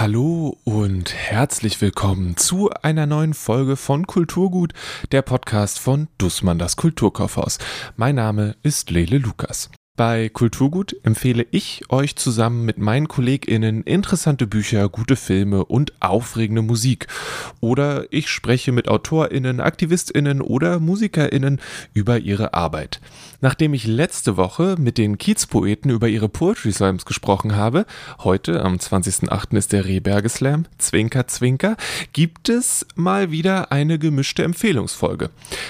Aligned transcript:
Hallo 0.00 0.56
und 0.64 1.12
herzlich 1.12 1.78
willkommen 1.82 2.38
zu 2.38 2.70
einer 2.70 3.04
neuen 3.04 3.34
Folge 3.34 3.76
von 3.76 4.06
Kulturgut, 4.06 4.72
der 5.12 5.20
Podcast 5.20 5.78
von 5.78 6.08
Dussmann 6.16 6.58
das 6.58 6.76
Kulturkaufhaus. 6.76 7.58
Mein 7.96 8.14
Name 8.14 8.56
ist 8.62 8.88
Lele 8.88 9.18
Lukas. 9.18 9.68
Bei 10.00 10.30
Kulturgut 10.30 10.96
empfehle 11.02 11.46
ich 11.50 11.82
euch 11.90 12.16
zusammen 12.16 12.64
mit 12.64 12.78
meinen 12.78 13.06
KollegInnen 13.06 13.82
interessante 13.82 14.46
Bücher, 14.46 14.88
gute 14.88 15.14
Filme 15.14 15.66
und 15.66 15.92
aufregende 16.00 16.62
Musik. 16.62 17.06
Oder 17.60 18.10
ich 18.10 18.30
spreche 18.30 18.72
mit 18.72 18.88
AutorInnen, 18.88 19.60
AktivistInnen 19.60 20.40
oder 20.40 20.80
MusikerInnen 20.80 21.60
über 21.92 22.18
ihre 22.18 22.54
Arbeit. 22.54 23.02
Nachdem 23.42 23.74
ich 23.74 23.86
letzte 23.86 24.38
Woche 24.38 24.76
mit 24.78 24.96
den 24.96 25.18
Kiezpoeten 25.18 25.90
über 25.90 26.08
ihre 26.08 26.30
Poetry 26.30 26.72
Slams 26.72 27.04
gesprochen 27.04 27.54
habe, 27.54 27.84
heute 28.20 28.62
am 28.62 28.76
20.08. 28.76 29.54
ist 29.54 29.74
der 29.74 29.84
Rehberge 29.84 30.30
Slam, 30.30 30.64
Zwinker 30.78 31.26
Zwinker, 31.26 31.76
gibt 32.14 32.48
es 32.48 32.86
mal 32.94 33.30
wieder 33.30 33.70
eine 33.70 33.98
gemischte 33.98 34.44
Empfehlungsfolge. 34.44 35.28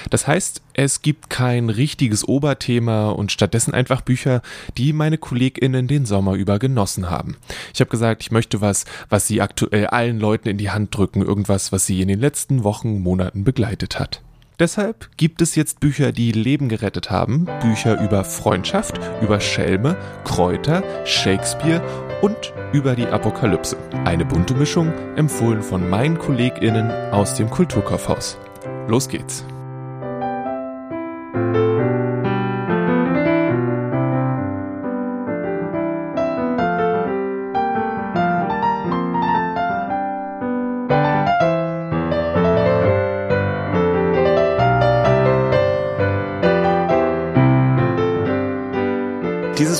Das 0.09 0.25
heißt, 0.25 0.61
es 0.73 1.01
gibt 1.01 1.29
kein 1.29 1.69
richtiges 1.69 2.27
Oberthema 2.27 3.09
und 3.09 3.31
stattdessen 3.31 3.73
einfach 3.73 4.01
Bücher, 4.01 4.41
die 4.77 4.93
meine 4.93 5.17
KollegInnen 5.17 5.87
den 5.87 6.05
Sommer 6.05 6.33
über 6.33 6.59
genossen 6.59 7.09
haben. 7.09 7.37
Ich 7.73 7.81
habe 7.81 7.89
gesagt, 7.89 8.21
ich 8.23 8.31
möchte 8.31 8.61
was, 8.61 8.85
was 9.09 9.27
sie 9.27 9.41
aktuell 9.41 9.87
allen 9.87 10.19
Leuten 10.19 10.49
in 10.49 10.57
die 10.57 10.69
Hand 10.71 10.95
drücken, 10.95 11.21
irgendwas, 11.21 11.71
was 11.71 11.85
sie 11.85 12.01
in 12.01 12.07
den 12.07 12.19
letzten 12.19 12.63
Wochen, 12.63 13.01
Monaten 13.01 13.43
begleitet 13.43 13.99
hat. 13.99 14.21
Deshalb 14.59 15.09
gibt 15.17 15.41
es 15.41 15.55
jetzt 15.55 15.79
Bücher, 15.79 16.11
die 16.11 16.31
Leben 16.31 16.69
gerettet 16.69 17.09
haben, 17.09 17.47
Bücher 17.61 17.99
über 17.99 18.23
Freundschaft, 18.23 18.99
über 19.21 19.39
Schelme, 19.39 19.97
Kräuter, 20.23 20.83
Shakespeare 21.03 21.81
und 22.21 22.53
über 22.71 22.95
die 22.95 23.07
Apokalypse. 23.07 23.75
Eine 24.05 24.23
bunte 24.23 24.53
Mischung, 24.53 24.93
empfohlen 25.15 25.63
von 25.63 25.89
meinen 25.89 26.19
KollegInnen 26.19 26.91
aus 27.11 27.33
dem 27.33 27.49
Kulturkaufhaus. 27.49 28.37
Los 28.87 29.09
geht's! 29.09 29.43
Dieses 31.33 31.43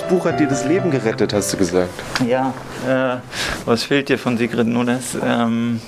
Buch 0.03 0.25
hat 0.25 0.39
dir 0.39 0.47
das 0.47 0.63
Leben 0.63 0.89
gerettet, 0.89 1.33
hast 1.33 1.51
du 1.51 1.57
gesagt. 1.57 1.89
Ja, 2.25 2.53
äh, 2.87 3.17
was 3.65 3.83
fehlt 3.83 4.07
dir 4.07 4.17
von 4.17 4.37
Sigrid 4.37 4.67
Nunes? 4.67 5.17
Ähm, 5.21 5.81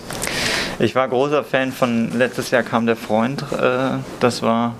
ich 0.79 0.93
war 0.95 1.07
großer 1.07 1.45
Fan 1.45 1.71
von 1.71 2.11
letztes 2.17 2.51
Jahr 2.51 2.63
kam 2.63 2.85
der 2.85 2.97
Freund. 2.97 3.45
Äh, 3.53 3.99
das 4.19 4.41
war 4.41 4.75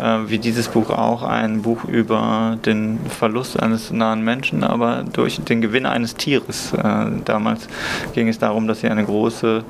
äh, 0.00 0.28
wie 0.28 0.38
dieses 0.38 0.68
Buch 0.68 0.90
auch 0.90 1.22
ein 1.22 1.62
Buch 1.62 1.84
über 1.84 2.58
den 2.64 2.98
Verlust 3.08 3.60
eines 3.60 3.90
nahen 3.90 4.22
Menschen, 4.22 4.64
aber 4.64 5.04
durch 5.12 5.40
den 5.40 5.60
Gewinn 5.60 5.86
eines 5.86 6.14
Tieres. 6.16 6.72
Äh, 6.72 7.06
damals 7.24 7.68
ging 8.14 8.28
es 8.28 8.38
darum, 8.38 8.66
dass 8.66 8.80
sie 8.80 8.88
eine 8.88 9.04
große 9.04 9.64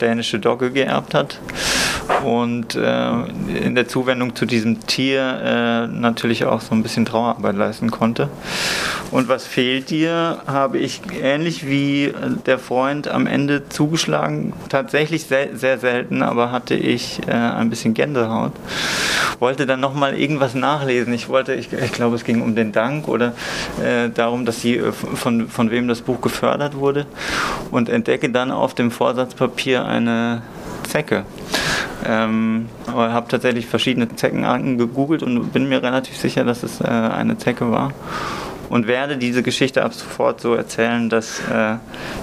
dänische 0.00 0.38
Dogge 0.38 0.70
geerbt 0.70 1.14
hat 1.14 1.38
und 2.24 2.74
äh, 2.74 3.26
in 3.64 3.74
der 3.74 3.88
Zuwendung 3.88 4.34
zu 4.34 4.46
diesem 4.46 4.86
Tier 4.86 5.22
äh, 5.22 5.86
natürlich 5.86 6.44
auch 6.44 6.60
so 6.60 6.74
ein 6.74 6.82
bisschen 6.82 7.04
Trauerarbeit 7.04 7.56
leisten 7.56 7.90
konnte. 7.90 8.28
Und 9.10 9.28
was 9.28 9.46
fehlt 9.46 9.90
dir, 9.90 10.38
habe 10.46 10.78
ich 10.78 11.00
ähnlich 11.22 11.66
wie 11.66 12.12
der 12.46 12.58
Freund 12.58 13.08
am 13.08 13.26
Ende 13.26 13.68
zugeschlagen. 13.68 14.52
Tatsächlich 14.68 15.24
sehr, 15.24 15.56
sehr 15.56 15.78
selten, 15.78 16.22
aber 16.22 16.50
hatte 16.50 16.74
ich 16.74 17.20
äh, 17.28 17.32
ein 17.32 17.70
bisschen 17.70 17.94
Gänsehaut. 17.94 18.52
Wollte 19.38 19.63
dann 19.66 19.80
nochmal 19.80 20.18
irgendwas 20.18 20.54
nachlesen. 20.54 21.12
Ich 21.12 21.28
wollte, 21.28 21.54
ich, 21.54 21.72
ich, 21.72 21.92
glaube, 21.92 22.16
es 22.16 22.24
ging 22.24 22.42
um 22.42 22.54
den 22.54 22.72
Dank 22.72 23.08
oder 23.08 23.32
äh, 23.82 24.10
darum, 24.10 24.44
dass 24.44 24.60
sie 24.60 24.76
äh, 24.76 24.92
von, 24.92 25.48
von 25.48 25.70
wem 25.70 25.88
das 25.88 26.02
Buch 26.02 26.20
gefördert 26.20 26.76
wurde 26.76 27.06
und 27.70 27.88
entdecke 27.88 28.30
dann 28.30 28.50
auf 28.50 28.74
dem 28.74 28.90
Vorsatzpapier 28.90 29.84
eine 29.84 30.42
Zecke. 30.84 31.24
Ähm, 32.06 32.68
aber 32.86 33.12
habe 33.12 33.28
tatsächlich 33.28 33.66
verschiedene 33.66 34.14
Zeckenarten 34.14 34.78
gegoogelt 34.78 35.22
und 35.22 35.52
bin 35.52 35.68
mir 35.68 35.82
relativ 35.82 36.16
sicher, 36.16 36.44
dass 36.44 36.62
es 36.62 36.80
äh, 36.80 36.84
eine 36.84 37.38
Zecke 37.38 37.70
war. 37.70 37.92
Und 38.68 38.86
werde 38.86 39.16
diese 39.16 39.42
Geschichte 39.42 39.82
ab 39.84 39.94
sofort 39.94 40.40
so 40.40 40.54
erzählen, 40.54 41.08
dass 41.08 41.40
äh, 41.40 41.76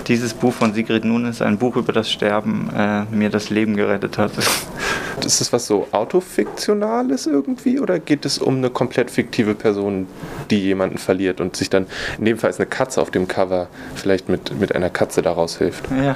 dieses 0.07 0.34
Buch 0.34 0.53
von 0.53 0.74
Sigrid 0.74 1.06
Nunes, 1.06 1.41
ein 1.41 1.57
Buch 1.57 1.75
über 1.75 1.94
das 1.94 2.12
Sterben, 2.12 2.69
äh, 2.75 3.03
mir 3.06 3.29
das 3.29 3.50
Leben 3.50 3.75
gerettet 3.75 4.18
hat. 4.18 4.31
Ist 5.25 5.40
das 5.40 5.53
was 5.53 5.68
so 5.68 5.88
autofiktionales 5.91 7.28
irgendwie 7.28 7.79
oder 7.79 8.00
geht 8.00 8.25
es 8.25 8.40
um 8.40 8.57
eine 8.57 8.72
komplett 8.72 9.12
fiktive 9.12 9.53
Person, 9.53 10.07
die 10.50 10.59
jemanden 10.59 10.97
verliert 10.97 11.40
und 11.41 11.56
sich 11.56 11.69
dann, 11.69 11.85
in 12.18 12.25
dem 12.25 12.38
Fall 12.40 12.50
ist 12.50 12.59
eine 12.59 12.66
Katze 12.66 13.00
auf 13.02 13.12
dem 13.12 13.28
Cover, 13.28 13.68
vielleicht 13.94 14.29
mit, 14.29 14.59
mit 14.59 14.73
einer 14.73 14.90
Katze 14.90 15.22
daraus 15.22 15.59
hilft? 15.59 15.84
Ja. 15.91 16.16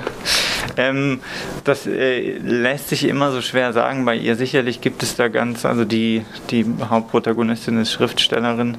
Ähm, 0.77 1.19
das 1.63 1.85
äh, 1.85 2.37
lässt 2.39 2.89
sich 2.89 3.07
immer 3.07 3.31
so 3.31 3.41
schwer 3.41 3.73
sagen. 3.73 4.05
Bei 4.05 4.15
ihr 4.15 4.35
sicherlich 4.35 4.81
gibt 4.81 5.03
es 5.03 5.15
da 5.15 5.27
ganz, 5.27 5.65
also 5.65 5.85
die, 5.85 6.25
die 6.49 6.65
Hauptprotagonistin 6.89 7.79
ist 7.79 7.91
Schriftstellerin. 7.91 8.77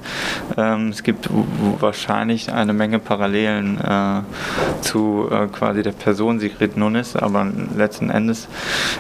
Ähm, 0.57 0.89
es 0.89 1.03
gibt 1.03 1.29
wahrscheinlich 1.81 2.53
eine 2.53 2.73
Menge 2.73 2.99
Parallelen 2.99 3.81
äh, 3.81 4.23
zu 4.83 5.29
äh, 5.31 5.47
quasi 5.47 5.83
der 5.83 5.93
Person 5.93 6.41
Sigrid 6.41 6.77
Nunes, 6.77 7.17
aber 7.17 7.47
letzten 7.77 8.11
Endes 8.11 8.49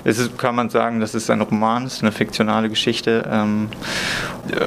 ist 0.04 0.36
kann 0.38 0.54
man 0.54 0.70
sagen, 0.70 1.00
dass 1.00 1.14
es 1.14 1.30
ein 1.30 1.41
Roman 1.41 1.86
ist, 1.86 2.02
eine 2.02 2.12
fiktionale 2.12 2.69
Geschichte. 2.69 3.28
Ähm, 3.30 3.69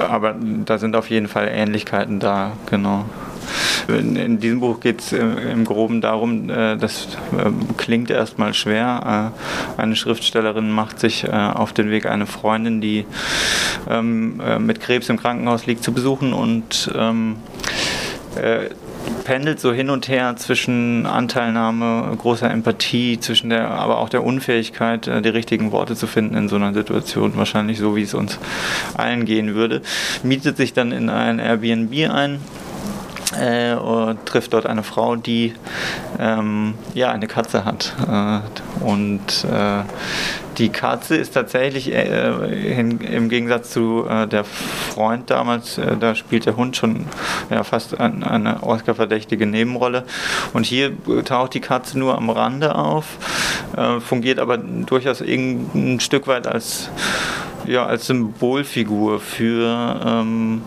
aber 0.08 0.34
da 0.64 0.78
sind 0.78 0.96
auf 0.96 1.10
jeden 1.10 1.28
Fall 1.28 1.48
Ähnlichkeiten 1.48 2.20
da, 2.20 2.52
genau. 2.68 3.04
In, 3.88 4.16
in 4.16 4.40
diesem 4.40 4.60
Buch 4.60 4.80
geht 4.80 5.00
es 5.00 5.12
im 5.12 5.64
Groben 5.64 6.00
darum, 6.00 6.48
äh, 6.50 6.76
das 6.76 7.08
äh, 7.36 7.50
klingt 7.76 8.10
erstmal 8.10 8.54
schwer. 8.54 9.32
Äh, 9.78 9.80
eine 9.80 9.96
Schriftstellerin 9.96 10.70
macht 10.70 11.00
sich 11.00 11.30
auf 11.30 11.72
den 11.72 11.90
Weg, 11.90 12.06
eine 12.06 12.26
Freundin, 12.26 12.80
die 12.80 13.06
ähm, 13.88 14.40
mit 14.58 14.80
Krebs 14.80 15.08
im 15.08 15.18
Krankenhaus 15.18 15.66
liegt, 15.66 15.82
zu 15.82 15.92
besuchen 15.92 16.32
und 16.32 16.90
ähm, 16.94 17.36
pendelt 19.24 19.60
so 19.60 19.72
hin 19.72 19.90
und 19.90 20.08
her 20.08 20.36
zwischen 20.36 21.06
Anteilnahme, 21.06 22.16
großer 22.16 22.50
Empathie, 22.50 23.18
zwischen 23.18 23.50
der, 23.50 23.70
aber 23.70 23.98
auch 23.98 24.08
der 24.08 24.24
Unfähigkeit, 24.24 25.06
die 25.06 25.28
richtigen 25.28 25.72
Worte 25.72 25.96
zu 25.96 26.06
finden 26.06 26.36
in 26.36 26.48
so 26.48 26.56
einer 26.56 26.72
Situation, 26.72 27.36
wahrscheinlich 27.36 27.78
so, 27.78 27.96
wie 27.96 28.02
es 28.02 28.14
uns 28.14 28.38
allen 28.96 29.24
gehen 29.24 29.54
würde, 29.54 29.82
mietet 30.22 30.56
sich 30.56 30.72
dann 30.72 30.92
in 30.92 31.08
ein 31.08 31.38
Airbnb 31.38 32.10
ein 32.10 32.40
äh, 33.38 33.74
und 33.74 34.24
trifft 34.26 34.52
dort 34.52 34.66
eine 34.66 34.82
Frau, 34.82 35.16
die 35.16 35.54
ähm, 36.18 36.74
ja 36.94 37.10
eine 37.10 37.26
Katze 37.26 37.64
hat. 37.64 37.94
Äh, 38.08 38.84
und 38.84 39.44
äh, 39.44 39.82
die 40.58 40.68
Katze 40.68 41.16
ist 41.16 41.32
tatsächlich 41.32 41.92
äh, 41.92 42.78
in, 42.78 43.00
im 43.00 43.28
Gegensatz 43.28 43.70
zu 43.70 44.06
äh, 44.08 44.26
der 44.26 44.44
Freund 44.44 45.30
damals, 45.30 45.78
äh, 45.78 45.96
da 45.96 46.14
spielt 46.14 46.44
der 46.44 46.56
Hund 46.56 46.76
schon 46.76 47.06
ja, 47.50 47.64
fast 47.64 47.98
ein, 47.98 48.22
eine 48.22 48.62
Oscar-verdächtige 48.62 49.46
Nebenrolle. 49.46 50.04
Und 50.52 50.66
hier 50.66 50.92
taucht 51.24 51.54
die 51.54 51.60
Katze 51.60 51.98
nur 51.98 52.16
am 52.16 52.30
Rande 52.30 52.74
auf, 52.74 53.06
fungiert 54.00 54.38
aber 54.38 54.58
durchaus 54.58 55.22
ein 55.22 55.98
Stück 56.00 56.26
weit 56.26 56.46
als 56.46 56.90
ja, 57.66 57.86
als 57.86 58.06
Symbolfigur 58.06 59.20
für, 59.20 60.00
ähm, 60.04 60.62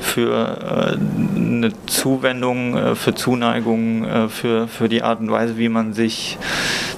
für 0.00 0.96
äh, 0.96 1.38
eine 1.38 1.72
Zuwendung, 2.04 2.76
äh, 2.76 2.94
für 2.96 3.14
Zuneigung, 3.14 4.04
äh, 4.04 4.28
für, 4.28 4.68
für 4.68 4.90
die 4.90 5.02
Art 5.02 5.20
und 5.20 5.30
Weise, 5.30 5.56
wie 5.56 5.70
man 5.70 5.94
sich 5.94 6.36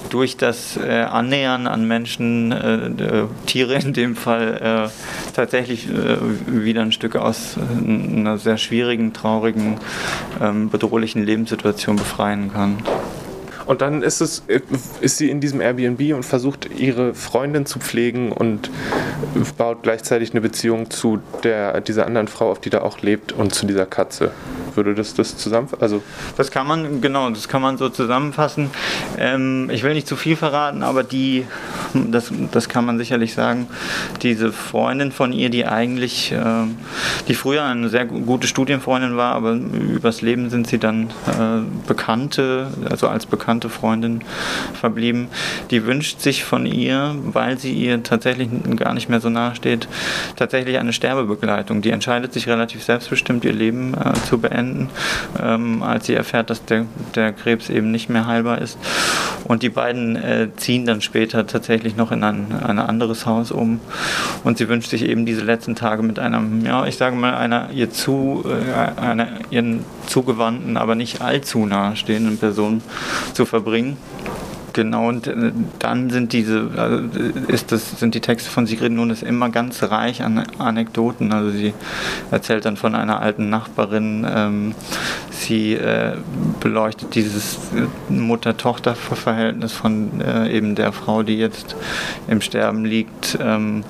durch 0.09 0.35
das 0.35 0.75
äh, 0.75 0.99
Annähern 0.99 1.65
an 1.65 1.87
Menschen, 1.87 2.53
Tiere 3.45 3.75
in 3.75 3.93
dem 3.93 4.17
Fall, 4.17 4.89
tatsächlich 5.33 5.87
wieder 6.47 6.81
ein 6.81 6.91
Stück 6.91 7.15
aus 7.15 7.57
einer 7.57 8.37
sehr 8.37 8.57
schwierigen, 8.57 9.13
traurigen, 9.13 9.77
ähm, 10.41 10.69
bedrohlichen 10.69 11.25
Lebenssituation 11.25 11.95
befreien 11.95 12.51
kann. 12.51 12.77
Und 13.65 13.81
dann 13.81 14.01
ist 14.01 14.21
es, 14.21 14.43
ist 15.01 15.17
sie 15.17 15.29
in 15.29 15.41
diesem 15.41 15.61
Airbnb 15.61 16.15
und 16.15 16.23
versucht 16.23 16.69
ihre 16.77 17.13
Freundin 17.13 17.65
zu 17.65 17.79
pflegen 17.79 18.31
und 18.31 18.71
baut 19.57 19.83
gleichzeitig 19.83 20.31
eine 20.31 20.41
Beziehung 20.41 20.89
zu 20.89 21.19
der, 21.43 21.81
dieser 21.81 22.05
anderen 22.05 22.27
Frau, 22.27 22.49
auf 22.51 22.59
die 22.59 22.69
da 22.69 22.81
auch 22.81 23.01
lebt 23.01 23.31
und 23.31 23.53
zu 23.53 23.65
dieser 23.65 23.85
Katze. 23.85 24.31
Würde 24.77 24.93
das 24.93 25.13
das 25.15 25.35
zusammenfassen? 25.35 25.81
Also 25.81 26.03
das 26.37 26.51
kann 26.51 26.67
man, 26.67 27.01
genau, 27.01 27.29
das 27.29 27.47
kann 27.47 27.61
man 27.61 27.77
so 27.77 27.89
zusammenfassen. 27.89 28.69
Ähm, 29.17 29.69
ich 29.71 29.83
will 29.83 29.93
nicht 29.93 30.07
zu 30.07 30.15
viel 30.15 30.35
verraten, 30.35 30.83
aber 30.83 31.03
die 31.03 31.45
das, 31.93 32.31
das 32.51 32.69
kann 32.69 32.85
man 32.85 32.97
sicherlich 32.97 33.33
sagen, 33.33 33.67
diese 34.21 34.51
Freundin 34.51 35.11
von 35.11 35.31
ihr, 35.31 35.49
die 35.49 35.65
eigentlich, 35.65 36.31
äh, 36.31 36.65
die 37.27 37.33
früher 37.33 37.63
eine 37.63 37.89
sehr 37.89 38.05
gute 38.05 38.47
Studienfreundin 38.47 39.17
war, 39.17 39.35
aber 39.35 39.53
übers 39.53 40.21
Leben 40.21 40.49
sind 40.49 40.67
sie 40.67 40.77
dann 40.77 41.07
äh, 41.27 41.87
Bekannte, 41.87 42.67
also 42.89 43.07
als 43.07 43.25
bekannte 43.25 43.69
Freundin 43.69 44.21
verblieben, 44.73 45.27
die 45.71 45.85
wünscht 45.85 46.21
sich 46.21 46.43
von 46.43 46.65
ihr, 46.65 47.15
weil 47.23 47.57
sie 47.57 47.73
ihr 47.73 48.03
tatsächlich 48.03 48.49
gar 48.75 48.93
nicht 48.93 49.09
mehr 49.09 49.19
so 49.19 49.29
nahe 49.29 49.55
steht, 49.55 49.87
tatsächlich 50.35 50.77
eine 50.77 50.93
Sterbebegleitung. 50.93 51.81
Die 51.81 51.91
entscheidet 51.91 52.33
sich 52.33 52.47
relativ 52.47 52.83
selbstbestimmt, 52.83 53.45
ihr 53.45 53.53
Leben 53.53 53.93
äh, 53.93 54.13
zu 54.27 54.37
beenden, 54.37 54.66
ähm, 55.41 55.83
als 55.83 56.05
sie 56.05 56.13
erfährt, 56.13 56.49
dass 56.49 56.63
der, 56.65 56.85
der 57.15 57.33
Krebs 57.33 57.69
eben 57.69 57.91
nicht 57.91 58.09
mehr 58.09 58.27
heilbar 58.27 58.59
ist. 58.59 58.77
Und 59.43 59.63
die 59.63 59.69
beiden 59.69 60.15
äh, 60.15 60.49
ziehen 60.57 60.85
dann 60.85 61.01
später 61.01 61.47
tatsächlich 61.47 61.95
noch 61.95 62.11
in 62.11 62.23
ein, 62.23 62.47
ein 62.51 62.79
anderes 62.79 63.25
Haus 63.25 63.51
um. 63.51 63.79
Und 64.43 64.57
sie 64.57 64.67
wünscht 64.67 64.89
sich 64.89 65.03
eben 65.03 65.25
diese 65.25 65.41
letzten 65.41 65.75
Tage 65.75 66.03
mit 66.03 66.19
einem, 66.19 66.65
ja, 66.65 66.85
ich 66.85 66.97
sage 66.97 67.15
mal, 67.15 67.35
einer 67.35 67.69
ihr 67.71 67.91
zu, 67.91 68.43
äh, 68.45 68.99
einer 68.99 69.27
ihren 69.49 69.85
zugewandten, 70.07 70.77
aber 70.77 70.95
nicht 70.95 71.21
allzu 71.21 71.65
nahestehenden 71.65 72.37
Person 72.37 72.81
zu 73.33 73.45
verbringen. 73.45 73.97
Genau, 74.77 75.07
und 75.07 75.25
äh, 75.25 75.51
dann 75.79 76.11
sind 76.11 76.33
diese, 76.33 76.69
also 76.77 76.99
ist 77.47 77.71
das, 77.71 77.99
sind 77.99 78.13
die 78.13 78.19
Texte 78.19 78.51
von 78.51 78.67
Sigrid 78.67 78.91
Nunes 78.91 79.23
immer 79.23 79.49
ganz 79.49 79.81
reich 79.81 80.21
an 80.21 80.43
Anekdoten. 80.59 81.33
Also 81.33 81.49
sie 81.49 81.73
erzählt 82.29 82.63
dann 82.65 82.77
von 82.77 82.93
einer 82.93 83.19
alten 83.19 83.49
Nachbarin, 83.49 84.23
ähm, 84.29 84.75
sie 85.31 85.73
äh, 85.73 86.17
beleuchtet 86.59 87.15
dieses 87.15 87.57
Mutter-Tochter-Verhältnis 88.09 89.73
von 89.73 90.21
äh, 90.21 90.55
eben 90.55 90.75
der 90.75 90.91
Frau, 90.91 91.23
die 91.23 91.39
jetzt 91.39 91.75
im 92.27 92.41
Sterben 92.41 92.85
liegt. 92.85 93.35
Ähm, 93.41 93.83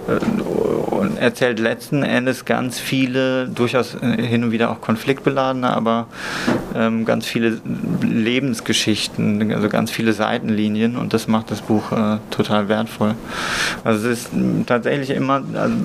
und 0.19 1.17
erzählt 1.17 1.59
letzten 1.59 2.03
Endes 2.03 2.45
ganz 2.45 2.79
viele, 2.79 3.47
durchaus 3.47 3.97
hin 4.01 4.43
und 4.43 4.51
wieder 4.51 4.69
auch 4.71 4.81
konfliktbeladene, 4.81 5.69
aber 5.69 6.07
ähm, 6.75 7.05
ganz 7.05 7.25
viele 7.25 7.59
Lebensgeschichten, 8.01 9.51
also 9.53 9.69
ganz 9.69 9.91
viele 9.91 10.13
Seitenlinien 10.13 10.97
und 10.97 11.13
das 11.13 11.27
macht 11.27 11.51
das 11.51 11.61
Buch 11.61 11.91
äh, 11.91 12.17
total 12.29 12.69
wertvoll. 12.69 13.15
Also 13.83 14.09
es 14.09 14.25
ist 14.25 14.31
tatsächlich 14.67 15.09
immer, 15.11 15.43
also 15.55 15.75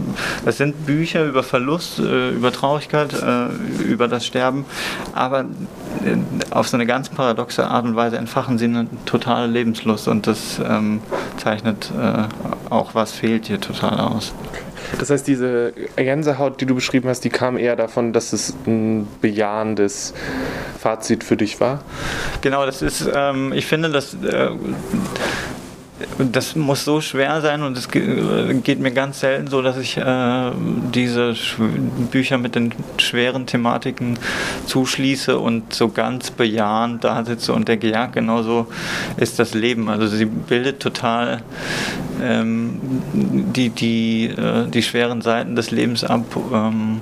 es 0.44 0.58
sind 0.58 0.86
Bücher 0.86 1.24
über 1.24 1.42
Verlust, 1.42 1.98
äh, 1.98 2.30
über 2.30 2.52
Traurigkeit, 2.52 3.14
äh, 3.14 3.82
über 3.84 4.08
das 4.08 4.26
Sterben, 4.26 4.64
aber 5.14 5.40
äh, 5.40 5.44
auf 6.50 6.68
so 6.68 6.76
eine 6.76 6.86
ganz 6.86 7.08
paradoxe 7.08 7.66
Art 7.66 7.84
und 7.84 7.96
Weise 7.96 8.16
entfachen 8.16 8.58
sie 8.58 8.66
eine 8.66 8.86
totale 9.04 9.46
Lebenslust 9.46 10.08
und 10.08 10.26
das 10.26 10.60
ähm, 10.66 11.00
zeichnet 11.36 11.90
äh, 11.98 12.24
auch, 12.70 12.94
was 12.94 13.12
fehlt 13.12 13.46
hier 13.46 13.60
total 13.60 14.00
aus. 14.00 14.32
Das 14.98 15.10
heißt, 15.10 15.26
diese 15.26 15.72
Gänsehaut, 15.96 16.60
die 16.60 16.66
du 16.66 16.74
beschrieben 16.74 17.08
hast, 17.08 17.20
die 17.20 17.28
kam 17.28 17.56
eher 17.56 17.76
davon, 17.76 18.12
dass 18.12 18.32
es 18.32 18.54
ein 18.66 19.08
bejahendes 19.20 20.14
Fazit 20.78 21.24
für 21.24 21.36
dich 21.36 21.60
war? 21.60 21.80
Genau, 22.40 22.64
das 22.64 22.82
ist, 22.82 23.08
ähm, 23.12 23.52
ich 23.52 23.66
finde, 23.66 23.90
dass 23.90 24.14
äh, 24.14 24.50
das 26.18 26.56
muss 26.56 26.84
so 26.84 27.00
schwer 27.00 27.40
sein 27.40 27.62
und 27.62 27.76
es 27.78 27.88
geht 27.88 28.80
mir 28.80 28.90
ganz 28.90 29.20
selten 29.20 29.48
so, 29.48 29.62
dass 29.62 29.78
ich 29.78 29.96
äh, 29.96 30.50
diese 30.92 31.34
Bücher 32.10 32.36
mit 32.36 32.54
den 32.54 32.72
schweren 32.98 33.46
Thematiken 33.46 34.18
zuschließe 34.66 35.38
und 35.38 35.72
so 35.72 35.88
ganz 35.88 36.30
bejahend 36.30 37.04
da 37.04 37.24
sitze 37.24 37.54
und 37.54 37.68
denke, 37.68 37.88
ja, 37.88 38.06
genau 38.06 38.42
so 38.42 38.66
ist 39.16 39.38
das 39.38 39.54
Leben. 39.54 39.88
Also 39.88 40.06
sie 40.06 40.26
bildet 40.26 40.80
total 40.80 41.42
ähm, 42.22 42.78
die, 43.12 43.70
die, 43.70 44.26
äh, 44.26 44.68
die 44.68 44.82
schweren 44.82 45.22
Seiten 45.22 45.56
des 45.56 45.70
Lebens 45.70 46.04
ab, 46.04 46.24
ähm, 46.52 47.00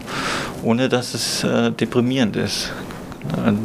ohne 0.63 0.89
dass 0.89 1.15
es 1.15 1.43
äh, 1.43 1.73
deprimierend 1.73 2.37
ist. 2.37 2.73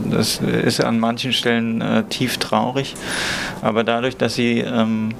Das 0.09 0.39
ist 0.39 0.83
an 0.83 0.99
manchen 0.99 1.33
Stellen 1.33 1.81
äh, 1.81 2.03
tief 2.03 2.37
traurig, 2.37 2.95
aber 3.61 3.83
dadurch, 3.83 4.15
dass 4.15 4.35
sie, 4.35 4.59
ähm, 4.59 5.13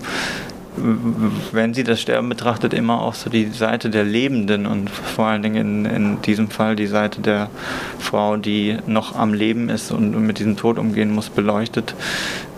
wenn 1.52 1.74
sie 1.74 1.84
das 1.84 2.00
Sterben 2.02 2.30
betrachtet, 2.30 2.74
immer 2.74 3.02
auch 3.02 3.16
so 3.16 3.30
die 3.30 3.50
Seite 3.50 3.90
der 3.90 4.06
Lebenden 4.06 4.66
und 4.66 4.90
vor 4.90 5.26
allen 5.26 5.44
Dingen 5.44 5.86
in, 5.86 5.94
in 5.94 6.22
diesem 6.22 6.50
Fall 6.50 6.78
die 6.78 6.88
Seite 6.88 7.22
der 7.22 7.50
Frau, 8.00 8.38
die 8.38 8.78
noch 8.88 9.16
am 9.16 9.34
Leben 9.34 9.68
ist 9.68 9.92
und 9.92 10.12
mit 10.26 10.40
diesem 10.40 10.56
Tod 10.56 10.80
umgehen 10.80 11.14
muss, 11.14 11.30
beleuchtet. 11.30 11.94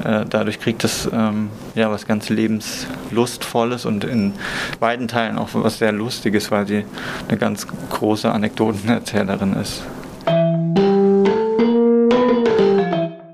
Äh, 0.04 0.26
dadurch 0.30 0.60
kriegt 0.60 0.84
es 0.84 1.10
ähm, 1.12 1.50
ja 1.74 1.90
was 1.90 2.06
ganz 2.06 2.30
lebenslustvolles 2.30 3.86
und 3.86 4.04
in 4.04 4.34
beiden 4.80 5.08
Teilen 5.08 5.40
auch 5.40 5.50
was 5.54 5.80
sehr 5.80 5.92
Lustiges, 5.92 6.52
weil 6.52 6.68
sie 6.68 6.86
eine 7.28 7.38
ganz 7.40 7.66
große 7.90 8.32
Anekdotenerzählerin 8.32 9.54
ist. 9.54 9.84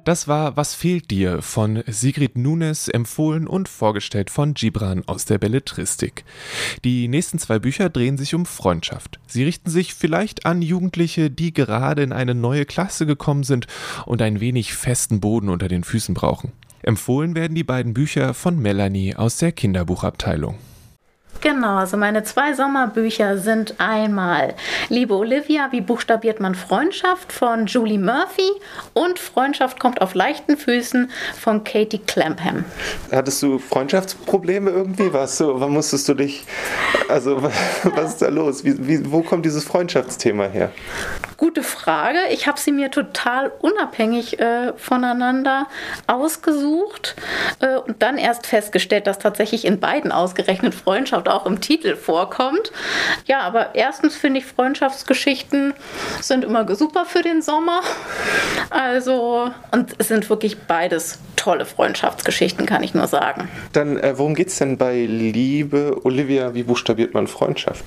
Das 0.08 0.30
war 0.30 0.56
Was 0.56 0.74
fehlt 0.74 1.12
dir 1.12 1.42
von 1.42 1.84
Sigrid 1.86 2.38
Nunes, 2.38 2.88
empfohlen 2.88 3.46
und 3.46 3.68
vorgestellt 3.68 4.30
von 4.30 4.54
Gibran 4.54 5.04
aus 5.06 5.26
der 5.26 5.38
Belletristik. 5.38 6.24
Die 6.86 7.10
nächsten 7.10 7.40
zwei 7.40 7.60
Bücher 7.60 7.90
drehen 7.90 8.18
sich 8.18 8.34
um 8.34 8.46
Freundschaft. 8.46 9.20
Sie 9.28 9.44
richten 9.44 9.70
sich 9.70 9.94
vielleicht 9.94 10.46
an 10.46 10.62
Jugendliche, 10.62 11.30
die 11.30 11.54
gerade 11.54 12.04
in 12.04 12.14
eine 12.14 12.36
neue 12.36 12.64
Klasse 12.64 13.06
gekommen 13.06 13.44
sind 13.44 13.68
und 14.06 14.22
ein 14.22 14.40
wenig 14.40 14.74
festen 14.76 15.20
Boden 15.20 15.50
unter 15.50 15.68
den 15.68 15.84
Füßen 15.84 16.16
brauchen. 16.16 16.54
Empfohlen 16.84 17.36
werden 17.36 17.56
die 17.56 17.66
beiden 17.66 17.94
Bücher 17.94 18.34
von 18.34 18.58
Melanie 18.62 19.14
aus 19.14 19.36
der 19.36 19.52
Kinderbuchabteilung. 19.52 20.56
Genau, 21.42 21.78
also 21.78 21.98
meine 21.98 22.24
zwei 22.24 22.54
Sommerbücher 22.54 23.38
sind 23.38 23.76
einmal 23.78 24.56
Liebe 24.90 25.14
Olivia, 25.14 25.68
wie 25.72 25.82
buchstabiert 25.82 26.40
man 26.40 26.56
Freundschaft 26.56 27.32
von 27.32 27.68
Julie 27.68 28.00
Murphy 28.00 28.50
und 28.94 29.20
Freundschaft 29.20 29.80
kommt 29.80 30.02
auf 30.02 30.16
leichten 30.16 30.58
Füßen 30.58 31.12
von 31.40 31.64
Katie 31.64 32.00
Clapham. 32.00 32.66
Hattest 33.12 33.44
du 33.44 33.60
Freundschaftsprobleme 33.60 34.72
irgendwie? 34.72 35.14
Warst 35.14 35.40
du, 35.40 35.60
wann 35.60 35.72
musstest 35.72 36.10
du 36.10 36.16
dich, 36.16 36.46
also 37.08 37.42
was 37.84 38.14
ist 38.14 38.22
da 38.22 38.30
los? 38.30 38.64
Wie, 38.64 38.88
wie, 38.88 39.12
wo 39.12 39.22
kommt 39.22 39.46
dieses 39.46 39.64
Freundschaftsthema 39.64 40.46
her? 40.46 40.72
Gute 41.38 41.62
Frage. 41.62 42.18
Ich 42.32 42.48
habe 42.48 42.60
sie 42.60 42.72
mir 42.72 42.90
total 42.90 43.52
unabhängig 43.60 44.40
äh, 44.40 44.74
voneinander 44.76 45.68
ausgesucht 46.08 47.16
äh, 47.60 47.76
und 47.76 48.02
dann 48.02 48.18
erst 48.18 48.48
festgestellt, 48.48 49.06
dass 49.06 49.20
tatsächlich 49.20 49.66
in 49.66 49.80
beiden 49.80 50.12
ausgerechnet 50.12 50.74
Freundschaft 50.74 51.27
auch 51.28 51.46
im 51.46 51.62
Titel 51.62 51.96
vorkommt. 51.96 52.72
Ja, 53.26 53.42
aber 53.42 53.76
erstens 53.76 54.16
finde 54.16 54.40
ich 54.40 54.46
Freundschaftsgeschichten 54.46 55.74
sind 56.22 56.44
immer 56.44 56.76
super 56.76 57.06
für 57.06 57.22
den 57.22 57.42
Sommer. 57.42 57.82
Also, 58.70 59.52
und 59.72 59.96
es 59.98 60.08
sind 60.08 60.30
wirklich 60.30 60.60
beides 60.60 61.20
tolle 61.36 61.66
Freundschaftsgeschichten, 61.66 62.66
kann 62.66 62.84
ich 62.84 62.94
nur 62.94 63.08
sagen. 63.08 63.50
Dann, 63.74 63.98
äh, 63.98 64.18
worum 64.18 64.36
geht 64.36 64.48
es 64.48 64.58
denn 64.58 64.78
bei 64.78 65.06
Liebe, 65.06 66.02
Olivia? 66.04 66.54
Wie 66.54 66.64
buchstabiert 66.64 67.14
man 67.14 67.28
Freundschaft? 67.28 67.86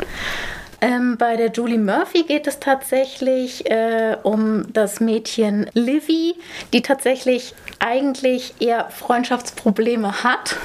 Ähm, 0.80 1.16
bei 1.18 1.37
der 1.37 1.50
Julie 1.50 1.78
Murphy 1.78 2.22
geht 2.22 2.46
es 2.46 2.58
tatsächlich 2.58 3.70
äh, 3.70 4.16
um 4.22 4.72
das 4.72 5.00
Mädchen 5.00 5.70
Livy, 5.75 6.34
die 6.72 6.80
tatsächlich 6.80 7.54
eigentlich 7.80 8.54
eher 8.60 8.88
Freundschaftsprobleme 8.90 10.22
hat, 10.22 10.56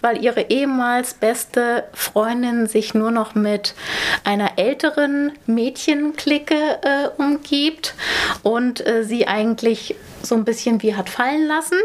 weil 0.00 0.22
ihre 0.24 0.50
ehemals 0.50 1.14
beste 1.14 1.84
Freundin 1.92 2.66
sich 2.66 2.94
nur 2.94 3.10
noch 3.10 3.34
mit 3.34 3.74
einer 4.24 4.58
älteren 4.58 5.32
Mädchenklicke 5.46 6.78
äh, 6.82 7.08
umgibt 7.16 7.94
und 8.42 8.84
äh, 8.86 9.04
sie 9.04 9.28
eigentlich 9.28 9.94
so 10.22 10.34
ein 10.34 10.44
bisschen 10.44 10.82
wie 10.82 10.96
hat 10.96 11.08
fallen 11.08 11.46
lassen. 11.46 11.78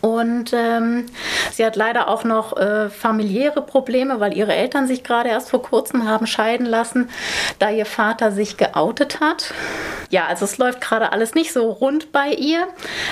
Und 0.00 0.52
ähm, 0.54 1.06
sie 1.52 1.64
hat 1.64 1.76
leider 1.76 2.08
auch 2.08 2.24
noch 2.24 2.56
äh, 2.56 2.88
familiäre 2.88 3.62
Probleme, 3.62 4.20
weil 4.20 4.36
ihre 4.36 4.54
Eltern 4.54 4.86
sich 4.86 5.04
gerade 5.04 5.28
erst 5.28 5.50
vor 5.50 5.62
kurzem 5.62 6.08
haben 6.08 6.26
scheiden 6.26 6.66
lassen, 6.66 7.10
da 7.58 7.70
ihr 7.70 7.86
Vater 7.86 8.32
sich 8.32 8.56
geoutet 8.56 9.20
hat. 9.20 9.52
Ja, 10.10 10.26
also 10.26 10.44
es 10.44 10.58
läuft 10.58 10.80
gerade 10.80 11.12
alles 11.12 11.34
nicht 11.34 11.52
so 11.52 11.70
rund 11.70 12.10
bei 12.10 12.30
ihr. 12.30 12.66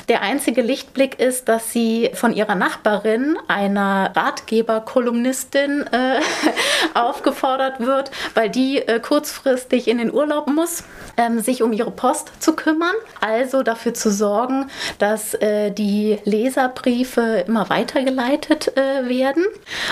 Der 0.08 0.22
einzige 0.22 0.62
Lichtblick 0.62 1.20
ist, 1.20 1.48
dass 1.48 1.72
sie 1.72 2.10
von 2.14 2.32
ihrer 2.32 2.56
Nachbarin, 2.56 3.38
einer 3.46 4.12
Ratgeberkolumnistin, 4.16 5.86
äh, 5.92 6.20
aufgefordert 6.94 7.80
wird, 7.80 8.10
weil 8.34 8.50
die 8.50 8.78
äh, 8.78 8.98
kurzfristig 8.98 9.86
in 9.86 9.98
den 9.98 10.12
Urlaub 10.12 10.48
muss, 10.48 10.82
ähm, 11.16 11.38
sich 11.38 11.62
um 11.62 11.72
ihre 11.72 11.92
Post 11.92 12.32
zu 12.42 12.56
kümmern. 12.56 12.94
Also 13.20 13.62
dafür 13.62 13.94
zu 13.94 14.10
sorgen, 14.10 14.68
dass 14.98 15.34
äh, 15.34 15.70
die 15.70 16.18
Leser 16.24 16.68
Briefe 16.78 17.44
immer 17.46 17.68
weitergeleitet 17.68 18.76
äh, 18.76 19.08
werden. 19.08 19.44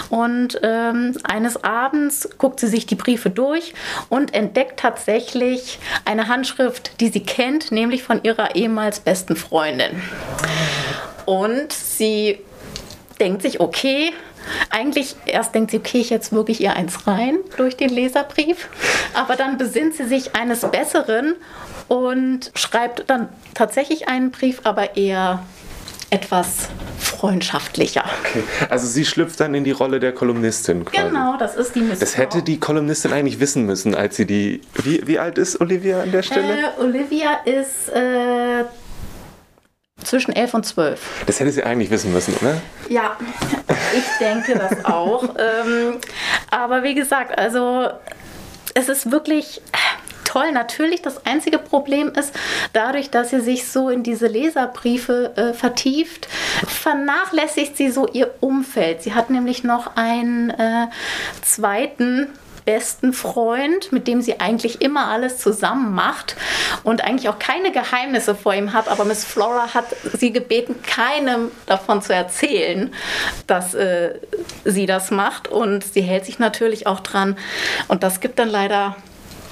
Und 0.08 0.60
ähm, 0.62 1.16
eines 1.24 1.62
Abends 1.64 2.28
guckt 2.38 2.60
sie 2.60 2.68
sich 2.68 2.86
die 2.86 2.94
Briefe 2.94 3.28
durch 3.28 3.74
und 4.08 4.34
entdeckt 4.34 4.78
tatsächlich 4.78 5.78
eine 6.04 6.28
Handschrift, 6.28 7.00
die 7.00 7.08
sie 7.08 7.22
kennt, 7.22 7.72
nämlich 7.72 8.02
von 8.02 8.22
ihrer 8.22 8.54
ehemals 8.54 9.00
besten 9.00 9.34
Freundin. 9.36 10.00
Und 11.24 11.72
sie 11.72 12.38
denkt 13.18 13.42
sich, 13.42 13.58
okay, 13.58 14.12
eigentlich 14.70 15.16
erst 15.26 15.54
denkt 15.54 15.72
sie, 15.72 15.78
okay, 15.78 15.98
ich 15.98 16.10
jetzt 16.10 16.32
wirklich 16.32 16.60
ihr 16.60 16.74
eins 16.74 17.08
rein 17.08 17.38
durch 17.56 17.76
den 17.76 17.88
Leserbrief. 17.88 18.68
Aber 19.14 19.34
dann 19.34 19.58
besinnt 19.58 19.94
sie 19.94 20.04
sich 20.04 20.36
eines 20.36 20.60
Besseren 20.70 21.34
und 21.88 22.52
schreibt 22.54 23.08
dann 23.08 23.28
tatsächlich 23.54 24.08
einen 24.08 24.30
Brief, 24.30 24.60
aber 24.64 24.96
eher 24.96 25.42
etwas 26.10 26.68
freundschaftlicher. 26.98 28.04
Okay, 28.20 28.42
also 28.68 28.86
sie 28.86 29.04
schlüpft 29.04 29.40
dann 29.40 29.54
in 29.54 29.64
die 29.64 29.72
Rolle 29.72 30.00
der 30.00 30.12
Kolumnistin 30.12 30.84
quasi. 30.84 31.08
Genau, 31.08 31.36
das 31.36 31.56
ist 31.56 31.74
die 31.74 31.80
Mission. 31.80 32.00
Das 32.00 32.16
hätte 32.16 32.42
die 32.42 32.58
Kolumnistin 32.60 33.12
eigentlich 33.12 33.40
wissen 33.40 33.66
müssen, 33.66 33.94
als 33.94 34.16
sie 34.16 34.26
die... 34.26 34.60
Wie, 34.82 35.06
wie 35.06 35.18
alt 35.18 35.38
ist 35.38 35.60
Olivia 35.60 36.02
an 36.02 36.12
der 36.12 36.22
Stelle? 36.22 36.58
Äh, 36.58 36.80
Olivia 36.80 37.40
ist... 37.44 37.88
Äh, 37.88 38.64
zwischen 40.04 40.32
11 40.32 40.54
und 40.54 40.66
12. 40.66 41.00
Das 41.26 41.40
hätte 41.40 41.50
sie 41.50 41.64
eigentlich 41.64 41.90
wissen 41.90 42.12
müssen, 42.12 42.34
oder? 42.40 42.60
Ja, 42.88 43.16
ich 43.96 44.04
denke 44.20 44.54
das 44.54 44.84
auch. 44.84 45.24
ähm, 45.38 45.98
aber 46.50 46.82
wie 46.82 46.94
gesagt, 46.94 47.36
also 47.36 47.88
es 48.74 48.88
ist 48.88 49.10
wirklich 49.10 49.62
toll. 50.36 50.52
Natürlich, 50.52 51.02
das 51.02 51.24
einzige 51.24 51.58
Problem 51.58 52.12
ist, 52.12 52.34
dadurch, 52.72 53.10
dass 53.10 53.30
sie 53.30 53.40
sich 53.40 53.68
so 53.68 53.88
in 53.88 54.02
diese 54.02 54.26
Leserbriefe 54.26 55.32
äh, 55.36 55.52
vertieft, 55.54 56.28
vernachlässigt 56.66 57.76
sie 57.76 57.90
so 57.90 58.06
ihr 58.06 58.34
Umfeld. 58.40 59.02
Sie 59.02 59.14
hat 59.14 59.30
nämlich 59.30 59.64
noch 59.64 59.96
einen 59.96 60.50
äh, 60.50 60.88
zweiten 61.42 62.28
besten 62.66 63.12
Freund, 63.12 63.92
mit 63.92 64.08
dem 64.08 64.20
sie 64.20 64.40
eigentlich 64.40 64.82
immer 64.82 65.06
alles 65.06 65.38
zusammen 65.38 65.94
macht 65.94 66.36
und 66.82 67.02
eigentlich 67.02 67.28
auch 67.28 67.38
keine 67.38 67.70
Geheimnisse 67.70 68.34
vor 68.34 68.54
ihm 68.54 68.72
hat. 68.72 68.88
Aber 68.88 69.04
Miss 69.04 69.24
Flora 69.24 69.72
hat 69.72 69.86
sie 70.18 70.32
gebeten, 70.32 70.74
keinem 70.82 71.52
davon 71.66 72.02
zu 72.02 72.12
erzählen, 72.12 72.92
dass 73.46 73.72
äh, 73.74 74.16
sie 74.64 74.84
das 74.86 75.12
macht. 75.12 75.48
Und 75.48 75.84
sie 75.84 76.02
hält 76.02 76.26
sich 76.26 76.40
natürlich 76.40 76.86
auch 76.88 77.00
dran. 77.00 77.38
Und 77.86 78.02
das 78.02 78.20
gibt 78.20 78.38
dann 78.40 78.50
leider 78.50 78.96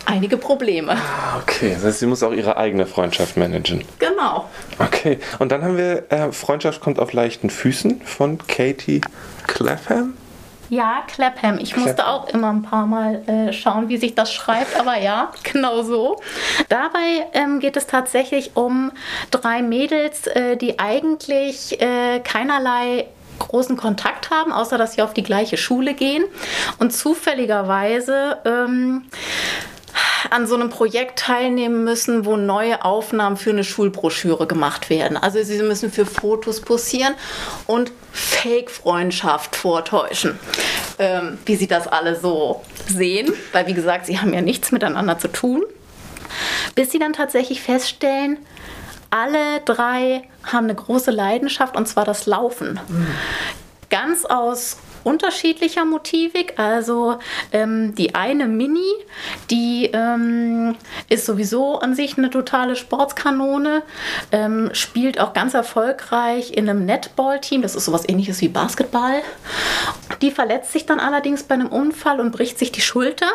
einige 0.07 0.37
Probleme. 0.37 0.93
Ah, 0.93 1.39
okay, 1.41 1.73
das 1.75 1.85
heißt, 1.85 1.99
sie 2.01 2.07
muss 2.07 2.23
auch 2.23 2.33
ihre 2.33 2.57
eigene 2.57 2.87
Freundschaft 2.87 3.37
managen. 3.37 3.85
Genau. 3.99 4.49
Okay, 4.79 5.19
und 5.39 5.53
dann 5.53 5.63
haben 5.63 5.77
wir 5.77 6.11
äh, 6.11 6.33
Freundschaft 6.33 6.81
kommt 6.81 6.99
auf 6.99 7.13
leichten 7.13 7.51
Füßen 7.51 8.03
von 8.03 8.39
Katie 8.47 9.01
Clapham. 9.47 10.15
Ja, 10.71 11.05
Clapham. 11.07 11.59
Ich 11.59 11.71
Clapham. 11.71 11.83
musste 11.85 12.07
auch 12.07 12.29
immer 12.29 12.51
ein 12.51 12.63
paar 12.63 12.87
Mal 12.87 13.23
äh, 13.29 13.53
schauen, 13.53 13.89
wie 13.89 13.97
sich 13.97 14.15
das 14.15 14.33
schreibt, 14.33 14.79
aber 14.79 14.99
ja, 14.99 15.31
genau 15.43 15.83
so. 15.83 16.21
Dabei 16.69 17.27
ähm, 17.33 17.61
geht 17.61 17.77
es 17.77 17.87
tatsächlich 17.87 18.53
um 18.55 18.91
drei 19.31 19.63
Mädels, 19.63 20.27
äh, 20.27 20.57
die 20.57 20.79
eigentlich 20.79 21.81
äh, 21.81 22.21
keinerlei 22.21 23.07
großen 23.39 23.77
Kontakt 23.77 24.31
haben, 24.31 24.53
außer 24.53 24.79
dass 24.79 24.95
sie 24.95 25.03
auf 25.03 25.13
die 25.13 25.23
gleiche 25.23 25.57
Schule 25.57 25.95
gehen 25.95 26.25
und 26.79 26.93
zufälligerweise 26.93 28.39
ähm, 28.45 29.03
an 30.31 30.47
so 30.47 30.55
einem 30.55 30.71
Projekt 30.71 31.19
teilnehmen 31.19 31.85
müssen, 31.85 32.25
wo 32.25 32.37
neue 32.37 32.85
Aufnahmen 32.85 33.37
für 33.37 33.51
eine 33.51 33.65
Schulbroschüre 33.65 34.47
gemacht 34.47 34.91
werden. 34.91 35.17
Also 35.17 35.43
sie 35.43 35.63
müssen 35.63 35.91
für 35.93 36.07
Fotos 36.07 36.61
posieren 36.61 37.15
und 37.67 37.93
Fake-Freundschaft 38.13 39.57
vortäuschen, 39.57 40.39
ähm, 40.99 41.39
wie 41.47 41.57
sie 41.57 41.67
das 41.67 41.87
alle 41.87 42.19
so 42.19 42.63
sehen, 42.87 43.33
weil 43.53 43.67
wie 43.67 43.75
gesagt, 43.75 44.07
sie 44.07 44.19
haben 44.19 44.33
ja 44.33 44.41
nichts 44.41 44.73
miteinander 44.73 45.19
zu 45.19 45.29
tun, 45.29 45.63
bis 46.75 46.91
sie 46.91 46.99
dann 46.99 47.13
tatsächlich 47.13 47.63
feststellen, 47.63 48.39
alle 49.11 49.61
drei 49.65 50.25
haben 50.43 50.65
eine 50.65 50.75
große 50.75 51.13
Leidenschaft 51.13 51.77
und 51.77 51.87
zwar 51.87 52.05
das 52.05 52.27
Laufen. 52.27 52.81
Mhm. 52.89 53.07
Ganz 53.91 54.25
aus 54.25 54.79
unterschiedlicher 55.05 55.85
Motivik. 55.85 56.55
Also 56.59 57.19
ähm, 57.53 57.95
die 57.95 58.15
eine 58.15 58.47
Mini, 58.47 58.93
die 59.51 59.91
ähm, 59.93 60.77
ist 61.09 61.27
sowieso 61.27 61.79
an 61.79 61.95
sich 61.95 62.19
eine 62.19 62.31
totale 62.31 62.75
Sportskanone, 62.75 63.83
ähm, 64.33 64.71
spielt 64.73 65.21
auch 65.21 65.33
ganz 65.33 65.55
erfolgreich 65.55 66.53
in 66.53 66.69
einem 66.69 66.85
Netball-Team. 66.87 67.63
Das 67.63 67.75
ist 67.75 67.85
sowas 67.85 68.09
ähnliches 68.09 68.41
wie 68.41 68.49
Basketball. 68.49 69.23
Die 70.23 70.31
verletzt 70.31 70.73
sich 70.73 70.87
dann 70.87 71.01
allerdings 71.01 71.45
bei 71.45 71.55
einem 71.55 71.69
Unfall 71.69 72.21
und 72.21 72.33
bricht 72.33 72.59
sich 72.59 72.73
die 72.73 72.81
Schulter 72.81 73.29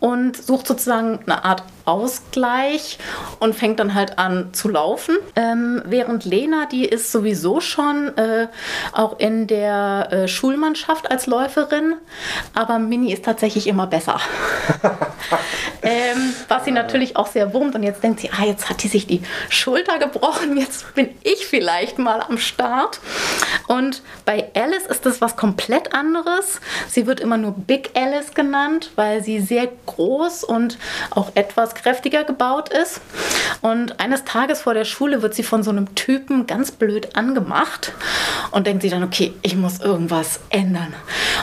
und 0.00 0.36
sucht 0.36 0.66
sozusagen 0.66 1.20
eine 1.26 1.44
Art 1.44 1.62
Ausgleich 1.84 2.98
und 3.38 3.54
fängt 3.54 3.80
dann 3.80 3.94
halt 3.94 4.18
an 4.18 4.52
zu 4.52 4.68
laufen. 4.68 5.16
Ähm, 5.36 5.82
während 5.86 6.24
Lena, 6.24 6.66
die 6.66 6.84
ist 6.84 7.12
sowieso 7.12 7.60
schon 7.60 8.16
äh, 8.16 8.48
auch 8.92 9.18
in 9.18 9.46
der 9.46 10.08
äh, 10.10 10.28
Schulmannschaft 10.28 11.10
als 11.10 11.26
Läuferin, 11.26 11.94
aber 12.54 12.78
Mini 12.78 13.12
ist 13.12 13.24
tatsächlich 13.24 13.66
immer 13.66 13.86
besser. 13.86 14.20
ähm, 15.82 16.34
was 16.48 16.64
sie 16.64 16.72
natürlich 16.72 17.16
auch 17.16 17.26
sehr 17.26 17.52
wurmt 17.52 17.74
und 17.74 17.82
jetzt 17.82 18.02
denkt 18.02 18.20
sie, 18.20 18.30
ah, 18.30 18.44
jetzt 18.44 18.68
hat 18.68 18.80
sie 18.80 18.88
sich 18.88 19.06
die 19.06 19.22
Schulter 19.48 19.98
gebrochen, 19.98 20.56
jetzt 20.56 20.94
bin 20.94 21.08
ich 21.22 21.46
vielleicht 21.46 21.98
mal 21.98 22.20
am 22.20 22.38
Start. 22.38 23.00
Und 23.66 24.02
bei 24.24 24.50
Alice 24.54 24.86
ist 24.86 25.06
das 25.06 25.20
was 25.20 25.36
komplett 25.36 25.94
anderes. 25.94 26.60
Sie 26.88 27.06
wird 27.06 27.20
immer 27.20 27.36
nur 27.36 27.52
Big 27.52 27.90
Alice 27.94 28.34
genannt, 28.34 28.90
weil 28.96 29.22
sie 29.22 29.40
sehr 29.40 29.68
groß 29.86 30.44
und 30.44 30.78
auch 31.10 31.32
etwas 31.34 31.71
kräftiger 31.74 32.24
gebaut 32.24 32.68
ist. 32.68 33.00
Und 33.60 34.00
eines 34.00 34.24
Tages 34.24 34.62
vor 34.62 34.74
der 34.74 34.84
Schule 34.84 35.22
wird 35.22 35.34
sie 35.34 35.42
von 35.42 35.62
so 35.62 35.70
einem 35.70 35.94
Typen 35.94 36.46
ganz 36.46 36.72
blöd 36.72 37.14
angemacht 37.16 37.92
und 38.50 38.66
denkt 38.66 38.82
sie 38.82 38.90
dann, 38.90 39.02
okay, 39.04 39.34
ich 39.42 39.56
muss 39.56 39.80
irgendwas 39.80 40.40
ändern. 40.50 40.94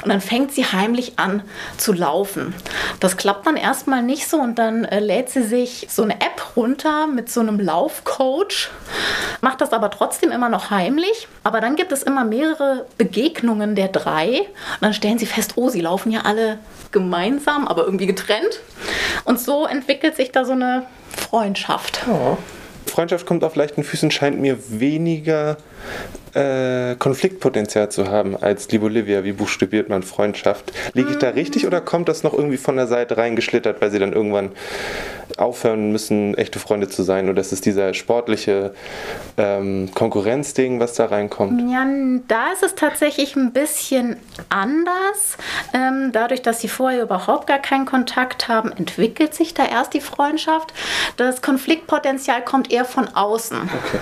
Und 0.03 0.09
dann 0.09 0.21
fängt 0.21 0.51
sie 0.51 0.65
heimlich 0.65 1.13
an 1.17 1.43
zu 1.77 1.93
laufen. 1.93 2.53
Das 2.99 3.17
klappt 3.17 3.47
dann 3.47 3.55
erstmal 3.55 4.03
nicht 4.03 4.27
so 4.27 4.37
und 4.37 4.59
dann 4.59 4.85
äh, 4.85 4.99
lädt 4.99 5.29
sie 5.29 5.43
sich 5.43 5.87
so 5.89 6.03
eine 6.03 6.15
App 6.15 6.55
runter 6.55 7.07
mit 7.07 7.29
so 7.29 7.39
einem 7.39 7.59
Laufcoach, 7.59 8.69
macht 9.41 9.61
das 9.61 9.73
aber 9.73 9.89
trotzdem 9.91 10.31
immer 10.31 10.49
noch 10.49 10.71
heimlich. 10.71 11.27
Aber 11.43 11.61
dann 11.61 11.75
gibt 11.75 11.91
es 11.91 12.03
immer 12.03 12.23
mehrere 12.23 12.85
Begegnungen 12.97 13.75
der 13.75 13.87
drei 13.87 14.39
und 14.39 14.81
dann 14.81 14.93
stellen 14.93 15.17
sie 15.17 15.25
fest, 15.25 15.53
oh, 15.55 15.69
sie 15.69 15.81
laufen 15.81 16.11
ja 16.11 16.21
alle 16.21 16.59
gemeinsam, 16.91 17.67
aber 17.67 17.85
irgendwie 17.85 18.07
getrennt. 18.07 18.59
Und 19.25 19.39
so 19.39 19.65
entwickelt 19.65 20.15
sich 20.15 20.31
da 20.31 20.45
so 20.45 20.53
eine 20.53 20.85
Freundschaft. 21.09 22.05
Oh. 22.09 22.37
Freundschaft 22.85 23.25
kommt 23.25 23.43
auf 23.43 23.55
leichten 23.55 23.83
Füßen, 23.83 24.11
scheint 24.11 24.39
mir 24.39 24.57
weniger 24.69 25.57
äh, 26.33 26.95
Konfliktpotenzial 26.95 27.89
zu 27.89 28.09
haben 28.09 28.35
als 28.35 28.69
Liebe 28.71 28.85
Olivia. 28.85 29.23
Wie 29.23 29.33
buchstabiert 29.33 29.89
man 29.89 30.03
Freundschaft? 30.03 30.71
Liege 30.93 31.11
ich 31.11 31.17
da 31.17 31.29
richtig 31.29 31.65
oder 31.65 31.81
kommt 31.81 32.09
das 32.09 32.23
noch 32.23 32.33
irgendwie 32.33 32.57
von 32.57 32.75
der 32.75 32.87
Seite 32.87 33.17
reingeschlittert, 33.17 33.81
weil 33.81 33.91
sie 33.91 33.99
dann 33.99 34.13
irgendwann 34.13 34.51
aufhören 35.37 35.91
müssen, 35.91 36.35
echte 36.35 36.59
Freunde 36.59 36.89
zu 36.89 37.03
sein? 37.03 37.29
Oder 37.29 37.41
ist 37.41 37.51
es 37.51 37.61
dieser 37.61 37.93
sportliche 37.93 38.73
ähm, 39.37 39.89
Konkurrenzding, 39.93 40.79
was 40.79 40.93
da 40.93 41.05
reinkommt? 41.05 41.61
Ja, 41.71 41.85
da 42.27 42.51
ist 42.51 42.63
es 42.63 42.75
tatsächlich 42.75 43.35
ein 43.35 43.51
bisschen 43.51 44.17
anders. 44.49 45.37
Ähm, 45.73 46.11
dadurch, 46.11 46.41
dass 46.41 46.61
sie 46.61 46.67
vorher 46.67 47.03
überhaupt 47.03 47.47
gar 47.47 47.59
keinen 47.59 47.85
Kontakt 47.85 48.47
haben, 48.47 48.71
entwickelt 48.71 49.33
sich 49.33 49.53
da 49.53 49.65
erst 49.65 49.93
die 49.93 50.01
Freundschaft. 50.01 50.73
Das 51.17 51.41
Konfliktpotenzial 51.41 52.43
kommt 52.43 52.71
eher 52.71 52.85
von 52.85 53.07
außen. 53.07 53.57
Okay. 53.57 53.99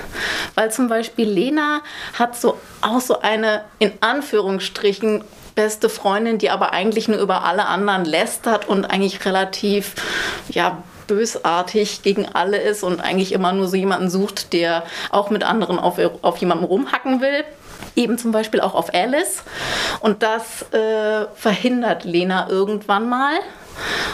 Weil 0.55 0.71
zum 0.71 0.87
Beispiel 0.87 1.27
Lena 1.27 1.81
hat 2.19 2.35
so 2.35 2.57
auch 2.81 3.01
so 3.01 3.19
eine 3.21 3.63
in 3.79 3.91
Anführungsstrichen 4.01 5.23
beste 5.55 5.89
Freundin, 5.89 6.37
die 6.37 6.49
aber 6.49 6.71
eigentlich 6.71 7.07
nur 7.07 7.17
über 7.17 7.43
alle 7.43 7.65
anderen 7.65 8.05
lästert 8.05 8.69
und 8.69 8.85
eigentlich 8.85 9.25
relativ 9.25 9.95
ja 10.49 10.83
bösartig 11.07 12.03
gegen 12.03 12.27
alle 12.27 12.57
ist 12.57 12.83
und 12.83 13.01
eigentlich 13.01 13.31
immer 13.31 13.53
nur 13.53 13.67
so 13.67 13.75
jemanden 13.75 14.09
sucht, 14.09 14.53
der 14.53 14.83
auch 15.09 15.29
mit 15.29 15.43
anderen 15.43 15.79
auf, 15.79 15.99
auf 16.21 16.37
jemanden 16.37 16.65
rumhacken 16.65 17.21
will. 17.21 17.43
Eben 17.95 18.17
zum 18.17 18.31
Beispiel 18.31 18.61
auch 18.61 18.75
auf 18.75 18.93
Alice. 18.93 19.43
Und 20.01 20.21
das 20.21 20.63
äh, 20.73 21.25
verhindert 21.35 22.03
Lena 22.03 22.49
irgendwann 22.49 23.09
mal. 23.09 23.35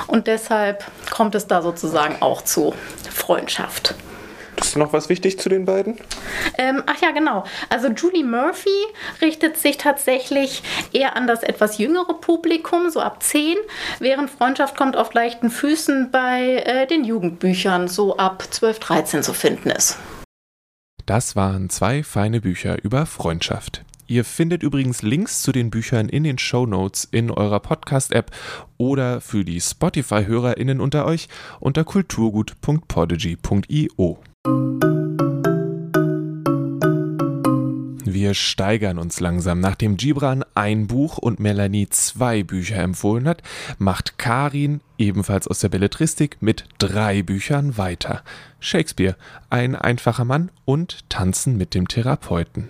Und 0.07 0.27
deshalb 0.27 0.85
kommt 1.11 1.35
es 1.35 1.47
da 1.47 1.61
sozusagen 1.61 2.21
auch 2.21 2.41
zu 2.41 2.73
Freundschaft. 3.11 3.95
Ist 4.73 4.79
noch 4.79 4.91
was 4.91 5.07
wichtig 5.07 5.37
zu 5.37 5.49
den 5.49 5.65
beiden? 5.65 5.99
Ähm, 6.57 6.81
ach 6.87 6.99
ja, 6.99 7.11
genau. 7.11 7.43
Also 7.69 7.89
Julie 7.89 8.23
Murphy 8.23 8.71
richtet 9.21 9.55
sich 9.55 9.77
tatsächlich 9.77 10.63
eher 10.91 11.15
an 11.15 11.27
das 11.27 11.43
etwas 11.43 11.77
jüngere 11.77 12.15
Publikum, 12.15 12.89
so 12.89 12.99
ab 12.99 13.21
10, 13.21 13.55
während 13.99 14.31
Freundschaft 14.31 14.75
kommt 14.75 14.97
auf 14.97 15.13
leichten 15.13 15.51
Füßen 15.51 16.09
bei 16.09 16.63
äh, 16.65 16.87
den 16.87 17.03
Jugendbüchern, 17.03 17.87
so 17.87 18.17
ab 18.17 18.47
12, 18.49 18.79
13 18.79 19.21
zu 19.21 19.33
finden 19.33 19.69
ist. 19.69 19.99
Das 21.05 21.35
waren 21.35 21.69
zwei 21.69 22.01
feine 22.01 22.41
Bücher 22.41 22.83
über 22.83 23.05
Freundschaft. 23.05 23.83
Ihr 24.07 24.25
findet 24.25 24.63
übrigens 24.63 25.03
Links 25.03 25.43
zu 25.43 25.51
den 25.51 25.69
Büchern 25.69 26.09
in 26.09 26.23
den 26.23 26.39
Show 26.39 26.65
Notes 26.65 27.07
in 27.11 27.29
eurer 27.29 27.59
Podcast-App 27.59 28.31
oder 28.77 29.21
für 29.21 29.45
die 29.45 29.61
Spotify-HörerInnen 29.61 30.81
unter 30.81 31.05
euch 31.05 31.29
unter 31.59 31.83
kulturgut.podigy.io. 31.83 34.17
Wir 38.13 38.35
steigern 38.35 38.99
uns 38.99 39.19
langsam. 39.19 39.59
Nachdem 39.59 39.97
Gibran 39.97 40.45
ein 40.55 40.87
Buch 40.87 41.17
und 41.17 41.39
Melanie 41.39 41.89
zwei 41.89 42.43
Bücher 42.43 42.77
empfohlen 42.77 43.27
hat, 43.27 43.41
macht 43.79 44.17
Karin, 44.17 44.81
ebenfalls 44.97 45.47
aus 45.47 45.59
der 45.59 45.69
Belletristik, 45.69 46.37
mit 46.39 46.65
drei 46.77 47.23
Büchern 47.23 47.77
weiter. 47.77 48.21
Shakespeare, 48.59 49.15
ein 49.49 49.75
einfacher 49.75 50.25
Mann 50.25 50.51
und 50.63 51.09
Tanzen 51.09 51.57
mit 51.57 51.73
dem 51.73 51.87
Therapeuten. 51.87 52.69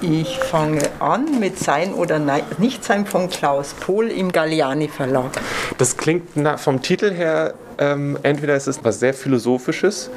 Ich 0.00 0.38
fange 0.38 0.88
an 1.00 1.38
mit 1.38 1.58
Sein 1.58 1.92
oder 1.92 2.18
Nichtsein 2.58 3.04
von 3.04 3.28
Klaus 3.28 3.74
Pohl 3.74 4.08
im 4.08 4.32
Galliani 4.32 4.88
Verlag. 4.88 5.32
Das 5.76 5.96
klingt 5.96 6.28
vom 6.56 6.82
Titel 6.82 7.12
her, 7.12 7.54
ähm, 7.78 8.18
entweder 8.22 8.56
ist 8.56 8.68
es 8.68 8.82
was 8.82 9.00
sehr 9.00 9.12
Philosophisches 9.12 10.10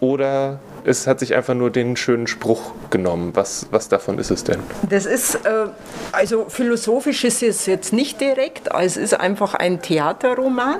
oder 0.00 0.58
es 0.88 1.06
hat 1.06 1.20
sich 1.20 1.34
einfach 1.34 1.54
nur 1.54 1.70
den 1.70 1.96
schönen 1.96 2.26
Spruch 2.26 2.72
genommen. 2.90 3.32
Was, 3.34 3.66
was 3.70 3.88
davon 3.88 4.18
ist 4.18 4.30
es 4.30 4.44
denn? 4.44 4.60
Das 4.88 5.06
ist, 5.06 5.34
äh, 5.34 5.66
also 6.12 6.46
philosophisch 6.48 7.24
ist 7.24 7.42
es 7.42 7.66
jetzt 7.66 7.92
nicht 7.92 8.20
direkt, 8.20 8.68
es 8.78 8.96
ist 8.96 9.14
einfach 9.14 9.54
ein 9.54 9.82
Theaterroman. 9.82 10.78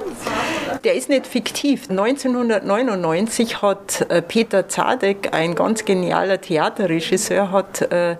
Der 0.85 0.95
ist 0.95 1.09
nicht 1.09 1.27
fiktiv. 1.27 1.91
1999 1.91 3.63
hat 3.63 4.07
äh, 4.09 4.23
Peter 4.23 4.69
Zadek, 4.69 5.31
ein 5.33 5.55
ganz 5.55 5.85
genialer 5.85 6.41
Theaterregisseur, 6.41 7.51
hat 7.51 7.83
äh, 7.93 8.13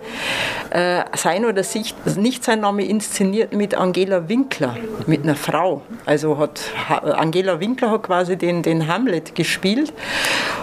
äh, 0.69 1.03
sein 1.15 1.45
oder 1.45 1.63
sich, 1.63 1.95
nicht 2.17 2.43
sein 2.43 2.61
Name 2.61 2.85
inszeniert 2.85 3.53
mit 3.53 3.73
Angela 3.73 4.29
Winkler, 4.29 4.77
mit 5.07 5.23
einer 5.23 5.35
Frau. 5.35 5.81
Also 6.05 6.37
hat 6.37 6.61
Angela 6.89 7.59
Winkler 7.59 7.91
hat 7.91 8.03
quasi 8.03 8.35
den, 8.35 8.61
den 8.61 8.87
Hamlet 8.87 9.33
gespielt 9.33 9.93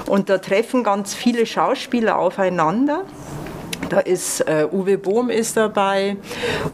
und 0.06 0.28
da 0.28 0.38
treffen 0.38 0.84
ganz 0.84 1.15
viele 1.16 1.46
Schauspieler 1.46 2.18
aufeinander. 2.18 3.04
Da 3.88 4.00
ist 4.00 4.40
äh, 4.40 4.66
Uwe 4.70 4.98
Bohm 4.98 5.30
ist 5.30 5.56
dabei, 5.56 6.16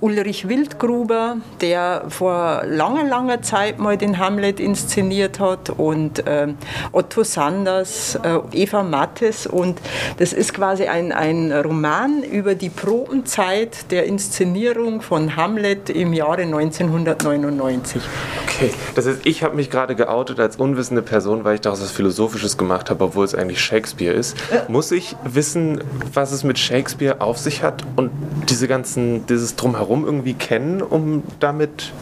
Ulrich 0.01 0.49
Wildgruber, 0.49 1.37
der 1.61 2.05
vor 2.09 2.63
langer, 2.67 3.05
langer 3.05 3.43
Zeit 3.43 3.79
mal 3.79 3.99
den 3.99 4.19
Hamlet 4.19 4.61
inszeniert 4.61 5.39
hat 5.39 5.69
und 5.71 6.27
äh, 6.27 6.49
Otto 6.93 7.23
Sanders, 7.23 8.19
äh, 8.23 8.39
Eva 8.53 8.83
Mattes 8.83 9.47
und 9.47 9.79
das 10.17 10.33
ist 10.33 10.55
quasi 10.55 10.85
ein, 10.85 11.13
ein 11.13 11.53
Roman 11.53 12.23
über 12.23 12.55
die 12.55 12.71
Probenzeit 12.71 13.91
der 13.91 14.07
Inszenierung 14.07 15.03
von 15.03 15.37
Hamlet 15.37 15.91
im 15.91 16.15
Jahre 16.15 16.43
1999. 16.43 18.01
Okay, 18.45 18.71
das 18.95 19.07
heißt, 19.07 19.21
ich 19.25 19.43
habe 19.43 19.55
mich 19.57 19.71
gerade 19.71 19.95
geoutet 19.95 20.41
als 20.41 20.57
unwissende 20.57 21.03
Person, 21.03 21.45
weil 21.45 21.57
ich 21.57 21.61
daraus 21.61 21.83
was 21.83 21.91
Philosophisches 21.91 22.57
gemacht 22.57 22.89
habe, 22.89 23.05
obwohl 23.05 23.25
es 23.27 23.35
eigentlich 23.35 23.61
Shakespeare 23.61 24.15
ist. 24.15 24.37
Muss 24.69 24.91
ich 24.93 25.15
wissen, 25.25 25.83
was 26.15 26.33
es 26.33 26.43
mit 26.43 26.59
Shakespeare 26.59 26.92
Shakespeare 26.93 27.21
auf 27.21 27.39
sich 27.39 27.63
hat 27.63 27.83
und 27.97 28.11
diese 28.49 28.69
ganzen, 28.69 29.27
dieses 29.27 29.57
Drumherum 29.57 30.05
irgendwie 30.05 30.35
kennen, 30.35 30.83
um 30.83 31.23
damit. 31.41 31.93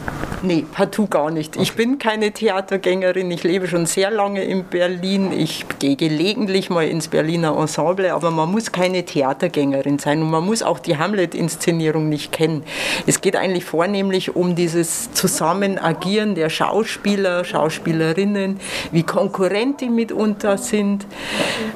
Nee, 0.43 0.65
partout 0.71 1.07
gar 1.07 1.31
nicht. 1.31 1.55
Ich 1.55 1.73
bin 1.73 1.99
keine 1.99 2.31
Theatergängerin. 2.31 3.29
Ich 3.31 3.43
lebe 3.43 3.67
schon 3.67 3.85
sehr 3.85 4.09
lange 4.11 4.43
in 4.43 4.63
Berlin. 4.65 5.31
Ich 5.31 5.65
gehe 5.79 5.95
gelegentlich 5.95 6.69
mal 6.69 6.87
ins 6.87 7.07
Berliner 7.07 7.55
Ensemble, 7.57 8.11
aber 8.13 8.31
man 8.31 8.51
muss 8.51 8.71
keine 8.71 9.05
Theatergängerin 9.05 9.99
sein 9.99 10.21
und 10.21 10.31
man 10.31 10.45
muss 10.45 10.63
auch 10.63 10.79
die 10.79 10.97
Hamlet-Inszenierung 10.97 12.09
nicht 12.09 12.31
kennen. 12.31 12.63
Es 13.05 13.21
geht 13.21 13.35
eigentlich 13.35 13.65
vornehmlich 13.65 14.35
um 14.35 14.55
dieses 14.55 15.13
Zusammenagieren 15.13 16.35
der 16.35 16.49
Schauspieler, 16.49 17.45
Schauspielerinnen, 17.45 18.59
wie 18.91 19.03
Konkurrenten 19.03 19.93
mitunter 19.95 20.57
sind, 20.57 21.05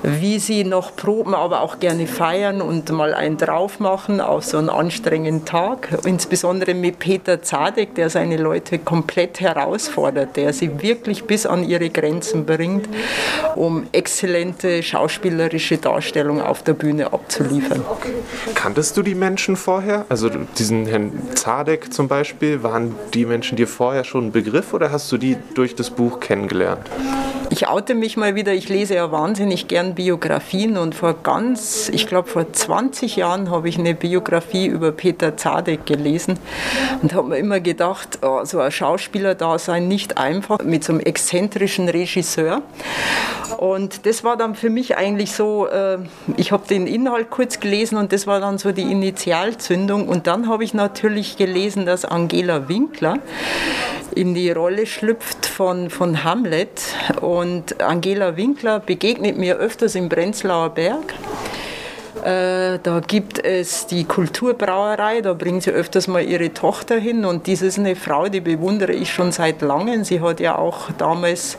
wie 0.02 0.40
sie 0.40 0.64
noch 0.64 0.96
proben, 0.96 1.36
aber 1.36 1.62
auch 1.62 1.80
gerne 1.80 2.08
feiern 2.08 2.62
und 2.62 2.90
mal 2.92 3.05
einen 3.14 3.38
drauf 3.38 3.80
machen 3.80 4.22
auf 4.22 4.46
so 4.46 4.58
einen 4.58 4.70
anstrengenden 4.70 5.46
Tag. 5.46 5.90
Insbesondere 6.06 6.74
mit 6.74 7.00
Peter 7.00 7.42
Zadek, 7.42 7.96
der 7.96 8.10
seine 8.10 8.38
Leute 8.38 8.80
komplett 8.80 9.40
herausfordert, 9.40 10.36
der 10.36 10.54
sie 10.54 10.82
wirklich 10.82 11.26
bis 11.26 11.46
an 11.46 11.64
ihre 11.64 11.90
Grenzen 11.90 12.46
bringt, 12.46 12.88
um 13.56 13.88
exzellente 13.92 14.84
schauspielerische 14.84 15.78
Darstellung 15.78 16.42
auf 16.42 16.64
der 16.64 16.74
Bühne 16.74 17.14
abzuliefern. 17.14 17.84
Kanntest 18.54 18.98
du 18.98 19.02
die 19.02 19.16
Menschen 19.16 19.56
vorher? 19.56 20.06
Also 20.10 20.30
diesen 20.58 20.86
Herrn 20.86 21.12
Zadek 21.36 21.94
zum 21.94 22.08
Beispiel, 22.08 22.64
waren 22.64 22.96
die 23.14 23.26
Menschen 23.26 23.56
dir 23.56 23.68
vorher 23.68 24.04
schon 24.04 24.28
ein 24.28 24.32
Begriff 24.32 24.74
oder 24.74 24.92
hast 24.92 25.12
du 25.12 25.18
die 25.18 25.38
durch 25.54 25.76
das 25.76 25.90
Buch 25.90 26.20
kennengelernt? 26.20 26.90
Ich 27.56 27.70
oute 27.70 27.96
mich 27.96 28.18
mal 28.18 28.36
wieder, 28.36 28.52
ich 28.54 28.68
lese 28.68 28.96
ja 28.96 29.14
wahnsinnig 29.14 29.70
gern 29.70 29.96
Biografien 29.96 30.78
und 30.78 30.94
vor 30.94 31.14
ganz, 31.24 31.88
ich 31.88 32.06
glaube 32.06 32.28
vor 32.28 32.52
20 32.52 33.16
Jahren 33.16 33.50
habe 33.50 33.70
ich 33.70 33.80
eine 33.80 33.96
Biografie 33.96 34.66
über 34.66 34.92
Peter 34.92 35.38
Zadek 35.38 35.86
gelesen 35.86 36.38
und 37.02 37.14
habe 37.14 37.30
mir 37.30 37.38
immer 37.38 37.62
gedacht, 37.62 38.20
oh, 38.24 38.44
so 38.44 38.60
ein 38.60 38.74
Schauspieler 38.74 39.36
da 39.36 39.58
sein 39.58 39.88
nicht 39.88 40.18
einfach 40.18 40.60
mit 40.66 40.84
so 40.84 40.92
einem 40.92 41.00
exzentrischen 41.00 41.88
Regisseur. 41.88 42.62
Und 43.58 44.06
das 44.06 44.26
war 44.26 44.36
dann 44.36 44.56
für 44.56 44.70
mich 44.70 44.98
eigentlich 44.98 45.32
so, 45.32 45.68
äh, 45.68 46.00
ich 46.36 46.52
habe 46.52 46.68
den 46.68 46.88
Inhalt 46.88 47.30
kurz 47.30 47.62
gelesen 47.62 47.98
und 47.98 48.12
das 48.12 48.28
war 48.28 48.42
dann 48.42 48.58
so 48.58 48.74
die 48.74 48.92
Initialzündung 48.92 50.10
und 50.10 50.28
dann 50.28 50.50
habe 50.50 50.66
ich 50.66 50.74
natürlich 50.74 51.38
gelesen, 51.38 51.86
dass 51.86 52.04
Angela 52.04 52.68
Winkler 52.68 53.20
in 54.16 54.34
die 54.34 54.50
Rolle 54.52 54.86
schlüpft 54.86 55.46
von, 55.46 55.90
von 55.90 56.24
Hamlet. 56.24 56.82
Und 57.22 57.45
Angela 57.80 58.38
Winkler 58.38 58.80
begegnet 58.80 59.38
mir 59.38 59.58
öfters 59.58 59.96
im 59.96 60.10
Prenzlauer 60.10 60.70
Berg. 60.70 61.14
Äh, 62.24 62.80
da 62.82 63.02
gibt 63.06 63.44
es 63.44 63.88
die 63.88 64.06
Kulturbrauerei, 64.06 65.22
da 65.22 65.34
bringt 65.34 65.64
sie 65.64 65.72
öfters 65.72 66.08
mal 66.08 66.24
ihre 66.24 66.54
Tochter 66.54 66.96
hin 66.96 67.26
und 67.26 67.48
das 67.48 67.62
ist 67.62 67.78
eine 67.78 67.96
Frau, 67.96 68.30
die 68.30 68.42
bewundere 68.42 68.94
ich 68.94 69.14
schon 69.14 69.32
seit 69.32 69.62
langem. 69.62 70.04
Sie 70.04 70.22
hat 70.22 70.40
ja 70.40 70.58
auch 70.58 70.92
damals 70.98 71.58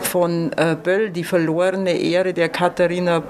von 0.00 0.52
äh, 0.52 0.76
Böll 0.80 1.10
die 1.10 1.24
verlorene 1.24 1.92
Ehre 1.92 2.32
der 2.32 2.48
Katharina 2.48 3.22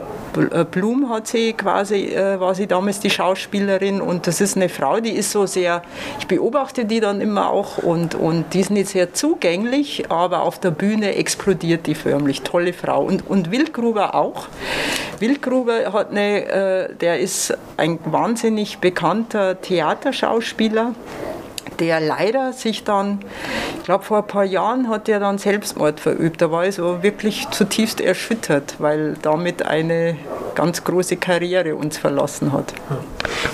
Blum 0.70 1.08
hat 1.08 1.26
sie 1.26 1.52
quasi, 1.52 2.06
äh, 2.06 2.38
war 2.38 2.54
sie 2.54 2.66
damals 2.66 3.00
die 3.00 3.10
Schauspielerin 3.10 4.00
und 4.00 4.26
das 4.26 4.40
ist 4.40 4.56
eine 4.56 4.68
Frau, 4.68 5.00
die 5.00 5.12
ist 5.12 5.32
so 5.32 5.46
sehr, 5.46 5.82
ich 6.18 6.26
beobachte 6.26 6.84
die 6.84 7.00
dann 7.00 7.20
immer 7.20 7.50
auch 7.50 7.78
und, 7.78 8.14
und 8.14 8.54
die 8.54 8.60
ist 8.60 8.70
nicht 8.70 8.88
sehr 8.88 9.12
zugänglich, 9.12 10.10
aber 10.10 10.42
auf 10.42 10.58
der 10.58 10.70
Bühne 10.70 11.16
explodiert 11.16 11.86
die 11.86 11.94
förmlich, 11.94 12.42
tolle 12.42 12.72
Frau 12.72 13.02
und, 13.02 13.28
und 13.28 13.50
Wildgruber 13.50 14.14
auch. 14.14 14.46
Wildgruber 15.18 15.92
hat 15.92 16.10
eine, 16.10 16.46
äh, 16.46 16.94
der 16.94 17.18
ist 17.18 17.56
ein 17.76 17.98
wahnsinnig 18.04 18.78
bekannter 18.78 19.60
Theaterschauspieler 19.60 20.94
der 21.80 21.98
leider 22.00 22.52
sich 22.52 22.84
dann, 22.84 23.20
ich 23.78 23.84
glaube 23.84 24.04
vor 24.04 24.18
ein 24.18 24.26
paar 24.26 24.44
Jahren 24.44 24.88
hat 24.88 25.08
er 25.08 25.18
dann 25.18 25.38
Selbstmord 25.38 25.98
verübt. 25.98 26.42
Da 26.42 26.50
war 26.50 26.66
ich 26.66 26.76
so 26.76 27.02
wirklich 27.02 27.48
zutiefst 27.50 28.00
erschüttert, 28.00 28.76
weil 28.78 29.16
damit 29.22 29.64
eine 29.64 30.16
ganz 30.54 30.84
große 30.84 31.16
Karriere 31.16 31.74
uns 31.74 31.96
verlassen 31.96 32.52
hat. 32.52 32.74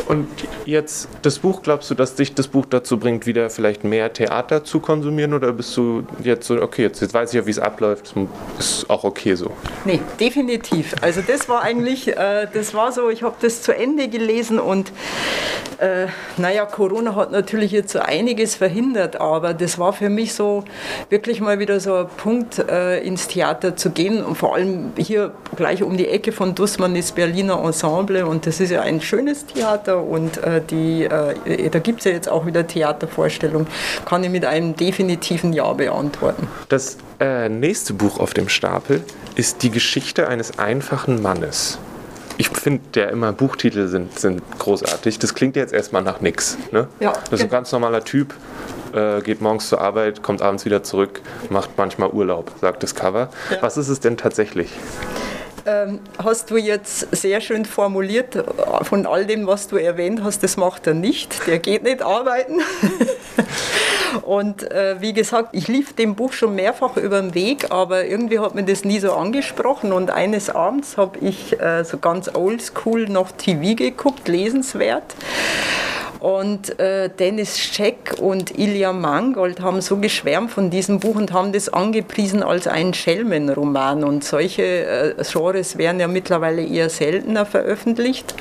Und 0.08 0.28
jetzt 0.64 1.08
das 1.22 1.38
Buch, 1.38 1.62
glaubst 1.62 1.90
du, 1.90 1.94
dass 1.94 2.14
dich 2.14 2.34
das 2.34 2.48
Buch 2.48 2.66
dazu 2.68 2.98
bringt, 2.98 3.26
wieder 3.26 3.50
vielleicht 3.50 3.84
mehr 3.84 4.12
Theater 4.12 4.64
zu 4.64 4.80
konsumieren 4.80 5.32
oder 5.32 5.52
bist 5.52 5.76
du 5.76 6.04
jetzt 6.22 6.46
so, 6.46 6.60
okay, 6.60 6.82
jetzt, 6.82 7.00
jetzt 7.00 7.14
weiß 7.14 7.30
ich 7.30 7.36
ja, 7.40 7.46
wie 7.46 7.50
es 7.50 7.58
abläuft, 7.58 8.14
ist 8.58 8.90
auch 8.90 9.04
okay 9.04 9.34
so? 9.34 9.52
Nee, 9.84 10.00
definitiv. 10.18 10.94
Also 11.00 11.22
das 11.26 11.48
war 11.48 11.62
eigentlich, 11.62 12.08
äh, 12.08 12.48
das 12.52 12.74
war 12.74 12.90
so, 12.92 13.08
ich 13.10 13.22
habe 13.22 13.36
das 13.40 13.62
zu 13.62 13.74
Ende 13.74 14.08
gelesen 14.08 14.58
und 14.58 14.92
äh, 15.78 16.06
naja, 16.36 16.64
Corona 16.66 17.14
hat 17.14 17.32
natürlich 17.32 17.72
jetzt 17.72 17.92
so 17.92 17.98
einiges 17.98 18.54
verhindert, 18.54 19.20
aber 19.20 19.54
das 19.54 19.78
war 19.78 19.92
für 19.92 20.08
mich 20.08 20.34
so 20.34 20.64
wirklich 21.10 21.40
mal 21.40 21.58
wieder 21.58 21.80
so 21.80 21.94
ein 21.94 22.06
Punkt, 22.16 22.58
äh, 22.58 23.00
ins 23.00 23.28
Theater 23.28 23.76
zu 23.76 23.90
gehen. 23.90 24.24
Und 24.24 24.36
vor 24.36 24.54
allem 24.54 24.92
hier 24.96 25.32
gleich 25.56 25.82
um 25.82 25.96
die 25.96 26.08
Ecke 26.08 26.32
von 26.32 26.54
Dussmann 26.54 26.96
ist 26.96 27.14
Berliner 27.14 27.62
Ensemble 27.62 28.26
und 28.26 28.46
das 28.46 28.60
ist 28.60 28.70
ja 28.70 28.82
ein 28.82 29.00
schönes 29.00 29.46
Theater 29.46 30.02
und 30.02 30.38
äh, 30.38 30.60
die, 30.62 31.04
äh, 31.04 31.70
da 31.70 31.78
gibt 31.78 32.00
es 32.00 32.04
ja 32.04 32.12
jetzt 32.12 32.28
auch 32.28 32.46
wieder 32.46 32.66
Theatervorstellungen, 32.66 33.66
kann 34.04 34.24
ich 34.24 34.30
mit 34.30 34.44
einem 34.44 34.76
definitiven 34.76 35.52
Ja 35.52 35.72
beantworten. 35.72 36.48
Das 36.68 36.96
äh, 37.20 37.48
nächste 37.48 37.94
Buch 37.94 38.18
auf 38.18 38.34
dem 38.34 38.48
Stapel 38.48 39.02
ist 39.34 39.62
die 39.62 39.70
Geschichte 39.70 40.28
eines 40.28 40.58
einfachen 40.58 41.22
Mannes 41.22 41.78
ich 42.38 42.49
finde 42.49 42.83
ja 42.94 43.09
immer 43.09 43.33
Buchtitel 43.33 43.88
sind, 43.88 44.18
sind 44.18 44.42
großartig. 44.59 45.18
Das 45.18 45.35
klingt 45.35 45.57
jetzt 45.57 45.72
erstmal 45.72 46.03
nach 46.03 46.20
nichts. 46.20 46.59
Ne? 46.70 46.88
Ja, 47.01 47.12
das 47.31 47.40
ist 47.40 47.42
ein 47.42 47.51
ganz 47.51 47.72
normaler 47.72 48.05
Typ, 48.05 48.35
äh, 48.92 49.20
geht 49.22 49.40
morgens 49.40 49.68
zur 49.68 49.81
Arbeit, 49.81 50.22
kommt 50.22 50.42
abends 50.42 50.64
wieder 50.64 50.83
zurück, 50.83 51.20
macht 51.51 51.70
manchmal 51.77 52.11
Urlaub, 52.11 52.53
sagt 52.61 52.83
das 52.83 52.94
Cover. 52.94 53.31
Ja. 53.51 53.62
Was 53.62 53.77
ist 53.77 53.88
es 53.88 54.01
denn 54.01 54.16
tatsächlich? 54.16 54.70
Ähm, 55.66 55.98
hast 56.22 56.50
du 56.50 56.57
jetzt 56.57 57.09
sehr 57.11 57.40
schön 57.40 57.64
formuliert, 57.64 58.44
von 58.83 59.05
all 59.05 59.26
dem, 59.26 59.48
was 59.48 59.66
du 59.66 59.76
erwähnt 59.76 60.22
hast, 60.22 60.44
das 60.44 60.57
macht 60.57 60.87
er 60.87 60.94
nicht. 60.94 61.44
Der 61.48 61.59
geht 61.59 61.83
nicht 61.83 62.02
arbeiten. 62.02 62.61
Und 64.22 64.70
äh, 64.70 65.00
wie 65.00 65.12
gesagt, 65.12 65.48
ich 65.52 65.66
lief 65.66 65.92
dem 65.94 66.14
Buch 66.14 66.33
schon 66.33 66.55
mehrfach 66.55 66.96
über 66.96 67.20
den 67.20 67.35
Weg, 67.35 67.70
aber 67.70 68.07
irgendwie 68.07 68.38
hat 68.38 68.55
mir 68.55 68.64
das 68.64 68.85
nie 68.85 69.00
so 69.00 69.12
angesprochen. 69.12 69.92
Und 69.92 70.11
eines 70.11 70.50
Abends 70.50 70.96
habe 70.96 71.18
ich 71.18 71.61
äh, 71.61 71.85
so 71.85 71.98
ganz 71.98 72.33
oldschool 72.33 73.09
noch 73.09 73.33
TV 73.33 73.74
geguckt, 73.74 74.29
lesenswert. 74.29 75.16
Und 76.20 76.79
äh, 76.79 77.11
Dennis 77.11 77.59
Scheck 77.59 78.14
und 78.20 78.59
Ilja 78.59 78.92
Mangold 78.92 79.61
haben 79.61 79.81
so 79.81 79.98
geschwärmt 79.98 80.50
von 80.50 80.70
diesem 80.70 80.98
Buch 80.98 81.16
und 81.16 81.33
haben 81.33 81.52
das 81.52 81.68
angepriesen 81.68 82.42
als 82.42 82.66
einen 82.66 82.94
Schelmenroman. 82.94 84.05
Und 84.05 84.24
solche 84.24 84.62
äh, 84.62 85.14
Genres 85.31 85.79
werden 85.79 86.00
ja 86.00 86.09
mittlerweile 86.09 86.64
eher 86.64 86.88
seltener 86.88 87.44
veröffentlicht. 87.44 88.35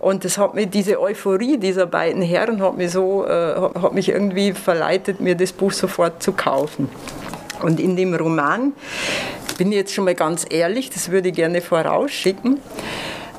Und 0.00 0.24
das 0.24 0.38
hat 0.38 0.54
mir, 0.54 0.66
diese 0.66 1.00
Euphorie 1.00 1.58
dieser 1.58 1.86
beiden 1.86 2.22
Herren 2.22 2.62
hat 2.62 2.76
mich 2.76 2.92
so, 2.92 3.26
äh, 3.26 3.54
hat 3.56 3.92
mich 3.92 4.08
irgendwie 4.08 4.52
verleitet, 4.52 5.20
mir 5.20 5.34
das 5.34 5.52
Buch 5.52 5.72
sofort 5.72 6.22
zu 6.22 6.32
kaufen. 6.32 6.88
Und 7.62 7.80
in 7.80 7.96
dem 7.96 8.14
Roman, 8.14 8.72
bin 9.58 9.72
ich 9.72 9.78
jetzt 9.78 9.94
schon 9.94 10.04
mal 10.04 10.14
ganz 10.14 10.44
ehrlich, 10.48 10.90
das 10.90 11.10
würde 11.10 11.30
ich 11.30 11.34
gerne 11.34 11.60
vorausschicken, 11.60 12.60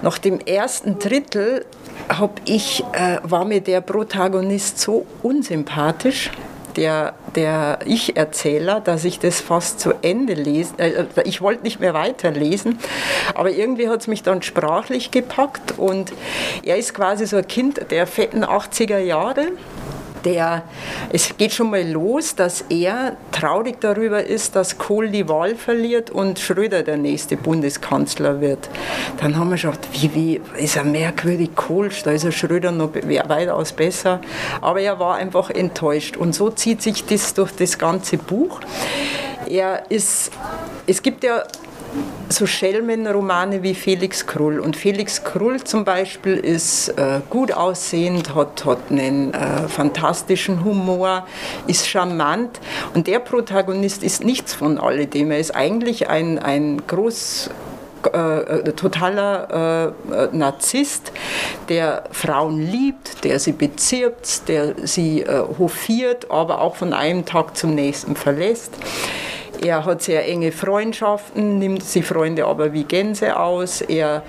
nach 0.02 0.18
dem 0.18 0.40
ersten 0.40 1.00
Drittel 1.00 1.66
hab 2.10 2.42
ich, 2.46 2.84
äh, 2.94 3.18
war 3.24 3.46
mir 3.46 3.62
der 3.62 3.82
Protagonist 3.82 4.80
so 4.80 5.06
unsympathisch, 5.24 6.32
der, 6.76 7.16
der 7.36 7.80
Ich-Erzähler, 7.86 8.80
dass 8.80 9.04
ich 9.04 9.20
das 9.20 9.42
fast 9.42 9.80
zu 9.80 9.94
Ende 10.02 10.36
lesen, 10.36 10.78
äh, 10.80 11.06
ich 11.26 11.42
wollte 11.42 11.64
nicht 11.64 11.80
mehr 11.80 11.94
weiterlesen, 11.94 12.80
aber 13.34 13.52
irgendwie 13.52 13.90
hat 13.90 14.02
es 14.02 14.08
mich 14.08 14.24
dann 14.24 14.42
sprachlich 14.42 15.12
gepackt 15.12 15.78
und 15.78 16.14
er 16.64 16.78
ist 16.78 16.94
quasi 16.94 17.26
so 17.26 17.38
ein 17.38 17.48
Kind 17.48 17.82
der 17.90 18.08
fetten 18.08 18.46
80er 18.46 19.00
Jahre 19.00 19.48
der, 20.28 20.64
es 21.12 21.36
geht 21.38 21.54
schon 21.54 21.70
mal 21.70 21.88
los, 21.88 22.36
dass 22.36 22.66
er 22.70 23.16
traurig 23.32 23.80
darüber 23.80 24.24
ist, 24.24 24.56
dass 24.56 24.78
Kohl 24.78 25.10
die 25.10 25.28
Wahl 25.30 25.56
verliert 25.56 26.10
und 26.10 26.38
Schröder 26.38 26.84
der 26.84 26.98
nächste 26.98 27.38
Bundeskanzler 27.38 28.42
wird. 28.42 28.70
Dann 29.22 29.38
haben 29.38 29.50
wir 29.50 29.58
gedacht, 29.58 29.88
wie, 29.94 30.14
wie 30.14 30.42
ist 30.58 30.76
er 30.76 30.84
merkwürdig, 30.84 31.56
Kohl, 31.56 31.90
da 32.04 32.12
ist 32.12 32.26
er 32.26 32.34
Schröder 32.34 32.72
noch 32.72 32.94
weitaus 32.94 33.72
besser. 33.72 34.20
Aber 34.60 34.82
er 34.82 35.00
war 35.00 35.16
einfach 35.16 35.50
enttäuscht 35.50 36.18
und 36.18 36.36
so 36.36 36.50
zieht 36.50 36.82
sich 36.82 37.06
das 37.06 37.34
durch 37.34 37.54
das 37.54 37.78
ganze 37.78 38.18
Buch. 38.18 38.60
Er 39.50 39.90
ist, 39.90 40.32
es 40.86 41.02
gibt 41.02 41.24
ja 41.24 41.44
so 42.30 42.46
Schelmenromane 42.46 43.64
wie 43.64 43.74
Felix 43.74 44.26
Krull. 44.26 44.60
Und 44.60 44.76
Felix 44.76 45.24
Krull 45.24 45.64
zum 45.64 45.86
Beispiel 45.86 46.36
ist 46.38 46.90
äh, 46.90 47.22
gut 47.30 47.52
aussehend, 47.52 48.36
hat, 48.36 48.66
hat 48.66 48.80
einen 48.90 49.34
äh, 49.34 49.68
fantastischen 49.68 50.64
Humor, 50.64 51.26
ist 51.68 51.88
charmant. 51.88 52.60
Und 52.94 53.08
der 53.08 53.20
Protagonist 53.20 54.04
ist 54.04 54.24
nichts 54.24 54.54
von 54.54 54.78
alledem. 54.78 55.32
Er 55.32 55.40
ist 55.40 55.56
eigentlich 55.56 56.10
ein, 56.10 56.40
ein 56.40 56.82
groß 56.88 57.50
äh, 58.14 58.70
äh 58.70 58.74
totaler 58.74 59.94
äh, 60.12 60.36
Narzisst, 60.36 61.12
der 61.70 62.04
Frauen 62.12 62.60
liebt, 62.60 63.24
der 63.24 63.40
sie 63.40 63.54
bezirbt, 63.54 64.48
der 64.48 64.76
sie 64.84 65.22
äh, 65.22 65.44
hofiert, 65.58 66.30
aber 66.32 66.62
auch 66.62 66.76
von 66.76 66.94
einem 66.94 67.26
Tag 67.26 67.58
zum 67.58 67.76
nächsten 67.76 68.16
verlässt. 68.16 68.74
Er 69.62 69.86
hat 69.86 70.04
sehr 70.04 70.28
enge 70.28 70.52
Freundschaften, 70.52 71.58
nimmt 71.58 71.84
sie 71.84 72.04
Freunde 72.04 72.46
aber 72.46 72.74
wie 72.74 72.84
Gänse 72.84 73.40
aus. 73.40 73.82
Er 73.82 74.22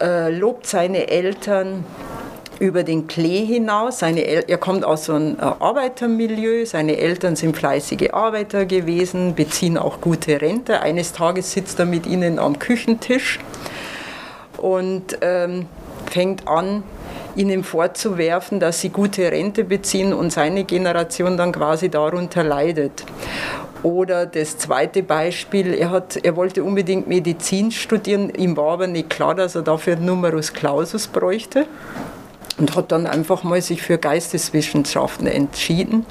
äh, 0.00 0.30
lobt 0.30 0.66
seine 0.66 1.08
Eltern 1.08 1.84
über 2.60 2.82
den 2.82 3.06
Klee 3.06 3.44
hinaus. 3.44 4.00
Seine 4.00 4.26
El 4.26 4.44
er 4.48 4.58
kommt 4.58 4.84
aus 4.84 5.04
so 5.04 5.14
einem 5.14 5.36
äh, 5.36 5.42
Arbeitermilieu. 5.42 6.64
Seine 6.64 6.96
Eltern 6.96 7.36
sind 7.36 7.56
fleißige 7.56 8.10
Arbeiter 8.12 8.66
gewesen, 8.66 9.34
beziehen 9.34 9.78
auch 9.78 10.00
gute 10.00 10.40
Rente. 10.40 10.80
Eines 10.80 11.12
Tages 11.12 11.52
sitzt 11.52 11.78
er 11.78 11.86
mit 11.86 12.06
ihnen 12.06 12.38
am 12.38 12.58
Küchentisch 12.58 13.38
und 14.56 15.18
ähm, 15.20 15.66
fängt 16.10 16.48
an, 16.48 16.82
ihnen 17.36 17.62
vorzuwerfen, 17.62 18.58
dass 18.58 18.80
sie 18.80 18.88
gute 18.88 19.30
Rente 19.30 19.62
beziehen 19.62 20.12
und 20.12 20.32
seine 20.32 20.64
Generation 20.64 21.36
dann 21.36 21.52
quasi 21.52 21.88
darunter 21.88 22.42
leidet. 22.42 23.04
Oder 23.84 24.26
das 24.26 24.58
zweite 24.58 25.04
Beispiel, 25.04 25.72
er, 25.74 25.90
hat, 25.90 26.16
er 26.16 26.34
wollte 26.34 26.64
unbedingt 26.64 27.06
Medizin 27.06 27.70
studieren, 27.70 28.30
ihm 28.30 28.56
war 28.56 28.72
aber 28.72 28.88
nicht 28.88 29.08
klar, 29.08 29.36
dass 29.36 29.54
er 29.54 29.62
dafür 29.62 29.94
Numerus 29.94 30.52
Clausus 30.52 31.06
bräuchte 31.06 31.66
und 32.58 32.76
hat 32.76 32.92
dann 32.92 33.06
einfach 33.06 33.42
mal 33.42 33.62
sich 33.62 33.82
für 33.82 33.98
Geisteswissenschaften 33.98 35.26
entschieden. 35.26 36.06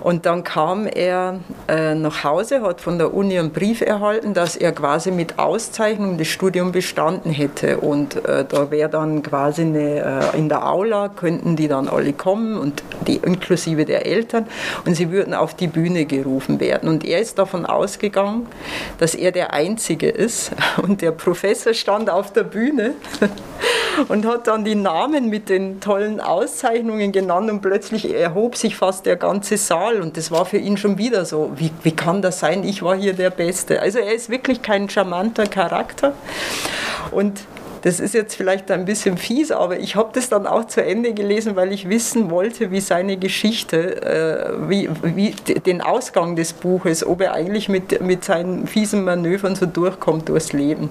Und 0.00 0.26
dann 0.26 0.44
kam 0.44 0.86
er 0.86 1.40
äh, 1.68 1.94
nach 1.94 2.24
Hause, 2.24 2.62
hat 2.62 2.80
von 2.80 2.98
der 2.98 3.12
Uni 3.14 3.38
einen 3.38 3.50
Brief 3.50 3.80
erhalten, 3.80 4.34
dass 4.34 4.56
er 4.56 4.72
quasi 4.72 5.10
mit 5.10 5.38
Auszeichnung 5.38 6.18
das 6.18 6.28
Studium 6.28 6.72
bestanden 6.72 7.30
hätte. 7.30 7.78
Und 7.78 8.16
äh, 8.24 8.44
da 8.48 8.70
wäre 8.70 8.88
dann 8.88 9.22
quasi 9.22 9.62
eine, 9.62 10.32
äh, 10.32 10.38
in 10.38 10.48
der 10.48 10.66
Aula, 10.66 11.08
könnten 11.08 11.56
die 11.56 11.68
dann 11.68 11.88
alle 11.88 12.12
kommen, 12.12 12.58
und 12.58 12.82
die, 13.06 13.16
inklusive 13.16 13.84
der 13.84 14.06
Eltern, 14.06 14.46
und 14.84 14.94
sie 14.94 15.10
würden 15.10 15.34
auf 15.34 15.54
die 15.54 15.66
Bühne 15.66 16.06
gerufen 16.06 16.60
werden. 16.60 16.88
Und 16.88 17.04
er 17.04 17.20
ist 17.20 17.38
davon 17.38 17.66
ausgegangen, 17.66 18.46
dass 18.98 19.14
er 19.14 19.32
der 19.32 19.52
Einzige 19.52 20.08
ist. 20.08 20.52
Und 20.82 21.02
der 21.02 21.12
Professor 21.12 21.74
stand 21.74 22.10
auf 22.10 22.32
der 22.32 22.44
Bühne 22.44 22.94
und 24.08 24.26
hat 24.26 24.46
dann 24.46 24.64
die 24.64 24.74
Namen 24.74 25.28
mit 25.28 25.48
den 25.48 25.80
tollen 25.80 26.20
Auszeichnungen 26.20 27.12
genannt 27.12 27.50
und 27.50 27.60
plötzlich 27.60 28.12
erhob 28.12 28.56
sich 28.56 28.76
fast 28.76 29.06
der 29.06 29.16
ganze 29.16 29.56
Saal 29.56 29.89
und 29.96 30.16
das 30.16 30.30
war 30.30 30.44
für 30.44 30.58
ihn 30.58 30.76
schon 30.76 30.98
wieder 30.98 31.24
so, 31.24 31.52
wie, 31.56 31.70
wie 31.82 31.92
kann 31.92 32.22
das 32.22 32.40
sein, 32.40 32.64
ich 32.64 32.82
war 32.82 32.96
hier 32.96 33.12
der 33.12 33.30
Beste. 33.30 33.80
Also 33.80 33.98
er 33.98 34.14
ist 34.14 34.30
wirklich 34.30 34.62
kein 34.62 34.88
charmanter 34.88 35.46
Charakter 35.46 36.12
und 37.10 37.40
das 37.82 37.98
ist 37.98 38.12
jetzt 38.12 38.34
vielleicht 38.34 38.70
ein 38.70 38.84
bisschen 38.84 39.16
fies, 39.16 39.50
aber 39.50 39.78
ich 39.78 39.96
habe 39.96 40.10
das 40.12 40.28
dann 40.28 40.46
auch 40.46 40.66
zu 40.66 40.84
Ende 40.84 41.14
gelesen, 41.14 41.56
weil 41.56 41.72
ich 41.72 41.88
wissen 41.88 42.30
wollte, 42.30 42.70
wie 42.70 42.80
seine 42.80 43.16
Geschichte, 43.16 44.02
äh, 44.02 44.68
wie, 44.68 44.90
wie 45.02 45.30
den 45.30 45.80
Ausgang 45.80 46.36
des 46.36 46.52
Buches, 46.52 47.06
ob 47.06 47.22
er 47.22 47.32
eigentlich 47.32 47.68
mit, 47.68 48.02
mit 48.02 48.24
seinen 48.24 48.66
fiesen 48.66 49.02
Manövern 49.04 49.56
so 49.56 49.64
durchkommt 49.64 50.28
durchs 50.28 50.52
Leben. 50.52 50.90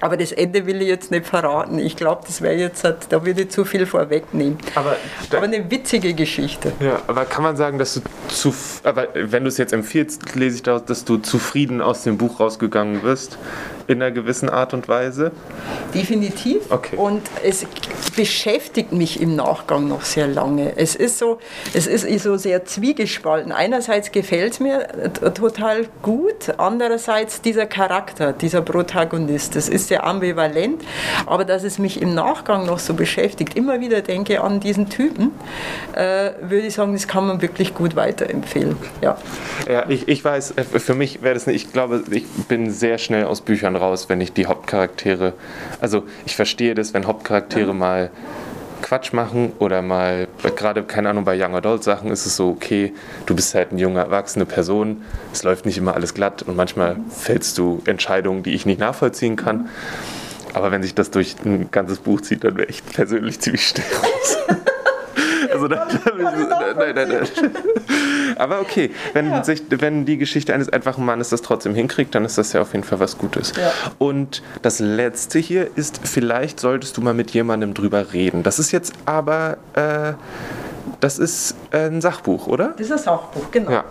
Aber 0.00 0.16
das 0.16 0.32
Ende 0.32 0.66
will 0.66 0.82
ich 0.82 0.88
jetzt 0.88 1.10
nicht 1.10 1.26
verraten. 1.26 1.78
Ich 1.78 1.96
glaube, 1.96 2.22
das 2.26 2.42
wäre 2.42 2.54
jetzt, 2.54 2.84
da 2.84 3.24
würde 3.24 3.42
ich 3.42 3.50
zu 3.50 3.64
viel 3.64 3.86
vorwegnehmen. 3.86 4.58
Aber, 4.74 4.96
aber, 5.30 5.42
eine 5.42 5.70
witzige 5.70 6.14
Geschichte. 6.14 6.72
Ja, 6.80 7.00
aber 7.06 7.24
kann 7.24 7.42
man 7.42 7.56
sagen, 7.56 7.78
dass 7.78 7.94
du 7.94 8.00
zu, 8.28 8.54
aber 8.84 9.08
wenn 9.14 9.44
du 9.44 9.48
es 9.48 9.58
jetzt 9.58 9.72
empfiehlst, 9.72 10.34
lese 10.34 10.56
ich 10.56 10.62
daraus, 10.62 10.84
dass 10.84 11.04
du 11.04 11.18
zufrieden 11.18 11.80
aus 11.80 12.02
dem 12.02 12.18
Buch 12.18 12.40
rausgegangen 12.40 13.02
wirst? 13.02 13.38
In 13.86 14.02
einer 14.02 14.10
gewissen 14.10 14.48
Art 14.48 14.74
und 14.74 14.88
Weise? 14.88 15.32
Definitiv. 15.94 16.70
Okay. 16.70 16.96
Und 16.96 17.22
es 17.44 17.66
beschäftigt 18.16 18.92
mich 18.92 19.20
im 19.20 19.36
Nachgang 19.36 19.88
noch 19.88 20.02
sehr 20.02 20.26
lange. 20.26 20.76
Es 20.76 20.94
ist 20.94 21.18
so, 21.18 21.38
es 21.74 21.86
ist 21.86 22.22
so 22.22 22.36
sehr 22.36 22.64
zwiegespalten. 22.64 23.52
Einerseits 23.52 24.12
gefällt 24.12 24.54
es 24.54 24.60
mir 24.60 24.88
total 25.34 25.86
gut, 26.02 26.54
andererseits 26.58 27.42
dieser 27.42 27.66
Charakter, 27.66 28.32
dieser 28.32 28.62
Protagonist, 28.62 29.56
das 29.56 29.68
ist 29.68 29.88
sehr 29.88 30.04
ambivalent, 30.04 30.82
aber 31.26 31.44
dass 31.44 31.64
es 31.64 31.78
mich 31.78 32.00
im 32.00 32.14
Nachgang 32.14 32.66
noch 32.66 32.78
so 32.78 32.94
beschäftigt, 32.94 33.56
immer 33.56 33.80
wieder 33.80 34.00
denke 34.00 34.42
an 34.42 34.60
diesen 34.60 34.88
Typen, 34.88 35.32
äh, 35.92 36.30
würde 36.40 36.66
ich 36.66 36.74
sagen, 36.74 36.92
das 36.92 37.06
kann 37.06 37.26
man 37.26 37.42
wirklich 37.42 37.74
gut 37.74 37.96
weiterempfehlen. 37.96 38.76
Ja, 39.02 39.18
ja 39.68 39.88
ich, 39.88 40.08
ich 40.08 40.24
weiß, 40.24 40.54
äh, 40.56 40.64
für 40.64 40.94
mich 40.94 41.22
wäre 41.22 41.34
das 41.34 41.46
nicht, 41.46 41.66
ich 41.66 41.72
glaube, 41.72 42.02
ich 42.10 42.24
bin 42.48 42.70
sehr 42.70 42.98
schnell 42.98 43.24
aus 43.24 43.40
Büchern 43.40 43.75
raus, 43.76 44.08
wenn 44.08 44.20
ich 44.20 44.32
die 44.32 44.46
Hauptcharaktere, 44.46 45.32
also 45.80 46.04
ich 46.24 46.36
verstehe 46.36 46.74
das, 46.74 46.94
wenn 46.94 47.06
Hauptcharaktere 47.06 47.68
ja. 47.68 47.72
mal 47.72 48.10
Quatsch 48.82 49.12
machen 49.12 49.52
oder 49.58 49.82
mal, 49.82 50.28
gerade, 50.54 50.82
keine 50.82 51.10
Ahnung, 51.10 51.24
bei 51.24 51.36
Young 51.40 51.54
Adult 51.54 51.82
Sachen 51.82 52.10
ist 52.10 52.26
es 52.26 52.36
so, 52.36 52.50
okay, 52.50 52.92
du 53.26 53.34
bist 53.34 53.54
halt 53.54 53.72
eine 53.72 53.80
junge, 53.80 54.00
erwachsene 54.00 54.44
Person, 54.44 55.02
es 55.32 55.42
läuft 55.42 55.66
nicht 55.66 55.78
immer 55.78 55.94
alles 55.94 56.14
glatt 56.14 56.42
und 56.42 56.56
manchmal 56.56 56.96
fällst 57.10 57.58
du 57.58 57.82
Entscheidungen, 57.86 58.42
die 58.42 58.54
ich 58.54 58.66
nicht 58.66 58.78
nachvollziehen 58.78 59.36
kann. 59.36 59.68
Aber 60.52 60.70
wenn 60.70 60.82
sich 60.82 60.94
das 60.94 61.10
durch 61.10 61.36
ein 61.44 61.70
ganzes 61.70 61.98
Buch 61.98 62.20
zieht, 62.22 62.44
dann 62.44 62.56
wäre 62.56 62.68
ich 62.68 62.84
persönlich 62.84 63.40
ziemlich 63.40 63.66
still 63.66 63.84
raus. 64.02 64.36
Also 65.56 65.68
da, 65.68 65.86
nein, 66.76 66.94
nein, 66.94 67.08
nein. 67.08 67.26
Aber 68.36 68.60
okay, 68.60 68.90
wenn, 69.12 69.30
ja. 69.30 69.44
sich, 69.44 69.62
wenn 69.70 70.04
die 70.04 70.18
Geschichte 70.18 70.52
eines 70.52 70.68
einfachen 70.68 71.04
Mannes 71.04 71.30
das 71.30 71.42
trotzdem 71.42 71.74
hinkriegt, 71.74 72.14
dann 72.14 72.24
ist 72.24 72.36
das 72.38 72.52
ja 72.52 72.60
auf 72.60 72.72
jeden 72.72 72.84
Fall 72.84 73.00
was 73.00 73.18
Gutes. 73.18 73.52
Ja. 73.56 73.72
Und 73.98 74.42
das 74.62 74.78
letzte 74.78 75.38
hier 75.38 75.70
ist, 75.76 76.00
vielleicht 76.04 76.60
solltest 76.60 76.96
du 76.96 77.00
mal 77.00 77.14
mit 77.14 77.30
jemandem 77.30 77.74
drüber 77.74 78.12
reden. 78.12 78.42
Das 78.42 78.58
ist 78.58 78.72
jetzt 78.72 78.92
aber, 79.06 79.56
äh, 79.74 80.12
das 81.00 81.18
ist 81.18 81.56
ein 81.72 82.00
Sachbuch, 82.00 82.46
oder? 82.46 82.74
Das 82.76 82.86
ist 82.86 82.92
ein 82.92 82.98
Sachbuch, 82.98 83.50
genau. 83.50 83.70
Ja. 83.70 83.84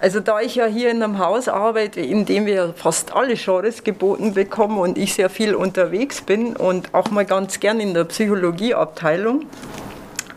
Also 0.00 0.20
da 0.20 0.40
ich 0.40 0.54
ja 0.54 0.64
hier 0.64 0.90
in 0.90 1.02
einem 1.02 1.18
Haus 1.18 1.46
arbeite, 1.48 2.00
in 2.00 2.24
dem 2.24 2.46
wir 2.46 2.72
fast 2.74 3.14
alle 3.14 3.34
Genres 3.34 3.84
geboten 3.84 4.32
bekommen 4.32 4.78
und 4.78 4.96
ich 4.96 5.12
sehr 5.14 5.28
viel 5.28 5.54
unterwegs 5.54 6.22
bin 6.22 6.56
und 6.56 6.94
auch 6.94 7.10
mal 7.10 7.26
ganz 7.26 7.60
gern 7.60 7.80
in 7.80 7.92
der 7.92 8.04
Psychologieabteilung, 8.04 9.44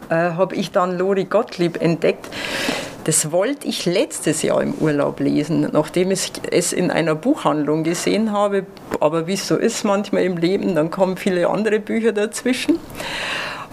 äh, 0.09 0.15
habe 0.15 0.55
ich 0.55 0.71
dann 0.71 0.97
Lori 0.97 1.25
Gottlieb 1.25 1.81
entdeckt, 1.81 2.27
Das 3.05 3.33
wollte 3.33 3.67
ich 3.67 3.85
letztes 3.85 4.43
Jahr 4.43 4.61
im 4.61 4.75
Urlaub 4.75 5.19
lesen, 5.19 5.67
nachdem 5.73 6.11
ich 6.11 6.31
es 6.49 6.71
in 6.71 6.89
einer 6.89 7.15
Buchhandlung 7.15 7.83
gesehen 7.83 8.31
habe. 8.31 8.65
Aber 9.01 9.27
wie 9.27 9.33
es 9.33 9.45
so 9.45 9.57
ist 9.57 9.83
manchmal 9.83 10.23
im 10.23 10.37
Leben, 10.37 10.75
dann 10.75 10.89
kommen 10.89 11.17
viele 11.17 11.49
andere 11.49 11.79
Bücher 11.79 12.13
dazwischen. 12.13 12.79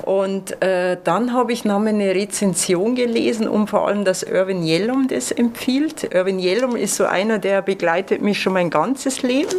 Und 0.02 0.62
äh, 0.62 0.96
dann 1.02 1.32
habe 1.32 1.52
ich 1.52 1.64
nochmal 1.64 1.88
eine 1.88 2.14
Rezension 2.14 2.94
gelesen, 2.94 3.48
um 3.48 3.66
vor 3.66 3.86
allem, 3.86 4.04
dass 4.04 4.22
Irvin 4.22 4.62
Yellum 4.62 5.08
das 5.08 5.30
empfiehlt. 5.30 6.14
Irvin 6.14 6.38
Yellum 6.38 6.76
ist 6.76 6.96
so 6.96 7.04
einer, 7.04 7.38
der 7.38 7.62
begleitet 7.62 8.22
mich 8.22 8.40
schon 8.40 8.52
mein 8.52 8.70
ganzes 8.70 9.22
Leben. 9.22 9.54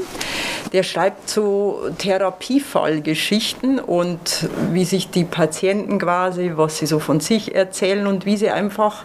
Der 0.74 0.84
schreibt 0.84 1.30
so 1.30 1.82
Therapiefallgeschichten 1.98 3.80
und 3.80 4.50
wie 4.72 4.86
sich 4.86 5.10
die 5.10 5.26
Patienten 5.26 6.00
quasi, 6.00 6.54
was 6.56 6.78
sie 6.78 6.86
so 6.86 7.00
von 7.00 7.20
sich 7.20 7.56
erzählen 7.56 8.08
und 8.08 8.26
wie 8.26 8.38
sie 8.38 8.50
einfach 8.50 9.04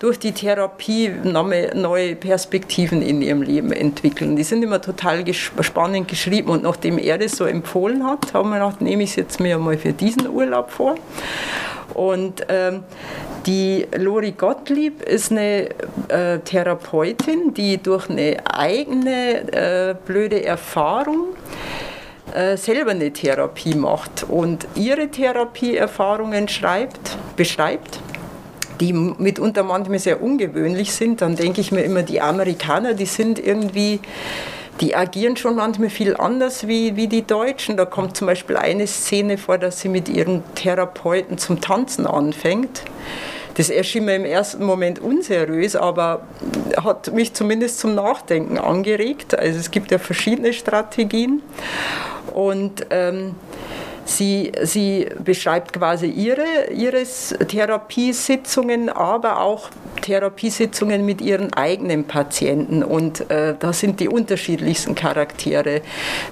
durch 0.00 0.18
die 0.18 0.32
Therapie 0.32 1.10
neue 1.24 2.16
Perspektiven 2.16 3.02
in 3.02 3.20
ihrem 3.20 3.42
Leben 3.42 3.70
entwickeln. 3.70 4.34
Die 4.34 4.42
sind 4.42 4.62
immer 4.62 4.80
total 4.80 5.22
spannend 5.32 6.08
geschrieben 6.08 6.48
und 6.50 6.62
nachdem 6.62 6.98
er 6.98 7.18
das 7.18 7.36
so 7.36 7.44
empfohlen 7.44 8.04
hat, 8.04 8.32
haben 8.32 8.48
wir 8.48 8.58
gedacht, 8.58 8.80
nehme 8.80 9.02
ich 9.02 9.10
es 9.10 9.16
jetzt 9.16 9.40
mir 9.40 9.58
mal 9.58 9.76
für 9.76 9.92
diesen 9.92 10.26
Urlaub 10.28 10.70
vor. 10.70 10.94
Und 11.92 12.46
ähm, 12.48 12.82
die 13.44 13.86
Lori 13.94 14.32
Gottlieb 14.32 15.02
ist 15.02 15.32
eine 15.32 15.68
äh, 16.08 16.38
Therapeutin, 16.38 17.52
die 17.52 17.76
durch 17.76 18.08
eine 18.08 18.38
eigene 18.46 19.52
äh, 19.52 19.94
blöde 20.06 20.42
Erfahrung 20.42 21.28
äh, 22.34 22.56
selber 22.56 22.92
eine 22.92 23.12
Therapie 23.12 23.74
macht 23.74 24.24
und 24.26 24.66
ihre 24.76 25.08
Therapieerfahrungen 25.08 26.48
schreibt, 26.48 27.18
beschreibt 27.36 28.00
die 28.80 28.92
mitunter 28.92 29.62
manchmal 29.62 29.98
sehr 29.98 30.22
ungewöhnlich 30.22 30.92
sind, 30.92 31.20
dann 31.20 31.36
denke 31.36 31.60
ich 31.60 31.70
mir 31.70 31.82
immer, 31.82 32.02
die 32.02 32.20
Amerikaner, 32.20 32.94
die 32.94 33.06
sind 33.06 33.38
irgendwie, 33.38 34.00
die 34.80 34.96
agieren 34.96 35.36
schon 35.36 35.56
manchmal 35.56 35.90
viel 35.90 36.16
anders 36.16 36.66
wie, 36.66 36.96
wie 36.96 37.06
die 37.06 37.26
Deutschen. 37.26 37.76
Da 37.76 37.84
kommt 37.84 38.16
zum 38.16 38.26
Beispiel 38.26 38.56
eine 38.56 38.86
Szene 38.86 39.36
vor, 39.36 39.58
dass 39.58 39.80
sie 39.80 39.88
mit 39.88 40.08
ihrem 40.08 40.42
Therapeuten 40.54 41.36
zum 41.36 41.60
Tanzen 41.60 42.06
anfängt. 42.06 42.82
Das 43.54 43.68
erschien 43.68 44.06
mir 44.06 44.16
im 44.16 44.24
ersten 44.24 44.64
Moment 44.64 45.00
unseriös, 45.00 45.76
aber 45.76 46.22
hat 46.82 47.12
mich 47.12 47.34
zumindest 47.34 47.78
zum 47.80 47.94
Nachdenken 47.94 48.56
angeregt. 48.56 49.38
Also 49.38 49.58
es 49.58 49.70
gibt 49.70 49.90
ja 49.90 49.98
verschiedene 49.98 50.52
Strategien. 50.54 51.42
Und 52.32 52.86
ähm, 52.90 53.34
Sie, 54.10 54.50
sie 54.62 55.06
beschreibt 55.22 55.72
quasi 55.72 56.06
ihre 56.06 56.70
ihres 56.74 57.32
Therapiesitzungen, 57.46 58.88
aber 58.88 59.40
auch 59.40 59.70
Therapiesitzungen 60.02 61.04
mit 61.04 61.20
ihren 61.20 61.52
eigenen 61.52 62.04
Patienten. 62.04 62.82
Und 62.82 63.30
äh, 63.30 63.54
da 63.56 63.72
sind 63.72 64.00
die 64.00 64.08
unterschiedlichsten 64.08 64.96
Charaktere. 64.96 65.82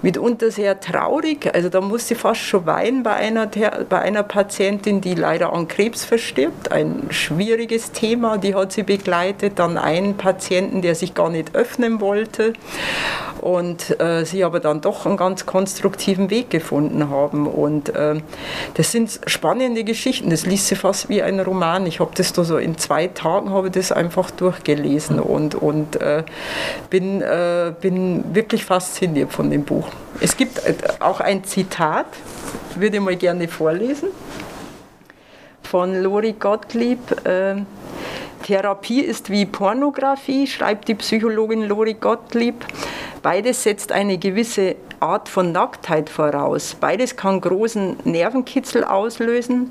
Mitunter 0.03 0.51
sehr 0.51 0.81
traurig, 0.81 1.49
also 1.55 1.69
da 1.69 1.81
muss 1.81 2.09
sie 2.09 2.17
fast 2.17 2.41
schon 2.41 2.67
weinen 2.67 3.05
bei 3.05 3.15
einer, 3.15 3.47
bei 3.47 4.01
einer 4.01 4.25
Patientin, 4.25 5.01
die 5.01 5.15
leider 5.15 5.53
an 5.53 5.69
Krebs 5.69 6.05
verstirbt. 6.05 6.73
Ein 6.73 7.07
schwieriges 7.11 7.93
Thema, 7.93 8.39
die 8.39 8.57
hat 8.57 8.73
sie 8.73 8.83
begleitet. 8.83 9.61
Dann 9.61 9.79
einen 9.79 10.17
Patienten, 10.17 10.83
der 10.83 10.97
sich 10.97 11.15
gar 11.15 11.31
nicht 11.31 11.55
öffnen 11.55 12.01
wollte 12.01 12.55
und 13.41 14.01
äh, 14.01 14.25
sie 14.25 14.45
aber 14.45 14.61
dann 14.61 14.81
doch 14.81 15.07
einen 15.07 15.17
ganz 15.17 15.47
konstruktiven 15.47 16.31
Weg 16.31 16.51
gefunden 16.51 17.09
haben. 17.11 17.47
Und 17.47 17.68
äh, 17.89 18.21
das 18.75 18.93
sind 18.93 19.21
spannende 19.27 19.85
Geschichten. 19.85 20.31
Das 20.31 20.47
liest 20.47 20.69
sie 20.69 20.77
fast 20.77 21.09
wie 21.09 21.23
ein 21.23 21.41
Roman. 21.41 21.87
Ich 21.87 22.01
habe 22.01 22.11
das 22.15 22.33
da 22.33 22.45
so 22.45 22.59
in 22.59 22.77
zwei 22.79 23.07
Tagen 23.09 23.51
habe 23.51 23.71
das 23.71 23.93
einfach 23.93 24.31
durchgelesen 24.31 25.21
und, 25.21 25.55
und 25.55 25.97
äh, 26.01 26.25
bin, 26.91 27.23
äh, 27.23 27.73
bin 27.81 28.35
wirklich 28.35 28.65
fasziniert 28.65 29.33
von 29.33 29.51
dem 29.51 29.65
Buch. 29.65 29.89
Es 30.21 30.37
gibt 30.37 30.59
äh, 30.65 30.75
auch 31.01 31.21
ein 31.21 31.45
Zitat, 31.45 32.07
würde 32.75 32.97
ich 32.97 33.03
mal 33.03 33.17
gerne 33.17 33.49
vorlesen, 33.49 34.09
von 35.63 36.03
Lori 36.03 36.33
Gottlieb. 36.33 37.01
Therapie 38.43 39.01
ist 39.01 39.31
wie 39.31 39.47
Pornografie, 39.47 40.47
schreibt 40.47 40.89
die 40.89 40.95
Psychologin 40.95 41.63
Lori 41.63 41.95
Gottlieb. 41.95 42.65
Beides 43.23 43.63
setzt 43.63 43.93
eine 43.93 44.19
gewisse 44.19 44.77
Art 45.01 45.29
von 45.29 45.53
Nacktheit 45.53 46.11
voraus. 46.11 46.77
Beides 46.81 47.17
kann 47.17 47.41
großen 47.41 47.97
Nervenkitzel 48.05 48.85
auslösen 48.85 49.71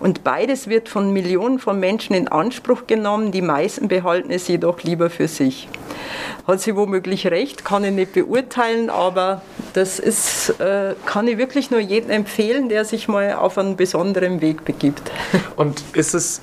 und 0.00 0.24
beides 0.24 0.68
wird 0.68 0.88
von 0.88 1.12
Millionen 1.12 1.58
von 1.58 1.80
Menschen 1.80 2.14
in 2.14 2.28
Anspruch 2.28 2.86
genommen. 2.86 3.32
Die 3.32 3.42
meisten 3.42 3.88
behalten 3.88 4.30
es 4.30 4.48
jedoch 4.48 4.82
lieber 4.82 5.10
für 5.10 5.28
sich. 5.28 5.68
Hat 6.46 6.60
sie 6.60 6.76
womöglich 6.76 7.26
recht, 7.28 7.64
kann 7.64 7.84
ich 7.84 7.92
nicht 7.92 8.12
beurteilen, 8.12 8.90
aber 8.90 9.42
das 9.74 9.98
ist, 9.98 10.60
äh, 10.60 10.94
kann 11.06 11.28
ich 11.28 11.38
wirklich 11.38 11.70
nur 11.70 11.80
jedem 11.80 12.10
empfehlen, 12.10 12.68
der 12.68 12.84
sich 12.84 13.08
mal 13.08 13.34
auf 13.34 13.58
einen 13.58 13.76
besonderen 13.76 14.40
Weg 14.40 14.64
begibt. 14.64 15.02
Und 15.56 15.82
ist 15.94 16.14
es 16.14 16.40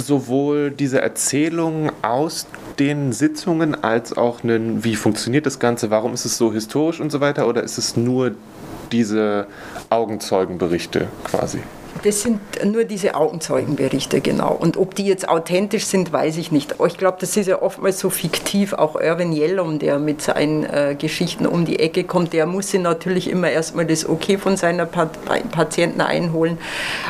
sowohl 0.00 0.70
diese 0.70 0.99
Erzählung 1.00 1.90
aus 2.02 2.46
den 2.78 3.12
Sitzungen 3.12 3.82
als 3.82 4.16
auch 4.16 4.42
einen, 4.42 4.84
wie 4.84 4.96
funktioniert 4.96 5.46
das 5.46 5.58
Ganze, 5.58 5.90
warum 5.90 6.14
ist 6.14 6.24
es 6.24 6.36
so 6.38 6.52
historisch 6.52 7.00
und 7.00 7.10
so 7.10 7.20
weiter, 7.20 7.46
oder 7.46 7.62
ist 7.62 7.78
es 7.78 7.96
nur 7.96 8.32
diese 8.92 9.46
Augenzeugenberichte 9.90 11.08
quasi? 11.24 11.60
Das 12.02 12.22
sind 12.22 12.40
nur 12.64 12.84
diese 12.84 13.14
Augenzeugenberichte, 13.14 14.20
genau. 14.20 14.52
Und 14.52 14.76
ob 14.76 14.94
die 14.94 15.04
jetzt 15.04 15.28
authentisch 15.28 15.84
sind, 15.84 16.12
weiß 16.12 16.38
ich 16.38 16.50
nicht. 16.50 16.76
Ich 16.86 16.96
glaube, 16.96 17.18
das 17.20 17.36
ist 17.36 17.46
ja 17.46 17.60
oftmals 17.60 17.98
so 17.98 18.10
fiktiv. 18.10 18.72
Auch 18.72 18.98
Irvin 18.98 19.32
Yellum, 19.32 19.78
der 19.78 19.98
mit 19.98 20.22
seinen 20.22 20.64
äh, 20.64 20.96
Geschichten 20.98 21.46
um 21.46 21.64
die 21.64 21.78
Ecke 21.78 22.04
kommt, 22.04 22.32
der 22.32 22.46
muss 22.46 22.70
sich 22.70 22.80
natürlich 22.80 23.28
immer 23.28 23.50
erstmal 23.50 23.86
das 23.86 24.08
Okay 24.08 24.38
von 24.38 24.56
seiner 24.56 24.86
Pat 24.86 25.18
Patienten 25.50 26.00
einholen. 26.00 26.58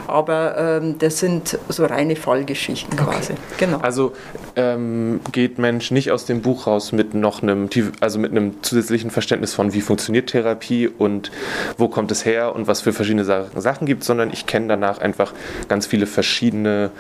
Aber 0.07 0.57
ähm, 0.59 0.99
das 0.99 1.19
sind 1.19 1.59
so 1.69 1.85
reine 1.85 2.16
Fallgeschichten 2.16 2.97
quasi. 2.97 3.33
Okay. 3.33 3.40
Genau. 3.59 3.79
Also 3.79 4.12
ähm, 4.57 5.21
geht 5.33 5.59
Mensch 5.59 5.90
nicht 5.90 6.11
aus 6.11 6.25
dem 6.25 6.43
Buch 6.43 6.66
raus 6.66 6.93
mit 6.93 7.14
noch 7.14 7.43
einem, 7.43 7.69
also 8.01 8.19
mit 8.19 8.31
einem 8.31 8.62
zusätzlichen 8.62 9.11
Verständnis 9.11 9.55
von, 9.55 9.73
wie 9.73 9.81
funktioniert 9.81 10.31
Therapie 10.31 10.88
und 10.88 11.31
wo 11.77 11.88
kommt 11.88 12.11
es 12.11 12.25
her 12.25 12.55
und 12.55 12.66
was 12.66 12.81
für 12.81 12.93
verschiedene 12.93 13.25
Sachen 13.25 13.87
gibt, 13.87 14.05
sondern 14.05 14.31
ich 14.33 14.47
kenne 14.47 14.69
danach 14.71 14.99
einfach 14.99 15.35
ganz 15.69 15.87
viele 15.87 16.07
verschiedene 16.07 16.91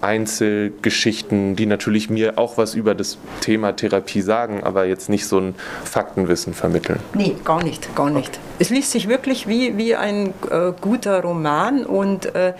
Einzelgeschichten, 0.00 1.56
die 1.56 1.66
natürlich 1.66 2.10
mir 2.10 2.38
auch 2.38 2.56
was 2.58 2.74
über 2.74 2.94
das 2.94 3.18
Thema 3.40 3.72
Therapie 3.72 4.20
sagen, 4.20 4.62
aber 4.62 4.84
jetzt 4.84 5.08
nicht 5.08 5.26
so 5.26 5.38
ein 5.38 5.54
Faktenwissen 5.84 6.54
vermitteln. 6.54 7.00
Nee, 7.14 7.36
gar 7.44 7.62
nicht, 7.62 7.94
gar 7.94 8.10
nicht. 8.10 8.28
Okay. 8.28 8.38
Es 8.60 8.70
liest 8.70 8.90
sich 8.90 9.08
wirklich 9.08 9.46
wie, 9.46 9.76
wie 9.76 9.94
ein 9.94 10.34
äh, 10.50 10.72
guter 10.80 11.22
Roman 11.22 11.84
und 11.84 12.34
äh, 12.34 12.54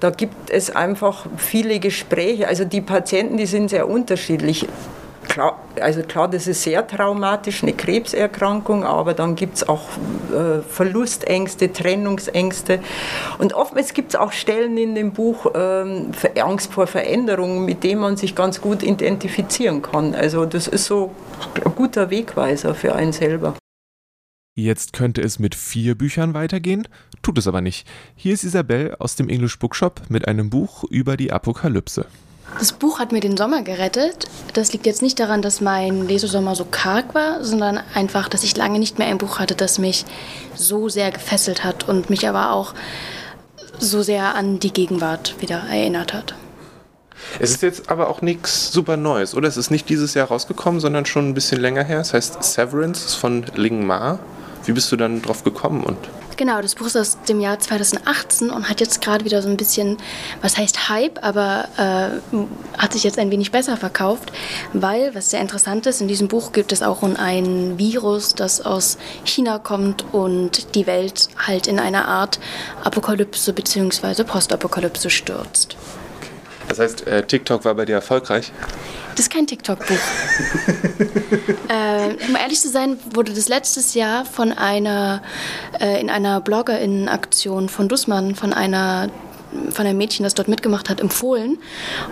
da 0.00 0.10
gibt 0.10 0.50
es 0.50 0.74
einfach 0.74 1.26
viele 1.36 1.78
Gespräche. 1.78 2.48
Also 2.48 2.64
die 2.64 2.80
Patienten, 2.80 3.36
die 3.36 3.46
sind 3.46 3.70
sehr 3.70 3.88
unterschiedlich 3.88 4.66
klar, 5.30 5.58
also 5.80 6.02
klar, 6.02 6.28
das 6.28 6.46
ist 6.46 6.62
sehr 6.62 6.86
traumatisch, 6.86 7.62
eine 7.62 7.72
Krebserkrankung, 7.72 8.84
aber 8.84 9.14
dann 9.14 9.36
gibt 9.36 9.56
es 9.56 9.68
auch 9.68 9.88
äh, 10.34 10.60
Verlustängste, 10.60 11.72
Trennungsängste. 11.72 12.80
Und 13.38 13.54
oftmals 13.54 13.94
gibt 13.94 14.10
es 14.10 14.16
auch 14.16 14.32
Stellen 14.32 14.76
in 14.76 14.94
dem 14.94 15.12
Buch, 15.12 15.46
ähm, 15.54 16.10
Angst 16.42 16.72
vor 16.74 16.86
Veränderungen, 16.86 17.64
mit 17.64 17.82
denen 17.84 18.00
man 18.00 18.16
sich 18.16 18.34
ganz 18.34 18.60
gut 18.60 18.82
identifizieren 18.82 19.80
kann. 19.80 20.14
Also 20.14 20.44
das 20.44 20.66
ist 20.66 20.84
so 20.84 21.12
ein 21.64 21.74
guter 21.74 22.10
Wegweiser 22.10 22.74
für 22.74 22.94
einen 22.94 23.12
selber. 23.12 23.54
Jetzt 24.56 24.92
könnte 24.92 25.22
es 25.22 25.38
mit 25.38 25.54
vier 25.54 25.94
Büchern 25.94 26.34
weitergehen, 26.34 26.88
tut 27.22 27.38
es 27.38 27.46
aber 27.46 27.60
nicht. 27.60 27.86
Hier 28.16 28.34
ist 28.34 28.44
Isabel 28.44 28.96
aus 28.98 29.14
dem 29.14 29.28
English 29.28 29.58
Bookshop 29.58 30.02
mit 30.08 30.26
einem 30.26 30.50
Buch 30.50 30.84
über 30.90 31.16
die 31.16 31.32
Apokalypse. 31.32 32.06
Das 32.60 32.72
Buch 32.72 32.98
hat 32.98 33.10
mir 33.10 33.20
den 33.20 33.38
Sommer 33.38 33.62
gerettet. 33.62 34.26
Das 34.52 34.74
liegt 34.74 34.84
jetzt 34.84 35.00
nicht 35.00 35.18
daran, 35.18 35.40
dass 35.40 35.62
mein 35.62 36.06
Lesesommer 36.06 36.54
so 36.54 36.66
karg 36.70 37.14
war, 37.14 37.42
sondern 37.42 37.80
einfach, 37.94 38.28
dass 38.28 38.44
ich 38.44 38.54
lange 38.54 38.78
nicht 38.78 38.98
mehr 38.98 39.08
ein 39.08 39.16
Buch 39.16 39.38
hatte, 39.38 39.54
das 39.54 39.78
mich 39.78 40.04
so 40.54 40.90
sehr 40.90 41.10
gefesselt 41.10 41.64
hat 41.64 41.88
und 41.88 42.10
mich 42.10 42.28
aber 42.28 42.52
auch 42.52 42.74
so 43.78 44.02
sehr 44.02 44.34
an 44.34 44.58
die 44.60 44.74
Gegenwart 44.74 45.36
wieder 45.40 45.62
erinnert 45.70 46.12
hat. 46.12 46.34
Es 47.38 47.50
ist 47.50 47.62
jetzt 47.62 47.88
aber 47.88 48.10
auch 48.10 48.20
nichts 48.20 48.70
super 48.70 48.98
Neues, 48.98 49.34
oder? 49.34 49.48
Es 49.48 49.56
ist 49.56 49.70
nicht 49.70 49.88
dieses 49.88 50.12
Jahr 50.12 50.28
rausgekommen, 50.28 50.80
sondern 50.80 51.06
schon 51.06 51.30
ein 51.30 51.34
bisschen 51.34 51.62
länger 51.62 51.82
her. 51.82 52.00
Es 52.00 52.12
heißt 52.12 52.42
Severance 52.44 53.14
von 53.14 53.46
Ling 53.54 53.86
Ma. 53.86 54.18
Wie 54.66 54.72
bist 54.72 54.92
du 54.92 54.96
dann 54.96 55.22
drauf 55.22 55.44
gekommen 55.44 55.82
und 55.82 55.96
Genau, 56.40 56.62
das 56.62 56.74
Buch 56.74 56.86
ist 56.86 56.96
aus 56.96 57.18
dem 57.28 57.38
Jahr 57.38 57.58
2018 57.58 58.48
und 58.48 58.70
hat 58.70 58.80
jetzt 58.80 59.02
gerade 59.02 59.26
wieder 59.26 59.42
so 59.42 59.50
ein 59.50 59.58
bisschen, 59.58 59.98
was 60.40 60.56
heißt 60.56 60.88
Hype, 60.88 61.22
aber 61.22 61.68
äh, 61.76 62.38
hat 62.78 62.94
sich 62.94 63.04
jetzt 63.04 63.18
ein 63.18 63.30
wenig 63.30 63.52
besser 63.52 63.76
verkauft, 63.76 64.32
weil, 64.72 65.14
was 65.14 65.28
sehr 65.28 65.42
interessant 65.42 65.84
ist, 65.84 66.00
in 66.00 66.08
diesem 66.08 66.28
Buch 66.28 66.52
gibt 66.52 66.72
es 66.72 66.82
auch 66.82 67.02
ein 67.02 67.76
Virus, 67.76 68.34
das 68.34 68.62
aus 68.62 68.96
China 69.22 69.58
kommt 69.58 70.06
und 70.14 70.74
die 70.74 70.86
Welt 70.86 71.28
halt 71.46 71.66
in 71.66 71.78
einer 71.78 72.08
Art 72.08 72.40
Apokalypse 72.84 73.52
bzw. 73.52 74.24
Postapokalypse 74.24 75.10
stürzt. 75.10 75.76
Das 76.70 76.78
heißt, 76.78 77.06
äh, 77.08 77.24
TikTok 77.24 77.64
war 77.64 77.74
bei 77.74 77.84
dir 77.84 77.96
erfolgreich? 77.96 78.52
Das 79.16 79.26
ist 79.26 79.32
kein 79.32 79.44
TikTok-Buch. 79.44 79.96
äh, 81.68 82.14
um 82.28 82.36
ehrlich 82.36 82.60
zu 82.60 82.68
sein, 82.68 82.96
wurde 83.12 83.32
das 83.32 83.48
letztes 83.48 83.94
Jahr 83.94 84.24
von 84.24 84.52
einer, 84.52 85.20
äh, 85.80 86.00
in 86.00 86.10
einer 86.10 86.40
BloggerInnen-Aktion 86.40 87.68
von 87.68 87.88
Dussmann, 87.88 88.36
von 88.36 88.52
einer 88.52 89.10
von 89.70 89.86
einem 89.86 89.98
Mädchen, 89.98 90.24
das 90.24 90.34
dort 90.34 90.48
mitgemacht 90.48 90.88
hat, 90.88 91.00
empfohlen. 91.00 91.58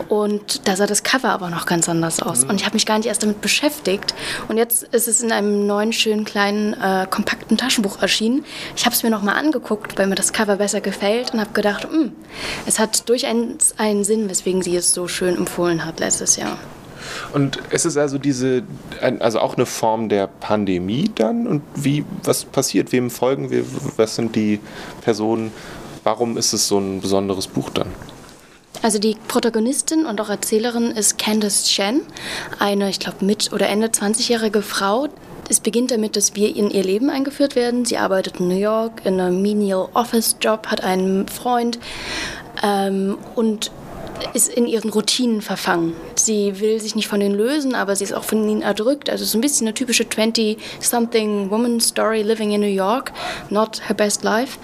Und 0.09 0.66
da 0.66 0.77
sah 0.77 0.87
das 0.87 1.03
Cover 1.03 1.31
aber 1.31 1.51
noch 1.51 1.66
ganz 1.66 1.88
anders 1.88 2.20
aus. 2.20 2.44
Und 2.44 2.57
ich 2.57 2.64
habe 2.64 2.74
mich 2.74 2.87
gar 2.87 2.98
nicht 2.98 3.07
erst 3.07 3.22
damit 3.22 3.40
beschäftigt. 3.40 4.14
Und 4.48 4.57
jetzt 4.57 4.83
ist 4.85 5.09
es 5.09 5.20
in 5.22 5.33
einem 5.33 5.66
neuen, 5.66 5.92
schönen, 5.92 6.24
kleinen, 6.24 6.74
äh, 6.74 7.07
kompakten 7.09 7.57
Taschenbuch 7.57 8.01
erschienen. 8.03 8.44
Ich 8.77 8.85
habe 8.85 8.94
es 8.94 9.03
mir 9.03 9.11
nochmal 9.11 9.37
angeguckt, 9.37 9.98
weil 9.98 10.07
mir 10.07 10.14
das 10.14 10.33
Cover 10.33 10.57
besser 10.57 10.81
gefällt 10.81 11.33
und 11.33 11.40
habe 11.40 11.53
gedacht, 11.53 11.88
mh, 11.90 11.98
hm, 11.98 12.12
es 12.66 12.79
hat 12.79 13.09
durchaus 13.09 13.29
einen 13.79 14.05
Sinn, 14.05 14.31
weswegen 14.31 14.62
sie 14.62 14.77
es 14.77 14.94
so 14.94 15.09
schön 15.09 15.37
empfohlen 15.37 15.85
hat 15.85 16.01
letztes 16.01 16.37
Jahr. 16.37 16.59
Und 17.33 17.59
es 17.70 17.85
ist 17.85 17.96
also 17.96 18.18
diese, 18.18 18.62
also 19.01 19.40
auch 19.40 19.57
eine 19.57 19.66
Form 19.66 20.09
der 20.09 20.27
Pandemie 20.27 21.11
dann? 21.14 21.46
Und 21.46 21.62
wie, 21.74 22.05
was 22.22 22.44
passiert? 22.44 22.92
Wem 22.92 23.11
folgen 23.11 23.51
wir? 23.51 23.64
Was 23.96 24.16
sind 24.16 24.37
die 24.37 24.61
Personen? 25.03 25.53
Warum 26.08 26.38
ist 26.38 26.54
es 26.54 26.68
so 26.68 26.78
ein 26.78 27.02
besonderes 27.02 27.46
Buch 27.46 27.68
dann? 27.68 27.88
Also 28.80 28.98
die 28.98 29.14
Protagonistin 29.28 30.06
und 30.06 30.18
auch 30.22 30.30
Erzählerin 30.30 30.90
ist 30.92 31.18
Candace 31.18 31.64
Chen, 31.64 32.00
eine, 32.58 32.88
ich 32.88 32.98
glaube, 32.98 33.26
mit 33.26 33.52
oder 33.52 33.68
Ende 33.68 33.88
20-jährige 33.88 34.62
Frau. 34.62 35.08
Es 35.50 35.60
beginnt 35.60 35.90
damit, 35.90 36.16
dass 36.16 36.34
wir 36.34 36.56
in 36.56 36.70
ihr 36.70 36.82
Leben 36.82 37.10
eingeführt 37.10 37.56
werden. 37.56 37.84
Sie 37.84 37.98
arbeitet 37.98 38.40
in 38.40 38.48
New 38.48 38.56
York 38.56 39.02
in 39.04 39.20
einem 39.20 39.42
Menial 39.42 39.90
Office 39.92 40.36
Job, 40.40 40.68
hat 40.68 40.82
einen 40.82 41.28
Freund 41.28 41.78
ähm, 42.62 43.18
und 43.34 43.70
ist 44.32 44.48
in 44.48 44.66
ihren 44.66 44.88
Routinen 44.88 45.42
verfangen. 45.42 45.92
Sie 46.14 46.58
will 46.58 46.80
sich 46.80 46.96
nicht 46.96 47.08
von 47.08 47.20
denen 47.20 47.34
lösen, 47.34 47.74
aber 47.74 47.94
sie 47.94 48.04
ist 48.04 48.14
auch 48.14 48.24
von 48.24 48.48
ihnen 48.48 48.62
erdrückt. 48.62 49.10
Also 49.10 49.26
so 49.26 49.36
ein 49.36 49.42
bisschen 49.42 49.66
eine 49.66 49.74
typische 49.74 50.04
20-something 50.04 51.50
woman 51.50 51.80
story 51.80 52.22
living 52.22 52.52
in 52.52 52.62
New 52.62 52.66
York, 52.66 53.12
not 53.50 53.86
her 53.86 53.94
best 53.94 54.24
life. 54.24 54.58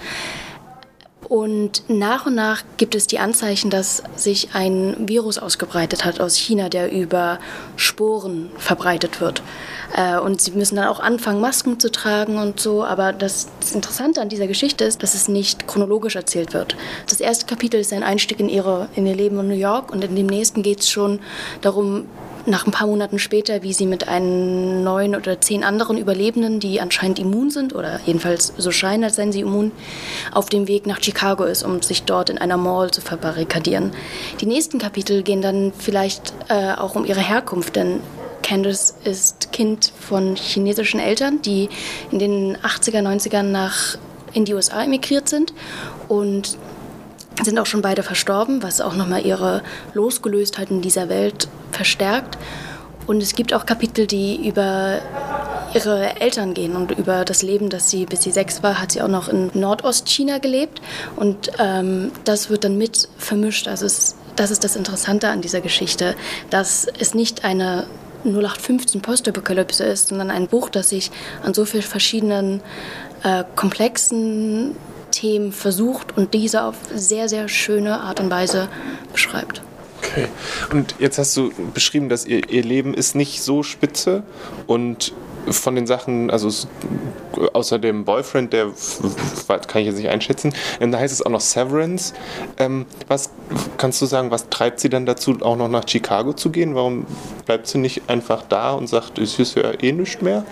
Und 1.27 1.83
nach 1.87 2.25
und 2.27 2.35
nach 2.35 2.63
gibt 2.77 2.93
es 2.95 3.07
die 3.07 3.19
Anzeichen, 3.19 3.69
dass 3.69 4.03
sich 4.15 4.49
ein 4.53 4.95
Virus 5.07 5.37
ausgebreitet 5.37 6.05
hat 6.05 6.19
aus 6.19 6.35
China, 6.35 6.69
der 6.69 6.91
über 6.91 7.39
Sporen 7.77 8.51
verbreitet 8.57 9.21
wird. 9.21 9.41
Äh, 9.95 10.19
und 10.19 10.41
sie 10.41 10.51
müssen 10.51 10.75
dann 10.75 10.87
auch 10.87 10.99
anfangen, 10.99 11.41
Masken 11.41 11.79
zu 11.79 11.91
tragen 11.91 12.37
und 12.37 12.59
so. 12.59 12.83
Aber 12.83 13.13
das, 13.13 13.47
Interessante 13.73 14.21
an 14.21 14.29
dieser 14.29 14.47
Geschichte 14.47 14.83
ist, 14.83 15.01
dass 15.01 15.15
es 15.15 15.27
nicht 15.27 15.67
chronologisch 15.67 16.15
erzählt 16.15 16.53
wird. 16.53 16.77
Das 17.09 17.19
erste 17.19 17.45
Kapitel 17.45 17.79
ist 17.79 17.91
ein 17.91 18.03
Einstieg 18.03 18.39
in, 18.39 18.47
ihre, 18.47 18.89
in 18.95 19.07
ihr 19.07 19.15
Leben 19.15 19.39
in 19.39 19.47
New 19.47 19.55
York 19.55 19.91
und 19.91 20.03
in 20.03 20.15
dem 20.15 20.27
nächsten 20.27 20.61
geht 20.61 20.81
es 20.81 20.89
schon 20.89 21.19
darum, 21.61 22.05
nach 22.45 22.65
ein 22.65 22.71
paar 22.71 22.87
Monaten 22.87 23.19
später, 23.19 23.63
wie 23.63 23.73
sie 23.73 23.85
mit 23.85 24.07
einem 24.07 24.83
neun 24.83 25.15
oder 25.15 25.41
zehn 25.41 25.63
anderen 25.63 25.97
Überlebenden, 25.97 26.59
die 26.59 26.79
anscheinend 26.79 27.19
immun 27.19 27.49
sind 27.49 27.73
oder 27.73 27.99
jedenfalls 28.05 28.53
so 28.57 28.71
scheinen, 28.71 29.03
als 29.03 29.15
seien 29.15 29.31
sie 29.31 29.41
immun, 29.41 29.71
auf 30.31 30.49
dem 30.49 30.67
Weg 30.67 30.85
nach 30.85 31.01
Chicago 31.01 31.43
ist, 31.43 31.63
um 31.63 31.81
sich 31.81 32.03
dort 32.03 32.29
in 32.29 32.37
einer 32.37 32.57
Mall 32.57 32.91
zu 32.91 33.01
verbarrikadieren. 33.01 33.91
Die 34.41 34.45
nächsten 34.45 34.79
Kapitel 34.79 35.23
gehen 35.23 35.41
dann 35.41 35.73
vielleicht 35.77 36.33
äh, 36.49 36.73
auch 36.73 36.95
um 36.95 37.05
ihre 37.05 37.21
Herkunft, 37.21 37.75
denn 37.75 37.99
Candace 38.43 38.95
ist 39.03 39.51
Kind 39.51 39.91
von 39.99 40.35
chinesischen 40.35 40.99
Eltern, 40.99 41.41
die 41.41 41.67
in 42.11 42.19
den 42.19 42.57
80er, 42.57 43.01
90ern 43.01 43.43
nach 43.43 43.97
in 44.33 44.45
die 44.45 44.53
USA 44.53 44.83
emigriert 44.83 45.29
sind 45.29 45.53
und 46.09 46.57
sind 47.43 47.59
auch 47.59 47.65
schon 47.65 47.81
beide 47.81 48.03
verstorben, 48.03 48.63
was 48.63 48.81
auch 48.81 48.95
nochmal 48.95 49.25
ihre 49.25 49.61
Losgelöstheit 49.93 50.71
in 50.71 50.81
dieser 50.81 51.09
Welt 51.09 51.47
verstärkt. 51.71 52.37
Und 53.07 53.21
es 53.21 53.35
gibt 53.35 53.53
auch 53.53 53.65
Kapitel, 53.65 54.07
die 54.07 54.47
über 54.47 54.99
ihre 55.73 56.21
Eltern 56.21 56.53
gehen 56.53 56.75
und 56.75 56.91
über 56.91 57.25
das 57.25 57.43
Leben, 57.43 57.69
das 57.69 57.89
sie, 57.89 58.05
bis 58.05 58.23
sie 58.23 58.31
sechs 58.31 58.63
war, 58.63 58.81
hat 58.81 58.93
sie 58.93 59.01
auch 59.01 59.09
noch 59.09 59.27
in 59.27 59.51
Nordostchina 59.53 60.37
gelebt. 60.37 60.81
Und 61.15 61.51
ähm, 61.59 62.11
das 62.23 62.49
wird 62.49 62.63
dann 62.63 62.77
mit 62.77 63.09
vermischt. 63.17 63.67
Also 63.67 63.85
es, 63.85 64.15
das 64.35 64.51
ist 64.51 64.63
das 64.63 64.75
Interessante 64.75 65.29
an 65.29 65.41
dieser 65.41 65.61
Geschichte, 65.61 66.15
dass 66.49 66.87
es 66.99 67.13
nicht 67.13 67.43
eine 67.43 67.85
0815 68.23 69.01
Postapokalypse 69.01 69.83
ist, 69.83 70.07
sondern 70.07 70.31
ein 70.31 70.47
Buch, 70.47 70.69
das 70.69 70.89
sich 70.89 71.11
an 71.43 71.53
so 71.53 71.65
vielen 71.65 71.83
verschiedenen 71.83 72.61
äh, 73.23 73.43
komplexen 73.55 74.75
Themen 75.15 75.51
versucht 75.51 76.17
und 76.17 76.33
diese 76.33 76.63
auf 76.63 76.75
sehr, 76.93 77.29
sehr 77.29 77.47
schöne 77.47 78.01
Art 78.01 78.19
und 78.19 78.29
Weise 78.29 78.67
beschreibt. 79.13 79.61
Okay. 80.01 80.27
Und 80.71 80.95
jetzt 80.99 81.17
hast 81.17 81.35
du 81.37 81.51
beschrieben, 81.73 82.09
dass 82.09 82.25
ihr, 82.25 82.49
ihr 82.49 82.63
Leben 82.63 82.93
ist 82.93 83.15
nicht 83.15 83.41
so 83.41 83.63
spitze 83.63 84.23
und 84.67 85.13
von 85.49 85.75
den 85.75 85.87
Sachen, 85.87 86.31
also 86.31 86.49
außer 87.53 87.79
dem 87.79 88.03
Boyfriend, 88.03 88.51
der 88.51 88.71
kann 89.67 89.81
ich 89.81 89.87
jetzt 89.87 89.97
nicht 89.97 90.09
einschätzen, 90.09 90.53
ähm, 90.79 90.91
da 90.91 90.99
heißt 90.99 91.13
es 91.13 91.21
auch 91.21 91.29
noch 91.29 91.41
Severance. 91.41 92.13
Ähm, 92.57 92.85
was 93.07 93.29
kannst 93.77 94.01
du 94.01 94.05
sagen, 94.05 94.31
was 94.31 94.49
treibt 94.49 94.79
sie 94.79 94.89
dann 94.89 95.05
dazu, 95.05 95.37
auch 95.41 95.55
noch 95.55 95.69
nach 95.69 95.87
Chicago 95.87 96.33
zu 96.33 96.49
gehen? 96.49 96.75
Warum 96.75 97.05
bleibt 97.45 97.67
sie 97.67 97.77
nicht 97.77 98.09
einfach 98.09 98.43
da 98.49 98.73
und 98.73 98.87
sagt, 98.87 99.19
es 99.19 99.37
ist 99.39 99.55
ja 99.55 99.71
eh 99.81 99.91
nichts 99.91 100.21
mehr? 100.21 100.45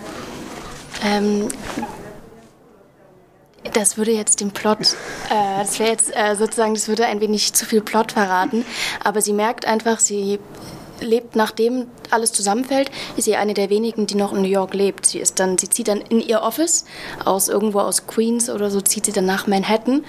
Ähm, 1.04 1.48
das 3.72 3.96
würde 3.96 4.12
jetzt 4.12 4.40
den 4.40 4.50
Plot, 4.50 4.78
äh, 5.30 5.58
das 5.58 5.78
wäre 5.78 5.90
jetzt 5.90 6.14
äh, 6.14 6.36
sozusagen, 6.36 6.74
das 6.74 6.88
würde 6.88 7.06
ein 7.06 7.20
wenig 7.20 7.52
zu 7.54 7.64
viel 7.64 7.80
Plot 7.80 8.12
verraten. 8.12 8.64
Aber 9.02 9.20
sie 9.20 9.32
merkt 9.32 9.66
einfach, 9.66 9.98
sie 9.98 10.38
lebt, 11.00 11.36
nachdem 11.36 11.86
alles 12.10 12.32
zusammenfällt, 12.32 12.90
ist 13.16 13.24
sie 13.24 13.36
eine 13.36 13.54
der 13.54 13.70
wenigen, 13.70 14.06
die 14.06 14.14
noch 14.14 14.32
in 14.32 14.42
New 14.42 14.48
York 14.48 14.74
lebt. 14.74 15.06
Sie 15.06 15.18
ist 15.18 15.40
dann, 15.40 15.58
sie 15.58 15.68
zieht 15.68 15.88
dann 15.88 16.00
in 16.00 16.20
ihr 16.20 16.42
Office 16.42 16.84
aus 17.24 17.48
irgendwo 17.48 17.80
aus 17.80 18.06
Queens 18.06 18.50
oder 18.50 18.70
so, 18.70 18.80
zieht 18.80 19.06
sie 19.06 19.12
dann 19.12 19.26
nach 19.26 19.46
Manhattan 19.46 20.04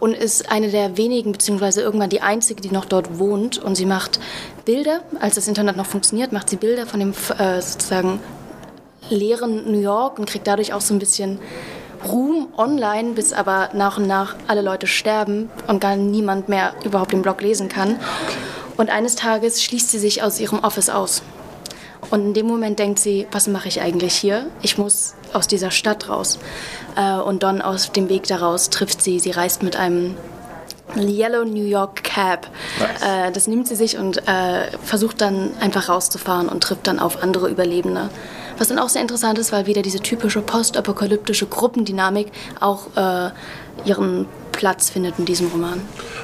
und 0.00 0.14
ist 0.14 0.50
eine 0.50 0.70
der 0.70 0.96
wenigen, 0.96 1.32
beziehungsweise 1.32 1.82
irgendwann 1.82 2.10
die 2.10 2.20
einzige, 2.20 2.60
die 2.60 2.70
noch 2.70 2.84
dort 2.84 3.18
wohnt. 3.18 3.58
Und 3.58 3.76
sie 3.76 3.86
macht 3.86 4.20
Bilder, 4.64 5.00
als 5.20 5.36
das 5.36 5.48
Internet 5.48 5.76
noch 5.76 5.86
funktioniert, 5.86 6.32
macht 6.32 6.50
sie 6.50 6.56
Bilder 6.56 6.86
von 6.86 7.00
dem 7.00 7.14
äh, 7.38 7.60
sozusagen 7.60 8.20
leeren 9.10 9.70
New 9.70 9.80
York 9.80 10.18
und 10.18 10.26
kriegt 10.26 10.46
dadurch 10.46 10.72
auch 10.72 10.80
so 10.80 10.94
ein 10.94 10.98
bisschen 10.98 11.38
Ruhm 12.06 12.48
online, 12.56 13.12
bis 13.12 13.32
aber 13.32 13.70
nach 13.72 13.98
und 13.98 14.06
nach 14.06 14.36
alle 14.46 14.62
Leute 14.62 14.86
sterben 14.86 15.50
und 15.66 15.80
gar 15.80 15.96
niemand 15.96 16.48
mehr 16.48 16.74
überhaupt 16.84 17.12
den 17.12 17.22
Blog 17.22 17.40
lesen 17.40 17.68
kann. 17.68 17.96
Und 18.76 18.90
eines 18.90 19.14
Tages 19.14 19.62
schließt 19.62 19.90
sie 19.90 19.98
sich 19.98 20.22
aus 20.22 20.40
ihrem 20.40 20.60
Office 20.60 20.90
aus. 20.90 21.22
Und 22.10 22.20
in 22.26 22.34
dem 22.34 22.46
Moment 22.46 22.78
denkt 22.78 22.98
sie, 22.98 23.26
was 23.32 23.48
mache 23.48 23.68
ich 23.68 23.80
eigentlich 23.80 24.14
hier? 24.14 24.46
Ich 24.62 24.78
muss 24.78 25.14
aus 25.32 25.46
dieser 25.46 25.70
Stadt 25.70 26.08
raus. 26.08 26.38
Äh, 26.96 27.16
und 27.16 27.42
dann 27.42 27.62
aus 27.62 27.92
dem 27.92 28.08
Weg 28.08 28.24
daraus 28.24 28.70
trifft 28.70 29.02
sie, 29.02 29.18
sie 29.18 29.30
reist 29.30 29.62
mit 29.62 29.76
einem 29.76 30.16
Yellow 30.96 31.44
New 31.44 31.64
York 31.64 32.04
Cab. 32.04 32.46
Nice. 32.78 33.02
Äh, 33.02 33.32
das 33.32 33.46
nimmt 33.46 33.66
sie 33.66 33.74
sich 33.74 33.98
und 33.98 34.28
äh, 34.28 34.70
versucht 34.82 35.20
dann 35.20 35.50
einfach 35.60 35.88
rauszufahren 35.88 36.48
und 36.48 36.62
trifft 36.62 36.86
dann 36.86 36.98
auf 36.98 37.22
andere 37.22 37.48
Überlebende. 37.48 38.10
Was 38.58 38.68
dann 38.68 38.78
auch 38.78 38.88
sehr 38.88 39.02
interessant 39.02 39.38
ist, 39.38 39.52
weil 39.52 39.66
wieder 39.66 39.82
diese 39.82 40.00
typische 40.00 40.40
postapokalyptische 40.40 41.46
Gruppendynamik 41.46 42.28
auch 42.60 42.86
äh, 42.96 43.30
ihren 43.84 44.26
Platz 44.52 44.90
findet 44.90 45.18
in 45.18 45.24
diesem 45.24 45.48
Roman. 45.48 45.80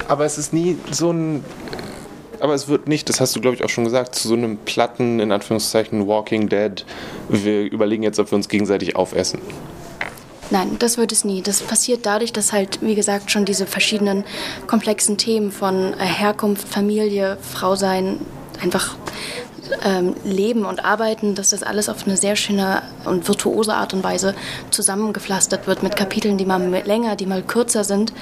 Aber 0.07 0.25
es 0.25 0.37
ist 0.37 0.53
nie 0.53 0.77
so 0.91 1.11
ein 1.11 1.43
aber 2.39 2.55
es 2.55 2.67
wird 2.67 2.87
nicht, 2.87 3.07
das 3.07 3.21
hast 3.21 3.35
du 3.35 3.41
glaube 3.41 3.55
ich 3.55 3.63
auch 3.63 3.69
schon 3.69 3.83
gesagt, 3.83 4.15
zu 4.15 4.27
so 4.27 4.33
einem 4.33 4.57
platten, 4.57 5.19
in 5.19 5.31
Anführungszeichen, 5.31 6.07
Walking 6.07 6.49
Dead. 6.49 6.83
Wir 7.29 7.71
überlegen 7.71 8.01
jetzt, 8.01 8.17
ob 8.17 8.31
wir 8.31 8.35
uns 8.35 8.49
gegenseitig 8.49 8.95
aufessen. 8.95 9.39
Nein, 10.49 10.77
das 10.79 10.97
wird 10.97 11.11
es 11.11 11.23
nie. 11.23 11.41
Das 11.41 11.61
passiert 11.61 12.05
dadurch, 12.05 12.33
dass 12.33 12.51
halt, 12.51 12.79
wie 12.81 12.95
gesagt, 12.95 13.31
schon 13.31 13.45
diese 13.45 13.65
verschiedenen 13.65 14.25
komplexen 14.67 15.17
Themen 15.17 15.51
von 15.51 15.93
äh, 15.93 15.97
Herkunft, 15.97 16.67
Familie, 16.67 17.37
Frau 17.41 17.75
sein 17.75 18.17
einfach 18.61 18.95
ähm, 19.83 20.15
Leben 20.23 20.65
und 20.65 20.83
Arbeiten, 20.83 21.35
dass 21.35 21.51
das 21.51 21.63
alles 21.63 21.89
auf 21.89 22.05
eine 22.05 22.17
sehr 22.17 22.35
schöne 22.35 22.81
und 23.05 23.27
virtuose 23.27 23.73
Art 23.73 23.93
und 23.93 24.03
Weise 24.03 24.35
zusammengepflastert 24.69 25.67
wird 25.67 25.83
mit 25.83 25.95
Kapiteln, 25.95 26.37
die 26.37 26.45
mal 26.45 26.61
länger, 26.85 27.15
die 27.15 27.25
mal 27.25 27.41
kürzer 27.41 27.83
sind. 27.83 28.13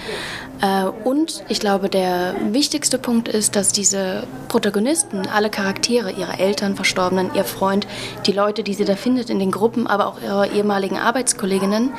Äh, 0.61 0.85
und 0.85 1.43
ich 1.47 1.59
glaube, 1.59 1.89
der 1.89 2.35
wichtigste 2.51 2.97
Punkt 2.97 3.27
ist, 3.27 3.55
dass 3.55 3.71
diese 3.71 4.23
Protagonisten, 4.47 5.27
alle 5.27 5.49
Charaktere, 5.49 6.11
ihre 6.11 6.39
Eltern, 6.39 6.75
Verstorbenen, 6.75 7.31
ihr 7.33 7.45
Freund, 7.45 7.87
die 8.25 8.31
Leute, 8.31 8.63
die 8.63 8.73
sie 8.73 8.85
da 8.85 8.95
findet 8.95 9.29
in 9.29 9.39
den 9.39 9.51
Gruppen, 9.51 9.87
aber 9.87 10.07
auch 10.07 10.21
ihre 10.21 10.47
ehemaligen 10.47 10.97
Arbeitskolleginnen, 10.97 11.91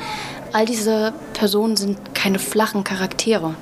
all 0.53 0.65
diese 0.65 1.13
Personen 1.33 1.77
sind 1.77 2.13
keine 2.13 2.39
flachen 2.39 2.83
Charaktere. 2.83 3.55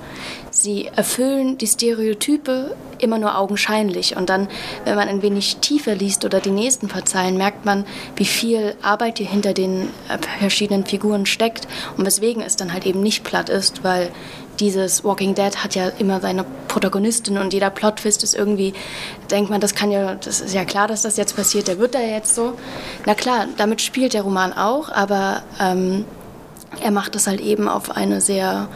Sie 0.52 0.88
erfüllen 0.88 1.58
die 1.58 1.68
Stereotype 1.68 2.76
immer 2.98 3.18
nur 3.18 3.38
augenscheinlich. 3.38 4.16
Und 4.16 4.30
dann, 4.30 4.48
wenn 4.86 4.96
man 4.96 5.08
ein 5.08 5.22
wenig 5.22 5.58
tiefer 5.58 5.96
liest 5.96 6.26
oder 6.26 6.40
die 6.40 6.52
nächsten 6.52 6.88
paar 6.88 7.06
Zeilen, 7.06 7.38
merkt 7.38 7.66
man, 7.66 7.86
wie 8.16 8.26
viel 8.26 8.76
Arbeit 8.82 9.20
hier 9.20 9.28
hinter 9.28 9.54
den 9.54 9.90
äh, 10.10 10.18
verschiedenen 10.40 10.86
Figuren 10.86 11.26
steckt 11.26 11.68
und 11.98 12.06
weswegen 12.06 12.42
es 12.42 12.56
dann 12.56 12.74
halt 12.74 12.86
eben 12.86 13.02
nicht 13.02 13.24
platt 13.24 13.50
ist, 13.50 13.84
weil 13.84 14.12
dieses 14.60 15.04
Walking 15.04 15.36
Dead 15.36 15.64
hat 15.64 15.76
ja 15.76 15.88
immer 16.00 16.20
seine 16.20 16.46
Protagonistin 16.68 17.38
und 17.38 17.54
jeder 17.54 17.70
Plot-Twist 17.70 18.24
ist 18.24 18.36
irgendwie, 18.36 18.74
denkt 19.32 19.50
man, 19.50 19.62
das 19.62 19.74
kann 19.74 19.92
ja, 19.92 20.16
das 20.16 20.42
ist 20.42 20.54
ja 20.54 20.66
klar, 20.66 20.88
dass 20.88 21.04
das 21.04 21.16
jetzt 21.16 21.36
passiert, 21.36 21.68
der 21.68 21.80
wird 21.80 21.96
da 21.96 22.02
jetzt 22.02 22.36
so. 22.36 22.54
Na 23.06 23.16
klar, 23.16 23.48
damit 23.58 23.82
spielt 23.82 24.14
der 24.14 24.24
Roman 24.24 24.52
auch, 24.52 24.90
aber 24.90 25.44
ähm, 25.62 26.04
er 26.82 26.92
macht 26.92 27.16
das 27.16 27.28
halt 27.28 27.40
eben 27.40 27.68
auf 27.68 27.92
eine 27.92 28.22
sehr 28.22 28.68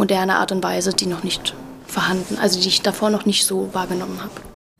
moderne 0.00 0.36
Art 0.36 0.50
und 0.50 0.64
Weise, 0.64 0.92
die 0.94 1.06
noch 1.06 1.22
nicht 1.22 1.54
vorhanden, 1.86 2.38
also 2.38 2.58
die 2.58 2.68
ich 2.68 2.80
davor 2.80 3.10
noch 3.10 3.26
nicht 3.26 3.44
so 3.44 3.72
wahrgenommen 3.74 4.20
habe. 4.22 4.32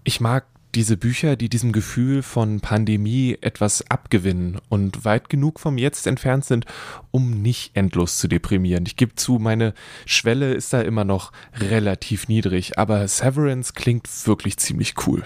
Ich 0.02 0.18
mag 0.20 0.46
diese 0.74 0.96
Bücher, 0.96 1.36
die 1.36 1.50
diesem 1.50 1.72
Gefühl 1.72 2.22
von 2.22 2.60
Pandemie 2.60 3.36
etwas 3.42 3.90
abgewinnen 3.90 4.58
und 4.70 5.04
weit 5.04 5.28
genug 5.28 5.60
vom 5.60 5.76
Jetzt 5.76 6.06
entfernt 6.06 6.46
sind, 6.46 6.64
um 7.10 7.42
nicht 7.42 7.76
endlos 7.76 8.18
zu 8.18 8.28
deprimieren. 8.28 8.86
Ich 8.86 8.96
gebe 8.96 9.14
zu, 9.14 9.38
meine 9.38 9.74
Schwelle 10.06 10.54
ist 10.54 10.72
da 10.72 10.80
immer 10.80 11.04
noch 11.04 11.32
relativ 11.54 12.28
niedrig, 12.28 12.78
aber 12.78 13.06
Severance 13.06 13.74
klingt 13.74 14.08
wirklich 14.26 14.56
ziemlich 14.56 14.94
cool. 15.06 15.22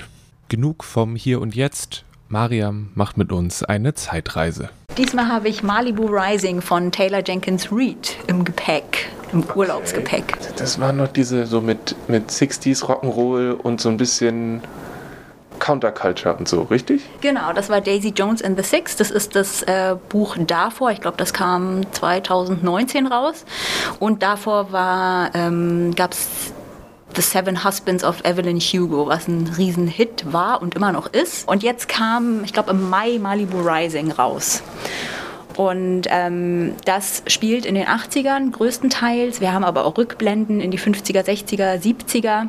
Genug 0.49 0.82
vom 0.82 1.14
Hier 1.14 1.40
und 1.40 1.55
Jetzt. 1.55 2.05
Mariam 2.28 2.90
macht 2.95 3.16
mit 3.16 3.30
uns 3.30 3.62
eine 3.62 3.95
Zeitreise. 3.95 4.70
Diesmal 4.97 5.26
habe 5.26 5.49
ich 5.49 5.64
Malibu 5.64 6.07
Rising 6.07 6.61
von 6.61 6.92
Taylor 6.92 7.20
Jenkins 7.26 7.72
Reid 7.72 8.16
im 8.28 8.45
Gepäck, 8.45 9.09
im 9.32 9.42
Urlaubsgepäck. 9.42 10.38
Das 10.57 10.78
waren 10.78 10.99
noch 10.99 11.09
diese 11.09 11.47
so 11.47 11.61
mit, 11.61 11.97
mit 12.07 12.30
60s 12.30 12.84
Rock'n'Roll 12.84 13.55
und 13.55 13.80
so 13.80 13.88
ein 13.88 13.97
bisschen 13.97 14.62
Counterculture 15.59 16.36
und 16.36 16.47
so, 16.47 16.62
richtig? 16.62 17.03
Genau, 17.20 17.53
das 17.53 17.70
war 17.70 17.80
Daisy 17.80 18.12
Jones 18.16 18.40
and 18.40 18.57
the 18.57 18.62
Six. 18.62 18.95
Das 18.95 19.11
ist 19.11 19.34
das 19.34 19.64
äh, 19.64 19.97
Buch 20.11 20.36
davor. 20.38 20.92
Ich 20.92 21.01
glaube, 21.01 21.16
das 21.16 21.32
kam 21.32 21.90
2019 21.92 23.09
raus. 23.09 23.45
Und 23.99 24.22
davor 24.22 24.68
ähm, 25.34 25.92
gab 25.97 26.12
es 26.12 26.53
The 27.15 27.23
Seven 27.23 27.65
Husbands 27.65 28.03
of 28.05 28.25
Evelyn 28.25 28.59
Hugo, 28.59 29.07
was 29.07 29.29
ein 29.29 29.53
Riesenhit 29.57 30.33
war 30.33 30.61
und 30.61 30.75
immer 30.75 30.93
noch 30.93 31.07
ist. 31.07 31.49
Und 31.49 31.62
jetzt 31.62 31.89
kam, 31.89 32.45
ich 32.45 32.53
glaube, 32.53 32.71
im 32.71 32.89
Mai 32.91 33.19
Malibu 33.19 33.61
Rising 33.61 34.11
raus. 34.11 34.62
Und 35.57 36.03
ähm, 36.11 36.75
das 36.85 37.23
spielt 37.29 37.65
in 37.65 37.77
den 37.77 37.87
80ern 37.87 38.51
größtenteils. 38.51 39.41
Wir 39.41 39.53
haben 39.53 39.65
aber 39.65 39.85
auch 39.85 39.97
Rückblenden 39.97 40.61
in 40.61 40.71
die 40.71 40.79
50er, 40.79 41.25
60er, 41.25 41.81
70er. 41.81 42.49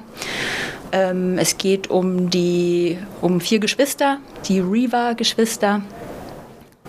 Ähm, 0.91 1.37
es 1.37 1.57
geht 1.57 1.89
um, 1.89 2.29
die, 2.29 2.97
um 3.21 3.41
vier 3.41 3.59
Geschwister, 3.59 4.19
die 4.47 4.59
Reaver-Geschwister. 4.59 5.81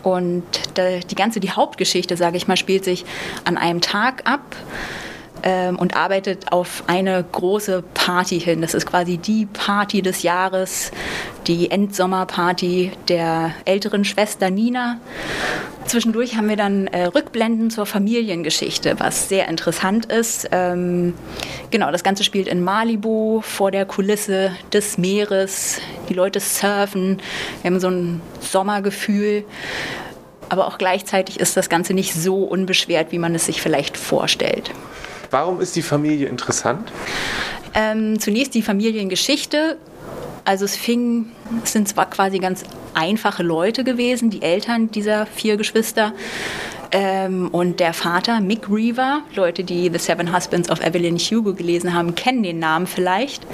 Und 0.02 0.44
die 0.76 1.14
ganze 1.16 1.40
die 1.40 1.50
Hauptgeschichte, 1.50 2.16
sage 2.16 2.36
ich 2.36 2.46
mal, 2.46 2.56
spielt 2.56 2.84
sich 2.84 3.04
an 3.44 3.56
einem 3.56 3.80
Tag 3.80 4.22
ab 4.24 4.54
ähm, 5.42 5.78
und 5.78 5.96
arbeitet 5.96 6.52
auf 6.52 6.84
eine 6.86 7.24
große 7.30 7.82
Party 7.94 8.40
hin. 8.40 8.60
Das 8.60 8.74
ist 8.74 8.86
quasi 8.86 9.18
die 9.18 9.46
Party 9.46 10.02
des 10.02 10.22
Jahres, 10.22 10.92
die 11.46 11.70
Endsommerparty 11.70 12.92
der 13.08 13.52
älteren 13.64 14.04
Schwester 14.04 14.50
Nina. 14.50 14.98
Zwischendurch 15.86 16.36
haben 16.36 16.48
wir 16.48 16.56
dann 16.56 16.88
äh, 16.88 17.04
Rückblenden 17.04 17.70
zur 17.70 17.86
Familiengeschichte, 17.86 18.98
was 18.98 19.28
sehr 19.28 19.48
interessant 19.48 20.06
ist. 20.06 20.48
Ähm, 20.50 21.14
genau, 21.70 21.92
das 21.92 22.02
Ganze 22.02 22.24
spielt 22.24 22.48
in 22.48 22.64
Malibu 22.64 23.40
vor 23.42 23.70
der 23.70 23.86
Kulisse 23.86 24.50
des 24.72 24.98
Meeres. 24.98 25.80
Die 26.08 26.14
Leute 26.14 26.40
surfen. 26.40 27.18
Wir 27.62 27.70
haben 27.70 27.78
so 27.78 27.88
ein 27.88 28.20
Sommergefühl. 28.40 29.44
Aber 30.48 30.66
auch 30.66 30.78
gleichzeitig 30.78 31.38
ist 31.38 31.56
das 31.56 31.68
Ganze 31.68 31.94
nicht 31.94 32.14
so 32.14 32.42
unbeschwert, 32.44 33.12
wie 33.12 33.18
man 33.18 33.34
es 33.34 33.46
sich 33.46 33.62
vielleicht 33.62 33.96
vorstellt. 33.96 34.72
Warum 35.30 35.60
ist 35.60 35.76
die 35.76 35.82
Familie 35.82 36.28
interessant? 36.28 36.92
Ähm, 37.74 38.18
zunächst 38.18 38.54
die 38.54 38.62
Familiengeschichte. 38.62 39.76
Also 40.44 40.64
es 40.64 40.76
fing, 40.76 41.26
es 41.64 41.72
sind 41.72 41.88
zwar 41.88 42.08
quasi 42.08 42.38
ganz 42.38 42.62
einfache 42.94 43.42
Leute 43.42 43.84
gewesen, 43.84 44.30
die 44.30 44.42
Eltern 44.42 44.90
dieser 44.90 45.26
vier 45.26 45.56
Geschwister. 45.56 46.12
Ähm, 46.92 47.48
und 47.48 47.80
der 47.80 47.92
Vater, 47.92 48.40
Mick 48.40 48.70
Reaver, 48.70 49.20
Leute, 49.34 49.64
die 49.64 49.90
The 49.92 49.98
Seven 49.98 50.34
Husbands 50.34 50.70
of 50.70 50.80
Evelyn 50.80 51.18
Hugo 51.18 51.52
gelesen 51.52 51.94
haben, 51.94 52.14
kennen 52.14 52.42
den 52.42 52.58
Namen 52.58 52.86
vielleicht. 52.86 53.46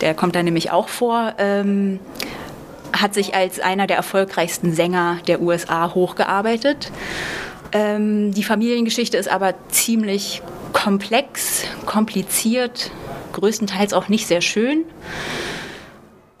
Der 0.00 0.14
kommt 0.14 0.34
da 0.34 0.42
nämlich 0.42 0.70
auch 0.70 0.88
vor. 0.88 1.34
Ähm, 1.38 2.00
hat 2.92 3.14
sich 3.14 3.34
als 3.34 3.60
einer 3.60 3.86
der 3.86 3.96
erfolgreichsten 3.96 4.74
Sänger 4.74 5.18
der 5.26 5.40
USA 5.40 5.94
hochgearbeitet. 5.94 6.90
Ähm, 7.72 8.32
die 8.32 8.42
Familiengeschichte 8.42 9.16
ist 9.16 9.28
aber 9.28 9.54
ziemlich 9.70 10.42
komplex, 10.72 11.64
kompliziert, 11.86 12.90
größtenteils 13.32 13.92
auch 13.92 14.08
nicht 14.08 14.26
sehr 14.26 14.40
schön. 14.40 14.84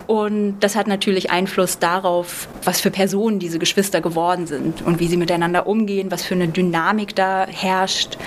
Und 0.06 0.60
das 0.60 0.74
hat 0.76 0.88
natürlich 0.88 1.30
Einfluss 1.30 1.78
darauf, 1.78 2.48
was 2.64 2.80
für 2.80 2.90
Personen 2.90 3.38
diese 3.38 3.58
Geschwister 3.58 4.00
geworden 4.00 4.46
sind 4.46 4.82
und 4.82 5.00
wie 5.00 5.06
sie 5.06 5.16
miteinander 5.16 5.66
umgehen, 5.66 6.10
was 6.10 6.22
für 6.22 6.34
eine 6.34 6.48
Dynamik 6.48 7.14
da 7.14 7.46
herrscht, 7.46 8.18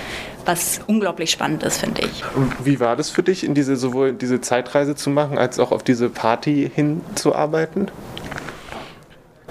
was 0.46 0.80
unglaublich 0.86 1.30
spannend 1.30 1.62
ist, 1.62 1.78
finde 1.78 2.02
ich. 2.02 2.24
Wie 2.64 2.80
war 2.80 2.96
das 2.96 3.10
für 3.10 3.22
dich, 3.22 3.44
in 3.44 3.54
diese 3.54 3.76
sowohl 3.76 4.12
diese 4.12 4.40
Zeitreise 4.40 4.94
zu 4.94 5.10
machen, 5.10 5.38
als 5.38 5.58
auch 5.58 5.70
auf 5.70 5.82
diese 5.82 6.08
Party 6.08 6.70
hinzuarbeiten? 6.74 7.90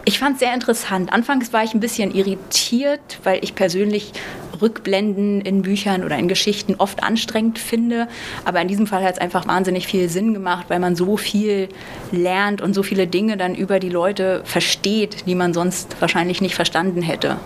Ich 0.07 0.19
fand 0.19 0.33
es 0.33 0.39
sehr 0.39 0.53
interessant. 0.53 1.11
Anfangs 1.11 1.51
war 1.51 1.63
ich 1.63 1.73
ein 1.73 1.79
bisschen 1.79 2.13
irritiert, 2.13 3.19
weil 3.23 3.43
ich 3.43 3.55
persönlich 3.55 4.13
Rückblenden 4.61 5.41
in 5.41 5.61
Büchern 5.61 6.03
oder 6.03 6.17
in 6.17 6.27
Geschichten 6.27 6.75
oft 6.77 7.03
anstrengend 7.03 7.59
finde. 7.59 8.07
Aber 8.43 8.61
in 8.61 8.67
diesem 8.67 8.87
Fall 8.87 9.03
hat 9.03 9.13
es 9.13 9.19
einfach 9.19 9.47
wahnsinnig 9.47 9.87
viel 9.87 10.09
Sinn 10.09 10.33
gemacht, 10.33 10.65
weil 10.69 10.79
man 10.79 10.95
so 10.95 11.17
viel 11.17 11.69
lernt 12.11 12.61
und 12.61 12.73
so 12.73 12.83
viele 12.83 13.07
Dinge 13.07 13.37
dann 13.37 13.55
über 13.55 13.79
die 13.79 13.89
Leute 13.89 14.41
versteht, 14.45 15.27
die 15.27 15.35
man 15.35 15.53
sonst 15.53 15.97
wahrscheinlich 15.99 16.41
nicht 16.41 16.55
verstanden 16.55 17.01
hätte. 17.01 17.37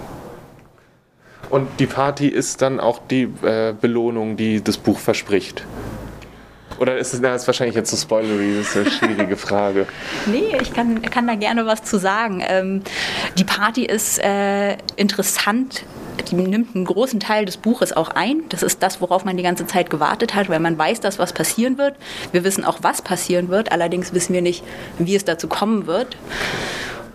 Und 1.49 1.67
die 1.79 1.87
Party 1.87 2.27
ist 2.27 2.61
dann 2.61 2.79
auch 2.79 2.99
die 3.09 3.23
äh, 3.43 3.73
Belohnung, 3.79 4.37
die 4.37 4.63
das 4.63 4.77
Buch 4.77 4.99
verspricht. 4.99 5.65
Oder 6.79 6.97
ist 6.97 7.13
es 7.13 7.21
das 7.21 7.41
ist 7.41 7.47
wahrscheinlich 7.47 7.75
jetzt 7.75 7.91
so 7.91 7.97
spoilery? 7.97 8.55
Das 8.57 8.69
ist 8.69 8.77
eine 8.77 8.91
schwierige 8.91 9.37
Frage. 9.47 9.85
nee, 10.27 10.55
ich 10.61 10.73
kann, 10.73 11.01
kann 11.01 11.27
da 11.27 11.35
gerne 11.35 11.65
was 11.65 11.83
zu 11.83 11.97
sagen. 11.97 12.41
Ähm, 12.47 12.81
die 13.37 13.43
Party 13.43 13.83
ist 13.83 14.19
äh, 14.19 14.77
interessant 14.95 15.83
die 16.21 16.35
nimmt 16.35 16.75
einen 16.75 16.85
großen 16.85 17.19
Teil 17.19 17.45
des 17.45 17.57
Buches 17.57 17.95
auch 17.95 18.09
ein. 18.09 18.43
Das 18.49 18.63
ist 18.63 18.83
das, 18.83 19.01
worauf 19.01 19.25
man 19.25 19.37
die 19.37 19.43
ganze 19.43 19.65
Zeit 19.65 19.89
gewartet 19.89 20.35
hat, 20.35 20.49
weil 20.49 20.59
man 20.59 20.77
weiß, 20.77 20.99
dass 20.99 21.19
was 21.19 21.33
passieren 21.33 21.77
wird. 21.77 21.95
Wir 22.31 22.43
wissen 22.43 22.65
auch, 22.65 22.79
was 22.81 23.01
passieren 23.01 23.49
wird. 23.49 23.71
Allerdings 23.71 24.13
wissen 24.13 24.33
wir 24.33 24.41
nicht, 24.41 24.63
wie 24.97 25.15
es 25.15 25.25
dazu 25.25 25.47
kommen 25.47 25.87
wird. 25.87 26.17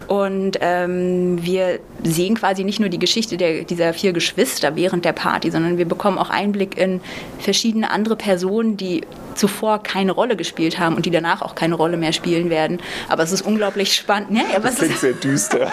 Und 0.08 0.58
ähm, 0.60 1.42
wir 1.42 1.80
sehen 2.02 2.34
quasi 2.34 2.64
nicht 2.64 2.80
nur 2.80 2.88
die 2.88 2.98
Geschichte 2.98 3.36
der, 3.36 3.64
dieser 3.64 3.92
vier 3.94 4.12
Geschwister 4.12 4.76
während 4.76 5.04
der 5.04 5.12
Party, 5.12 5.50
sondern 5.50 5.78
wir 5.78 5.86
bekommen 5.86 6.18
auch 6.18 6.30
Einblick 6.30 6.76
in 6.78 7.00
verschiedene 7.38 7.90
andere 7.90 8.16
Personen, 8.16 8.76
die 8.76 9.02
zuvor 9.34 9.82
keine 9.82 10.12
Rolle 10.12 10.36
gespielt 10.36 10.78
haben 10.78 10.94
und 10.96 11.06
die 11.06 11.10
danach 11.10 11.42
auch 11.42 11.54
keine 11.54 11.74
Rolle 11.74 11.96
mehr 11.96 12.12
spielen 12.12 12.50
werden. 12.50 12.80
Aber 13.08 13.22
es 13.22 13.32
ist 13.32 13.42
unglaublich 13.42 13.94
spannend. 13.94 14.30
Ja, 14.30 14.44
ja, 14.52 14.60
das 14.60 14.76
klingt 14.76 14.98
sehr 14.98 15.12
düster. 15.12 15.70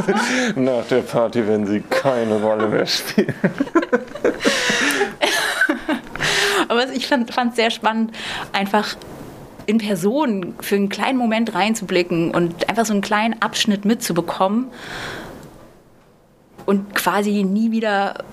Nach 0.56 0.86
der 0.86 1.02
Party 1.02 1.46
werden 1.46 1.66
sie 1.66 1.82
keine 1.90 2.40
Rolle 2.40 2.68
mehr 2.68 2.86
spielen. 2.86 3.34
Aber 6.68 6.90
ich 6.92 7.06
fand 7.06 7.30
es 7.30 7.56
sehr 7.56 7.70
spannend, 7.70 8.12
einfach 8.52 8.96
in 9.66 9.78
Person 9.78 10.54
für 10.60 10.76
einen 10.76 10.88
kleinen 10.88 11.18
Moment 11.18 11.54
reinzublicken 11.54 12.30
und 12.30 12.68
einfach 12.68 12.86
so 12.86 12.92
einen 12.92 13.02
kleinen 13.02 13.40
Abschnitt 13.40 13.84
mitzubekommen 13.84 14.66
und 16.66 16.94
quasi 16.94 17.42
nie 17.42 17.70
wieder 17.70 18.24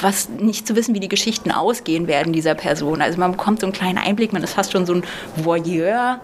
was 0.00 0.28
nicht 0.28 0.66
zu 0.66 0.74
wissen, 0.74 0.94
wie 0.94 1.00
die 1.00 1.08
Geschichten 1.08 1.50
ausgehen 1.52 2.06
werden 2.06 2.32
dieser 2.32 2.54
Person. 2.54 3.02
Also 3.02 3.18
man 3.18 3.32
bekommt 3.32 3.60
so 3.60 3.66
einen 3.66 3.72
kleinen 3.72 3.98
Einblick, 3.98 4.32
man 4.32 4.42
ist 4.42 4.54
fast 4.54 4.72
schon 4.72 4.86
so 4.86 4.94
ein 4.94 5.04
Voyeur 5.36 6.20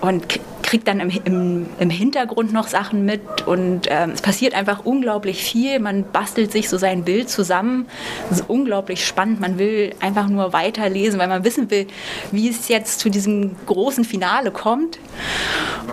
und 0.00 0.40
kriegt 0.62 0.86
dann 0.86 1.00
im, 1.00 1.10
im, 1.24 1.66
im 1.78 1.90
Hintergrund 1.90 2.52
noch 2.52 2.68
Sachen 2.68 3.04
mit 3.04 3.46
und 3.46 3.88
ähm, 3.90 4.10
es 4.10 4.22
passiert 4.22 4.54
einfach 4.54 4.84
unglaublich 4.84 5.42
viel. 5.42 5.80
Man 5.80 6.04
bastelt 6.04 6.52
sich 6.52 6.68
so 6.68 6.78
sein 6.78 7.02
Bild 7.04 7.28
zusammen. 7.28 7.86
Es 8.30 8.38
ist 8.38 8.48
unglaublich 8.48 9.04
spannend. 9.04 9.40
Man 9.40 9.58
will 9.58 9.94
einfach 10.00 10.28
nur 10.28 10.52
weiterlesen, 10.52 11.18
weil 11.18 11.28
man 11.28 11.44
wissen 11.44 11.70
will, 11.70 11.86
wie 12.30 12.48
es 12.48 12.68
jetzt 12.68 13.00
zu 13.00 13.10
diesem 13.10 13.56
großen 13.66 14.04
Finale 14.04 14.52
kommt 14.52 14.98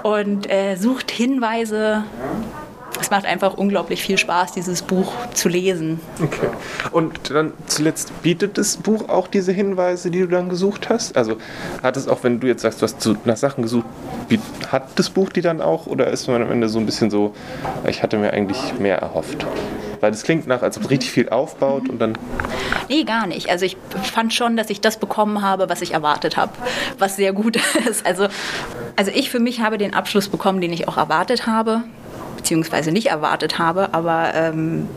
und 0.03 0.49
äh, 0.49 0.75
sucht 0.75 1.09
Hinweise 1.09 2.03
es 3.07 3.11
macht 3.11 3.25
einfach 3.25 3.53
unglaublich 3.53 4.03
viel 4.03 4.17
Spaß, 4.17 4.51
dieses 4.51 4.81
Buch 4.81 5.13
zu 5.33 5.47
lesen. 5.47 6.01
Okay. 6.21 6.49
Und 6.91 7.31
dann 7.31 7.53
zuletzt 7.65 8.21
bietet 8.21 8.57
das 8.57 8.75
Buch 8.75 9.07
auch 9.07 9.27
diese 9.27 9.53
Hinweise, 9.53 10.11
die 10.11 10.19
du 10.19 10.27
dann 10.27 10.49
gesucht 10.49 10.89
hast? 10.89 11.15
Also 11.15 11.37
hat 11.81 11.95
es 11.95 12.09
auch, 12.09 12.23
wenn 12.23 12.41
du 12.41 12.47
jetzt 12.47 12.63
sagst, 12.63 12.81
du 12.81 12.83
hast 12.83 13.25
nach 13.25 13.37
Sachen 13.37 13.61
gesucht, 13.61 13.85
hat 14.69 14.89
das 14.97 15.09
Buch 15.09 15.29
die 15.29 15.39
dann 15.39 15.61
auch 15.61 15.87
oder 15.87 16.07
ist 16.07 16.27
man 16.27 16.41
am 16.41 16.51
Ende 16.51 16.67
so 16.67 16.79
ein 16.79 16.85
bisschen 16.85 17.09
so, 17.09 17.33
ich 17.87 18.03
hatte 18.03 18.17
mir 18.17 18.33
eigentlich 18.33 18.77
mehr 18.77 18.97
erhofft? 18.97 19.45
Weil 20.01 20.11
das 20.11 20.23
klingt 20.23 20.45
nach, 20.45 20.61
als 20.61 20.75
ob 20.75 20.83
es 20.83 20.89
richtig 20.89 21.09
viel 21.09 21.29
aufbaut 21.29 21.87
und 21.87 21.99
dann. 21.99 22.17
Nee, 22.89 23.05
gar 23.05 23.25
nicht. 23.25 23.49
Also 23.49 23.63
ich 23.63 23.77
fand 24.03 24.33
schon, 24.33 24.57
dass 24.57 24.69
ich 24.69 24.81
das 24.81 24.97
bekommen 24.97 25.41
habe, 25.41 25.69
was 25.69 25.81
ich 25.81 25.93
erwartet 25.93 26.35
habe, 26.35 26.51
was 26.99 27.15
sehr 27.15 27.31
gut 27.31 27.57
ist. 27.89 28.05
Also, 28.05 28.27
also 28.97 29.11
ich 29.15 29.29
für 29.29 29.39
mich 29.39 29.61
habe 29.61 29.77
den 29.77 29.93
Abschluss 29.93 30.27
bekommen, 30.27 30.59
den 30.59 30.73
ich 30.73 30.89
auch 30.89 30.97
erwartet 30.97 31.47
habe, 31.47 31.83
beziehungsweise 32.47 32.93
nicht 32.93 33.07
erwartet 33.07 33.59
habe, 33.59 33.93
aber 33.93 34.33
ähm, 34.33 34.87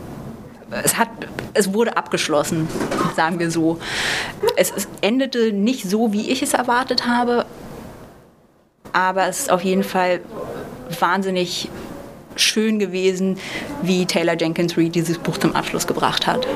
es, 0.85 0.97
hat, 0.97 1.09
es 1.53 1.73
wurde 1.73 1.97
abgeschlossen, 1.97 2.69
sagen 3.17 3.39
wir 3.39 3.51
so. 3.51 3.77
Es, 4.55 4.71
es 4.71 4.87
endete 5.01 5.51
nicht 5.51 5.83
so, 5.83 6.13
wie 6.13 6.29
ich 6.29 6.41
es 6.41 6.53
erwartet 6.53 7.05
habe, 7.05 7.45
aber 8.93 9.27
es 9.27 9.39
ist 9.39 9.51
auf 9.51 9.65
jeden 9.65 9.83
Fall 9.83 10.21
wahnsinnig 10.97 11.67
schön 12.37 12.79
gewesen, 12.79 13.37
wie 13.81 14.05
Taylor 14.05 14.39
Jenkins 14.39 14.77
Reid 14.77 14.95
dieses 14.95 15.17
Buch 15.17 15.37
zum 15.37 15.53
Abschluss 15.53 15.85
gebracht 15.87 16.27
hat. 16.27 16.47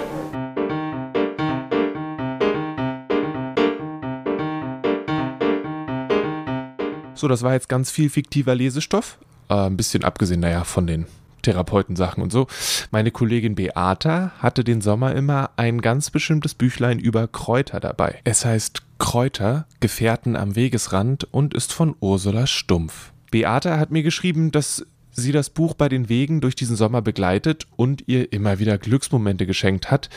So, 7.16 7.28
das 7.28 7.43
war 7.43 7.52
jetzt 7.52 7.68
ganz 7.68 7.91
viel 7.91 8.10
fiktiver 8.10 8.56
Lesestoff. 8.56 9.18
Äh, 9.50 9.54
ein 9.54 9.78
bisschen 9.78 10.04
abgesehen, 10.04 10.39
naja, 10.39 10.64
von 10.64 10.88
den 10.88 11.06
Therapeutensachen 11.41 12.24
und 12.24 12.32
so. 12.32 12.48
Meine 12.91 13.12
Kollegin 13.12 13.56
Beata 13.56 14.32
hatte 14.39 14.64
den 14.64 14.82
Sommer 14.82 15.16
immer 15.16 15.52
ein 15.58 15.82
ganz 15.82 16.10
bestimmtes 16.10 16.56
Büchlein 16.56 17.00
über 17.00 17.28
Kräuter 17.28 17.80
dabei. 17.80 18.20
Es 18.24 18.46
heißt 18.46 18.82
Kräuter, 18.98 19.68
Gefährten 19.80 20.36
am 20.36 20.56
Wegesrand 20.56 21.26
und 21.32 21.54
ist 21.54 21.72
von 21.72 21.96
Ursula 22.00 22.48
Stumpf. 22.48 23.12
Beata 23.30 23.78
hat 23.78 23.91
mir 23.91 24.04
geschrieben, 24.04 24.52
dass 24.52 24.86
sie 25.12 25.32
das 25.32 25.50
Buch 25.50 25.76
bei 25.76 25.88
den 25.88 26.10
Wegen 26.10 26.41
durch 26.41 26.56
diesen 26.56 26.76
Sommer 26.76 27.02
begleitet 27.02 27.68
und 27.76 28.04
ihr 28.08 28.34
immer 28.34 28.60
wieder 28.60 28.78
Glücksmomente 28.78 29.46
geschenkt 29.46 29.91
hat. 29.91 30.10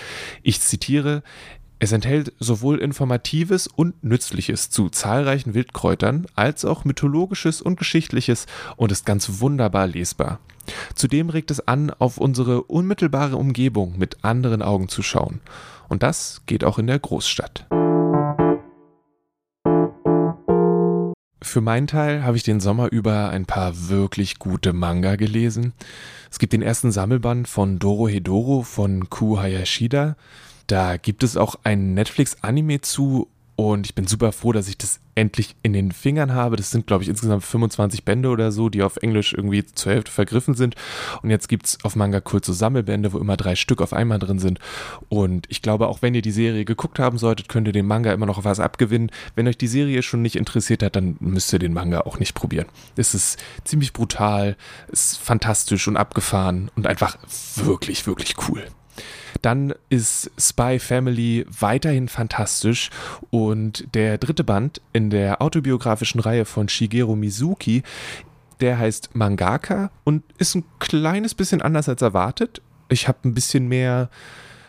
Ich 0.42 0.60
zitiere, 0.60 1.22
es 1.80 1.92
enthält 1.92 2.32
sowohl 2.40 2.80
Informatives 2.80 3.68
und 3.68 4.02
Nützliches 4.02 4.68
zu 4.68 4.88
zahlreichen 4.88 5.54
Wildkräutern 5.54 6.26
als 6.34 6.64
auch 6.64 6.84
Mythologisches 6.84 7.62
und 7.62 7.78
Geschichtliches 7.78 8.46
und 8.76 8.90
ist 8.90 9.06
ganz 9.06 9.40
wunderbar 9.40 9.86
lesbar. 9.86 10.40
Zudem 10.94 11.30
regt 11.30 11.50
es 11.50 11.66
an, 11.66 11.90
auf 11.90 12.18
unsere 12.18 12.62
unmittelbare 12.62 13.36
Umgebung 13.36 13.96
mit 13.96 14.24
anderen 14.24 14.60
Augen 14.60 14.88
zu 14.88 15.02
schauen. 15.02 15.40
Und 15.88 16.02
das 16.02 16.42
geht 16.46 16.64
auch 16.64 16.78
in 16.78 16.88
der 16.88 16.98
Großstadt. 16.98 17.66
Für 21.40 21.60
meinen 21.60 21.86
Teil 21.86 22.24
habe 22.24 22.36
ich 22.36 22.42
den 22.42 22.60
Sommer 22.60 22.92
über 22.92 23.30
ein 23.30 23.46
paar 23.46 23.88
wirklich 23.88 24.38
gute 24.38 24.72
Manga 24.72 25.16
gelesen. 25.16 25.72
Es 26.30 26.38
gibt 26.38 26.52
den 26.52 26.60
ersten 26.60 26.90
Sammelband 26.90 27.48
von 27.48 27.78
Doro 27.78 28.08
Hedoro 28.08 28.62
von 28.62 29.08
Ku 29.08 29.38
Hayashida. 29.38 30.16
Da 30.68 30.98
gibt 30.98 31.22
es 31.22 31.36
auch 31.36 31.56
ein 31.64 31.94
Netflix-Anime 31.94 32.82
zu 32.82 33.28
und 33.56 33.86
ich 33.86 33.94
bin 33.96 34.06
super 34.06 34.30
froh, 34.30 34.52
dass 34.52 34.68
ich 34.68 34.78
das 34.78 35.00
endlich 35.16 35.56
in 35.62 35.72
den 35.72 35.90
Fingern 35.90 36.32
habe. 36.32 36.54
Das 36.54 36.70
sind, 36.70 36.86
glaube 36.86 37.02
ich, 37.02 37.08
insgesamt 37.08 37.42
25 37.42 38.04
Bände 38.04 38.28
oder 38.28 38.52
so, 38.52 38.68
die 38.68 38.84
auf 38.84 38.98
Englisch 38.98 39.32
irgendwie 39.32 39.64
zur 39.64 39.92
Hälfte 39.92 40.12
vergriffen 40.12 40.54
sind. 40.54 40.76
Und 41.22 41.30
jetzt 41.30 41.48
gibt 41.48 41.66
es 41.66 41.84
auf 41.84 41.96
Manga 41.96 42.22
so 42.22 42.52
Sammelbände, 42.52 43.12
wo 43.12 43.18
immer 43.18 43.36
drei 43.36 43.56
Stück 43.56 43.80
auf 43.80 43.92
einmal 43.92 44.20
drin 44.20 44.38
sind. 44.38 44.60
Und 45.08 45.46
ich 45.48 45.60
glaube, 45.60 45.88
auch 45.88 46.02
wenn 46.02 46.14
ihr 46.14 46.22
die 46.22 46.30
Serie 46.30 46.64
geguckt 46.64 47.00
haben 47.00 47.18
solltet, 47.18 47.48
könnt 47.48 47.66
ihr 47.66 47.72
dem 47.72 47.86
Manga 47.86 48.12
immer 48.12 48.26
noch 48.26 48.44
was 48.44 48.60
abgewinnen. 48.60 49.10
Wenn 49.34 49.48
euch 49.48 49.58
die 49.58 49.66
Serie 49.66 50.02
schon 50.02 50.22
nicht 50.22 50.36
interessiert 50.36 50.84
hat, 50.84 50.94
dann 50.94 51.16
müsst 51.18 51.52
ihr 51.52 51.58
den 51.58 51.72
Manga 51.72 52.02
auch 52.02 52.20
nicht 52.20 52.34
probieren. 52.34 52.66
Es 52.94 53.14
ist 53.14 53.40
ziemlich 53.64 53.92
brutal, 53.92 54.56
ist 54.86 55.18
fantastisch 55.18 55.88
und 55.88 55.96
abgefahren 55.96 56.70
und 56.76 56.86
einfach 56.86 57.18
wirklich, 57.56 58.06
wirklich 58.06 58.36
cool. 58.48 58.68
Dann 59.42 59.74
ist 59.88 60.30
Spy 60.38 60.78
Family 60.78 61.46
weiterhin 61.48 62.08
fantastisch 62.08 62.90
und 63.30 63.94
der 63.94 64.18
dritte 64.18 64.44
Band 64.44 64.80
in 64.92 65.10
der 65.10 65.40
autobiografischen 65.42 66.20
Reihe 66.20 66.44
von 66.44 66.68
Shigeru 66.68 67.16
Mizuki, 67.16 67.82
der 68.60 68.78
heißt 68.78 69.14
Mangaka 69.14 69.90
und 70.04 70.22
ist 70.38 70.54
ein 70.54 70.64
kleines 70.78 71.34
bisschen 71.34 71.62
anders 71.62 71.88
als 71.88 72.02
erwartet. 72.02 72.60
Ich 72.88 73.06
habe 73.08 73.18
ein 73.24 73.34
bisschen 73.34 73.68
mehr 73.68 74.10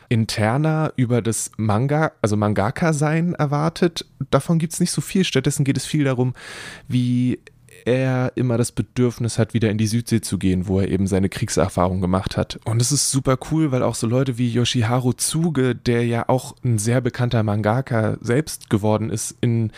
interner 0.10 0.92
über 0.96 1.22
das 1.22 1.52
Manga, 1.58 2.12
also 2.22 2.36
Mangaka-Sein 2.36 3.36
erwartet. 3.36 4.06
Davon 4.32 4.58
gibt 4.58 4.74
es 4.74 4.80
nicht 4.80 4.92
so 4.92 5.02
viel. 5.02 5.24
Stattdessen 5.24 5.64
geht 5.64 5.78
es 5.78 5.86
viel 5.86 6.04
darum, 6.04 6.34
wie 6.88 7.40
er 7.86 8.32
immer 8.36 8.58
das 8.58 8.72
Bedürfnis 8.72 9.38
hat, 9.38 9.54
wieder 9.54 9.70
in 9.70 9.78
die 9.78 9.88
Südsee 9.88 10.22
zu 10.22 10.38
gehen, 10.38 10.68
wo 10.68 10.80
er 10.80 10.90
eben 10.90 11.08
seine 11.08 11.30
Kriegserfahrung 11.30 12.02
gemacht 12.02 12.38
hat. 12.38 12.60
Und 12.66 12.82
es 12.82 12.92
ist 12.92 13.12
super 13.12 13.38
cool, 13.52 13.72
weil 13.72 13.84
auch 13.84 13.96
so 13.96 14.08
Leute 14.08 14.38
wie 14.38 14.50
Yoshiharu 14.50 15.14
Tsuge, 15.14 15.76
der 15.76 16.06
ja 16.06 16.28
auch 16.28 16.56
ein 16.64 16.78
sehr 16.78 17.02
bekannter 17.02 17.44
Mangaka 17.44 18.18
selbst 18.22 18.70
geworden 18.70 19.10
ist, 19.10 19.36
in 19.42 19.72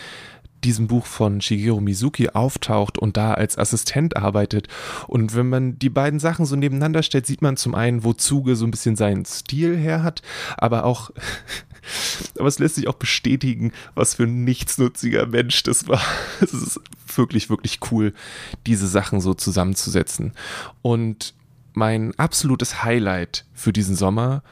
diesem 0.63 0.87
Buch 0.87 1.05
von 1.05 1.41
Shigeru 1.41 1.81
Mizuki 1.81 2.29
auftaucht 2.29 2.97
und 2.97 3.17
da 3.17 3.33
als 3.33 3.57
Assistent 3.57 4.17
arbeitet. 4.17 4.67
Und 5.07 5.35
wenn 5.35 5.49
man 5.49 5.79
die 5.79 5.89
beiden 5.89 6.19
Sachen 6.19 6.45
so 6.45 6.55
nebeneinander 6.55 7.03
stellt, 7.03 7.25
sieht 7.25 7.41
man 7.41 7.57
zum 7.57 7.75
einen, 7.75 8.03
wo 8.03 8.13
Zuge 8.13 8.55
so 8.55 8.65
ein 8.65 8.71
bisschen 8.71 8.95
seinen 8.95 9.25
Stil 9.25 9.77
her 9.77 10.03
hat, 10.03 10.21
aber 10.57 10.85
auch 10.85 11.11
aber 12.37 12.47
es 12.47 12.59
lässt 12.59 12.75
sich 12.75 12.87
auch 12.87 12.95
bestätigen, 12.95 13.71
was 13.95 14.15
für 14.15 14.23
ein 14.23 14.43
nichtsnutziger 14.43 15.25
Mensch 15.25 15.63
das 15.63 15.87
war. 15.87 16.01
Es 16.41 16.53
ist 16.53 16.79
wirklich, 17.15 17.49
wirklich 17.49 17.79
cool, 17.91 18.13
diese 18.65 18.87
Sachen 18.87 19.21
so 19.21 19.33
zusammenzusetzen. 19.33 20.33
Und 20.81 21.33
mein 21.73 22.17
absolutes 22.17 22.83
Highlight 22.83 23.45
für 23.53 23.73
diesen 23.73 23.95
Sommer 23.95 24.43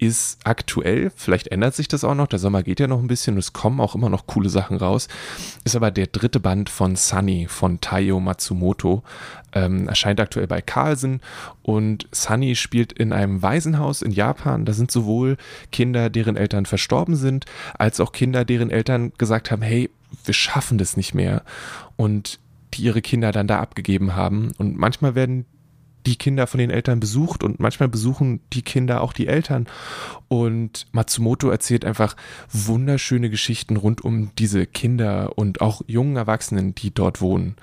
ist 0.00 0.38
aktuell, 0.44 1.12
vielleicht 1.14 1.48
ändert 1.48 1.74
sich 1.74 1.86
das 1.86 2.04
auch 2.04 2.14
noch, 2.14 2.26
der 2.26 2.38
Sommer 2.38 2.62
geht 2.62 2.80
ja 2.80 2.86
noch 2.86 3.00
ein 3.00 3.06
bisschen 3.06 3.36
es 3.36 3.52
kommen 3.52 3.80
auch 3.80 3.94
immer 3.94 4.08
noch 4.08 4.26
coole 4.26 4.48
Sachen 4.48 4.78
raus, 4.78 5.08
ist 5.64 5.76
aber 5.76 5.90
der 5.90 6.06
dritte 6.06 6.40
Band 6.40 6.70
von 6.70 6.96
Sunny 6.96 7.46
von 7.48 7.80
Taiyo 7.80 8.18
Matsumoto. 8.18 9.02
Ähm, 9.52 9.88
erscheint 9.88 10.20
aktuell 10.20 10.46
bei 10.46 10.62
Carlsen 10.62 11.20
und 11.62 12.06
Sunny 12.12 12.54
spielt 12.54 12.92
in 12.92 13.12
einem 13.12 13.42
Waisenhaus 13.42 14.00
in 14.00 14.12
Japan. 14.12 14.64
Da 14.64 14.72
sind 14.72 14.92
sowohl 14.92 15.36
Kinder, 15.72 16.08
deren 16.08 16.36
Eltern 16.36 16.66
verstorben 16.66 17.16
sind, 17.16 17.46
als 17.76 17.98
auch 18.00 18.12
Kinder, 18.12 18.44
deren 18.44 18.70
Eltern 18.70 19.12
gesagt 19.18 19.50
haben, 19.50 19.62
hey, 19.62 19.90
wir 20.24 20.34
schaffen 20.34 20.78
das 20.78 20.96
nicht 20.96 21.14
mehr 21.14 21.42
und 21.96 22.38
die 22.74 22.82
ihre 22.82 23.02
Kinder 23.02 23.32
dann 23.32 23.48
da 23.48 23.60
abgegeben 23.60 24.14
haben. 24.14 24.52
Und 24.56 24.78
manchmal 24.78 25.14
werden 25.14 25.46
die 26.06 26.16
Kinder 26.16 26.46
von 26.46 26.58
den 26.58 26.70
Eltern 26.70 27.00
besucht 27.00 27.44
und 27.44 27.60
manchmal 27.60 27.88
besuchen 27.88 28.40
die 28.52 28.62
Kinder 28.62 29.02
auch 29.02 29.12
die 29.12 29.26
Eltern. 29.26 29.66
Und 30.28 30.86
Matsumoto 30.92 31.50
erzählt 31.50 31.84
einfach 31.84 32.16
wunderschöne 32.50 33.30
Geschichten 33.30 33.76
rund 33.76 34.02
um 34.02 34.30
diese 34.36 34.66
Kinder 34.66 35.36
und 35.36 35.60
auch 35.60 35.82
jungen 35.86 36.16
Erwachsenen, 36.16 36.74
die 36.74 36.92
dort 36.92 37.20
wohnen. 37.20 37.56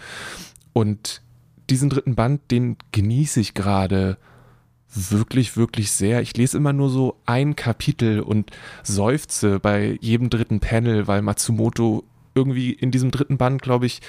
Und 0.73 1.21
diesen 1.69 1.89
dritten 1.89 2.15
Band, 2.15 2.51
den 2.51 2.77
genieße 2.91 3.39
ich 3.39 3.53
gerade 3.53 4.17
wirklich, 4.93 5.57
wirklich 5.57 5.91
sehr. 5.91 6.21
Ich 6.21 6.35
lese 6.37 6.57
immer 6.57 6.73
nur 6.73 6.89
so 6.89 7.19
ein 7.25 7.55
Kapitel 7.55 8.21
und 8.21 8.51
seufze 8.83 9.59
bei 9.59 9.97
jedem 10.01 10.29
dritten 10.29 10.59
Panel, 10.59 11.07
weil 11.07 11.21
Matsumoto 11.21 12.03
irgendwie 12.37 12.71
in 12.71 12.91
diesem 12.91 13.11
dritten 13.11 13.37
Band, 13.37 13.61
glaube 13.61 13.87
ich, 13.87 14.01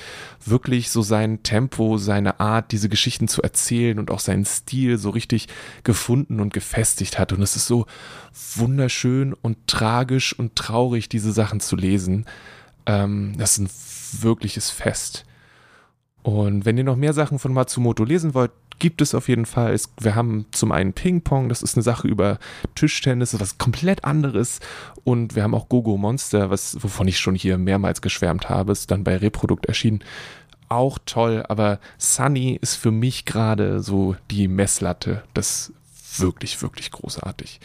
wirklich 0.44 0.90
so 0.90 1.02
sein 1.02 1.42
Tempo, 1.42 1.96
seine 1.96 2.40
Art, 2.40 2.70
diese 2.72 2.88
Geschichten 2.88 3.26
zu 3.26 3.42
erzählen 3.42 3.98
und 3.98 4.10
auch 4.10 4.20
seinen 4.20 4.44
Stil 4.44 4.98
so 4.98 5.10
richtig 5.10 5.48
gefunden 5.82 6.40
und 6.40 6.52
gefestigt 6.52 7.18
hat. 7.18 7.32
Und 7.32 7.42
es 7.42 7.56
ist 7.56 7.66
so 7.66 7.86
wunderschön 8.56 9.32
und 9.32 9.66
tragisch 9.66 10.38
und 10.38 10.54
traurig, 10.56 11.08
diese 11.08 11.32
Sachen 11.32 11.60
zu 11.60 11.74
lesen. 11.74 12.26
Ähm, 12.86 13.34
das 13.38 13.58
ist 13.58 13.58
ein 13.58 14.22
wirkliches 14.22 14.70
Fest. 14.70 15.24
Und 16.22 16.66
wenn 16.66 16.76
ihr 16.76 16.84
noch 16.84 16.96
mehr 16.96 17.14
Sachen 17.14 17.38
von 17.38 17.54
Matsumoto 17.54 18.04
lesen 18.04 18.34
wollt, 18.34 18.52
gibt 18.78 19.00
es 19.00 19.14
auf 19.14 19.28
jeden 19.28 19.46
Fall. 19.46 19.72
Es, 19.72 19.90
wir 20.00 20.14
haben 20.14 20.46
zum 20.52 20.72
einen 20.72 20.92
Ping-Pong, 20.92 21.48
das 21.48 21.62
ist 21.62 21.76
eine 21.76 21.82
Sache 21.82 22.08
über 22.08 22.38
Tischtennis, 22.74 23.38
was 23.38 23.58
komplett 23.58 24.04
anderes. 24.04 24.60
Und 25.04 25.34
wir 25.34 25.42
haben 25.42 25.54
auch 25.54 25.68
Gogo 25.68 25.96
Monster, 25.96 26.50
was, 26.50 26.82
wovon 26.82 27.08
ich 27.08 27.18
schon 27.18 27.34
hier 27.34 27.58
mehrmals 27.58 28.02
geschwärmt 28.02 28.48
habe, 28.48 28.72
ist 28.72 28.90
dann 28.90 29.04
bei 29.04 29.16
Reprodukt 29.16 29.66
erschienen. 29.66 30.00
Auch 30.68 30.98
toll, 31.06 31.44
aber 31.48 31.80
Sunny 31.96 32.58
ist 32.60 32.74
für 32.74 32.90
mich 32.90 33.24
gerade 33.24 33.80
so 33.80 34.16
die 34.30 34.48
Messlatte. 34.48 35.22
Das 35.32 35.72
ist 35.94 36.20
wirklich, 36.20 36.60
wirklich 36.60 36.90
großartig. 36.90 37.60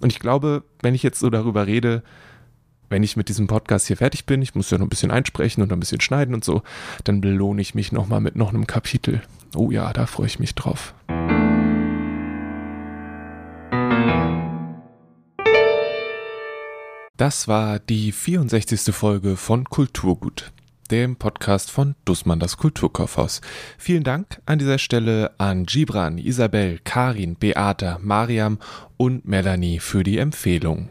Und 0.00 0.12
ich 0.12 0.20
glaube, 0.20 0.62
wenn 0.80 0.94
ich 0.94 1.02
jetzt 1.02 1.20
so 1.20 1.30
darüber 1.30 1.66
rede, 1.66 2.02
wenn 2.90 3.02
ich 3.02 3.16
mit 3.16 3.28
diesem 3.28 3.46
Podcast 3.46 3.86
hier 3.86 3.96
fertig 3.96 4.26
bin, 4.26 4.42
ich 4.42 4.54
muss 4.54 4.70
ja 4.70 4.78
noch 4.78 4.86
ein 4.86 4.90
bisschen 4.90 5.10
einsprechen 5.10 5.62
und 5.62 5.72
ein 5.72 5.80
bisschen 5.80 6.00
schneiden 6.00 6.34
und 6.34 6.44
so, 6.44 6.62
dann 7.02 7.20
belohne 7.20 7.60
ich 7.60 7.74
mich 7.74 7.90
nochmal 7.90 8.20
mit 8.20 8.36
noch 8.36 8.50
einem 8.50 8.66
Kapitel. 8.66 9.22
Oh 9.56 9.70
ja, 9.70 9.92
da 9.92 10.06
freue 10.06 10.26
ich 10.26 10.38
mich 10.38 10.54
drauf. 10.54 10.94
Das 17.16 17.46
war 17.46 17.78
die 17.78 18.12
64. 18.12 18.94
Folge 18.94 19.36
von 19.36 19.64
Kulturgut. 19.64 20.52
dem 20.90 21.16
Podcast 21.16 21.70
von 21.70 21.94
Dussmann 22.04 22.40
das 22.40 22.58
Kulturkaufhaus. 22.58 23.40
Vielen 23.78 24.04
Dank 24.04 24.42
an 24.44 24.58
dieser 24.58 24.78
Stelle 24.78 25.32
an 25.38 25.64
Gibran, 25.64 26.18
Isabel, 26.18 26.78
Karin, 26.84 27.36
Beata, 27.36 27.98
Mariam 28.02 28.58
und 28.98 29.26
Melanie 29.26 29.78
für 29.78 30.02
die 30.02 30.18
Empfehlung. 30.18 30.90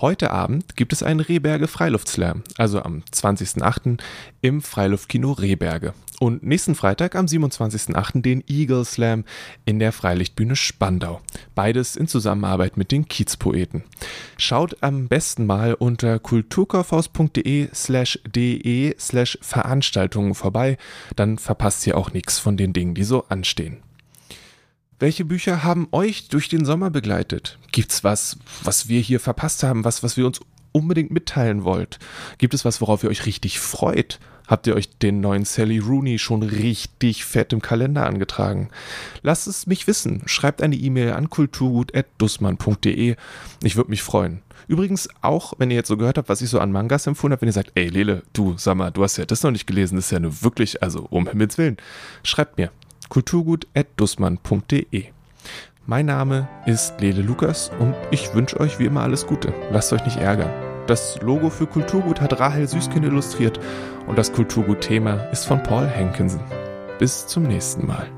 Heute 0.00 0.30
Abend 0.30 0.76
gibt 0.76 0.92
es 0.92 1.02
einen 1.02 1.18
Rehberge 1.18 1.66
Freiluftslam, 1.66 2.44
also 2.56 2.82
am 2.82 3.02
20.08. 3.12 3.98
im 4.42 4.62
Freiluftkino 4.62 5.32
Rehberge. 5.32 5.92
Und 6.20 6.44
nächsten 6.44 6.76
Freitag 6.76 7.16
am 7.16 7.26
27.08. 7.26 8.22
den 8.22 8.44
Eagle 8.46 8.84
Slam 8.84 9.24
in 9.64 9.80
der 9.80 9.90
Freilichtbühne 9.90 10.54
Spandau. 10.54 11.20
Beides 11.56 11.96
in 11.96 12.06
Zusammenarbeit 12.06 12.76
mit 12.76 12.92
den 12.92 13.08
Kiezpoeten. 13.08 13.82
Schaut 14.36 14.76
am 14.84 15.08
besten 15.08 15.46
mal 15.46 15.74
unter 15.74 16.20
kulturkaufhaus.de 16.20 17.68
slash 17.74 18.20
de 18.24 18.94
slash 19.00 19.36
Veranstaltungen 19.42 20.36
vorbei, 20.36 20.78
dann 21.16 21.38
verpasst 21.38 21.84
ihr 21.88 21.96
auch 21.96 22.12
nichts 22.12 22.38
von 22.38 22.56
den 22.56 22.72
Dingen, 22.72 22.94
die 22.94 23.04
so 23.04 23.24
anstehen. 23.28 23.78
Welche 25.00 25.24
Bücher 25.24 25.62
haben 25.62 25.86
euch 25.92 26.26
durch 26.26 26.48
den 26.48 26.64
Sommer 26.64 26.90
begleitet? 26.90 27.56
Gibt's 27.70 28.02
was, 28.02 28.36
was 28.64 28.88
wir 28.88 29.00
hier 29.00 29.20
verpasst 29.20 29.62
haben, 29.62 29.84
was, 29.84 30.02
was 30.02 30.16
wir 30.16 30.26
uns 30.26 30.40
unbedingt 30.72 31.12
mitteilen 31.12 31.62
wollt? 31.62 32.00
Gibt 32.38 32.52
es 32.52 32.64
was, 32.64 32.80
worauf 32.80 33.04
ihr 33.04 33.10
euch 33.10 33.24
richtig 33.24 33.60
freut? 33.60 34.18
Habt 34.48 34.66
ihr 34.66 34.74
euch 34.74 34.98
den 34.98 35.20
neuen 35.20 35.44
Sally 35.44 35.78
Rooney 35.78 36.18
schon 36.18 36.42
richtig 36.42 37.24
fett 37.24 37.52
im 37.52 37.62
Kalender 37.62 38.06
angetragen? 38.06 38.70
Lasst 39.22 39.46
es 39.46 39.68
mich 39.68 39.86
wissen. 39.86 40.22
Schreibt 40.26 40.62
eine 40.62 40.74
E-Mail 40.74 41.12
an 41.12 41.30
kulturgut.dussmann.de. 41.30 43.14
Ich 43.62 43.76
würde 43.76 43.90
mich 43.90 44.02
freuen. 44.02 44.42
Übrigens 44.66 45.08
auch, 45.22 45.54
wenn 45.58 45.70
ihr 45.70 45.76
jetzt 45.76 45.88
so 45.88 45.96
gehört 45.96 46.18
habt, 46.18 46.28
was 46.28 46.42
ich 46.42 46.50
so 46.50 46.58
an 46.58 46.72
Mangas 46.72 47.06
empfohlen 47.06 47.32
habe, 47.32 47.42
wenn 47.42 47.48
ihr 47.48 47.52
sagt, 47.52 47.72
ey 47.74 47.88
Lele, 47.88 48.22
du, 48.32 48.54
sag 48.58 48.76
mal, 48.76 48.90
du 48.90 49.04
hast 49.04 49.16
ja 49.16 49.26
das 49.26 49.42
noch 49.42 49.50
nicht 49.52 49.66
gelesen, 49.66 49.96
das 49.96 50.06
ist 50.06 50.10
ja 50.10 50.18
nur 50.18 50.42
wirklich, 50.42 50.82
also 50.82 51.06
um 51.08 51.28
Himmels 51.28 51.56
Willen. 51.56 51.76
Schreibt 52.24 52.58
mir 52.58 52.70
kulturgut.dussmann.de. 53.08 55.04
Mein 55.86 56.06
Name 56.06 56.48
ist 56.66 57.00
Lele 57.00 57.22
Lukas 57.22 57.70
und 57.78 57.94
ich 58.10 58.34
wünsche 58.34 58.60
euch 58.60 58.78
wie 58.78 58.84
immer 58.84 59.02
alles 59.02 59.26
Gute. 59.26 59.54
Lasst 59.72 59.92
euch 59.92 60.04
nicht 60.04 60.18
ärgern. 60.18 60.50
Das 60.86 61.20
Logo 61.22 61.50
für 61.50 61.66
Kulturgut 61.66 62.20
hat 62.20 62.38
Rahel 62.40 62.68
Süßkind 62.68 63.04
illustriert 63.04 63.58
und 64.06 64.18
das 64.18 64.32
Kulturgut-Thema 64.32 65.14
ist 65.32 65.46
von 65.46 65.62
Paul 65.62 65.86
Henkensen. 65.86 66.40
Bis 66.98 67.26
zum 67.26 67.44
nächsten 67.44 67.86
Mal. 67.86 68.08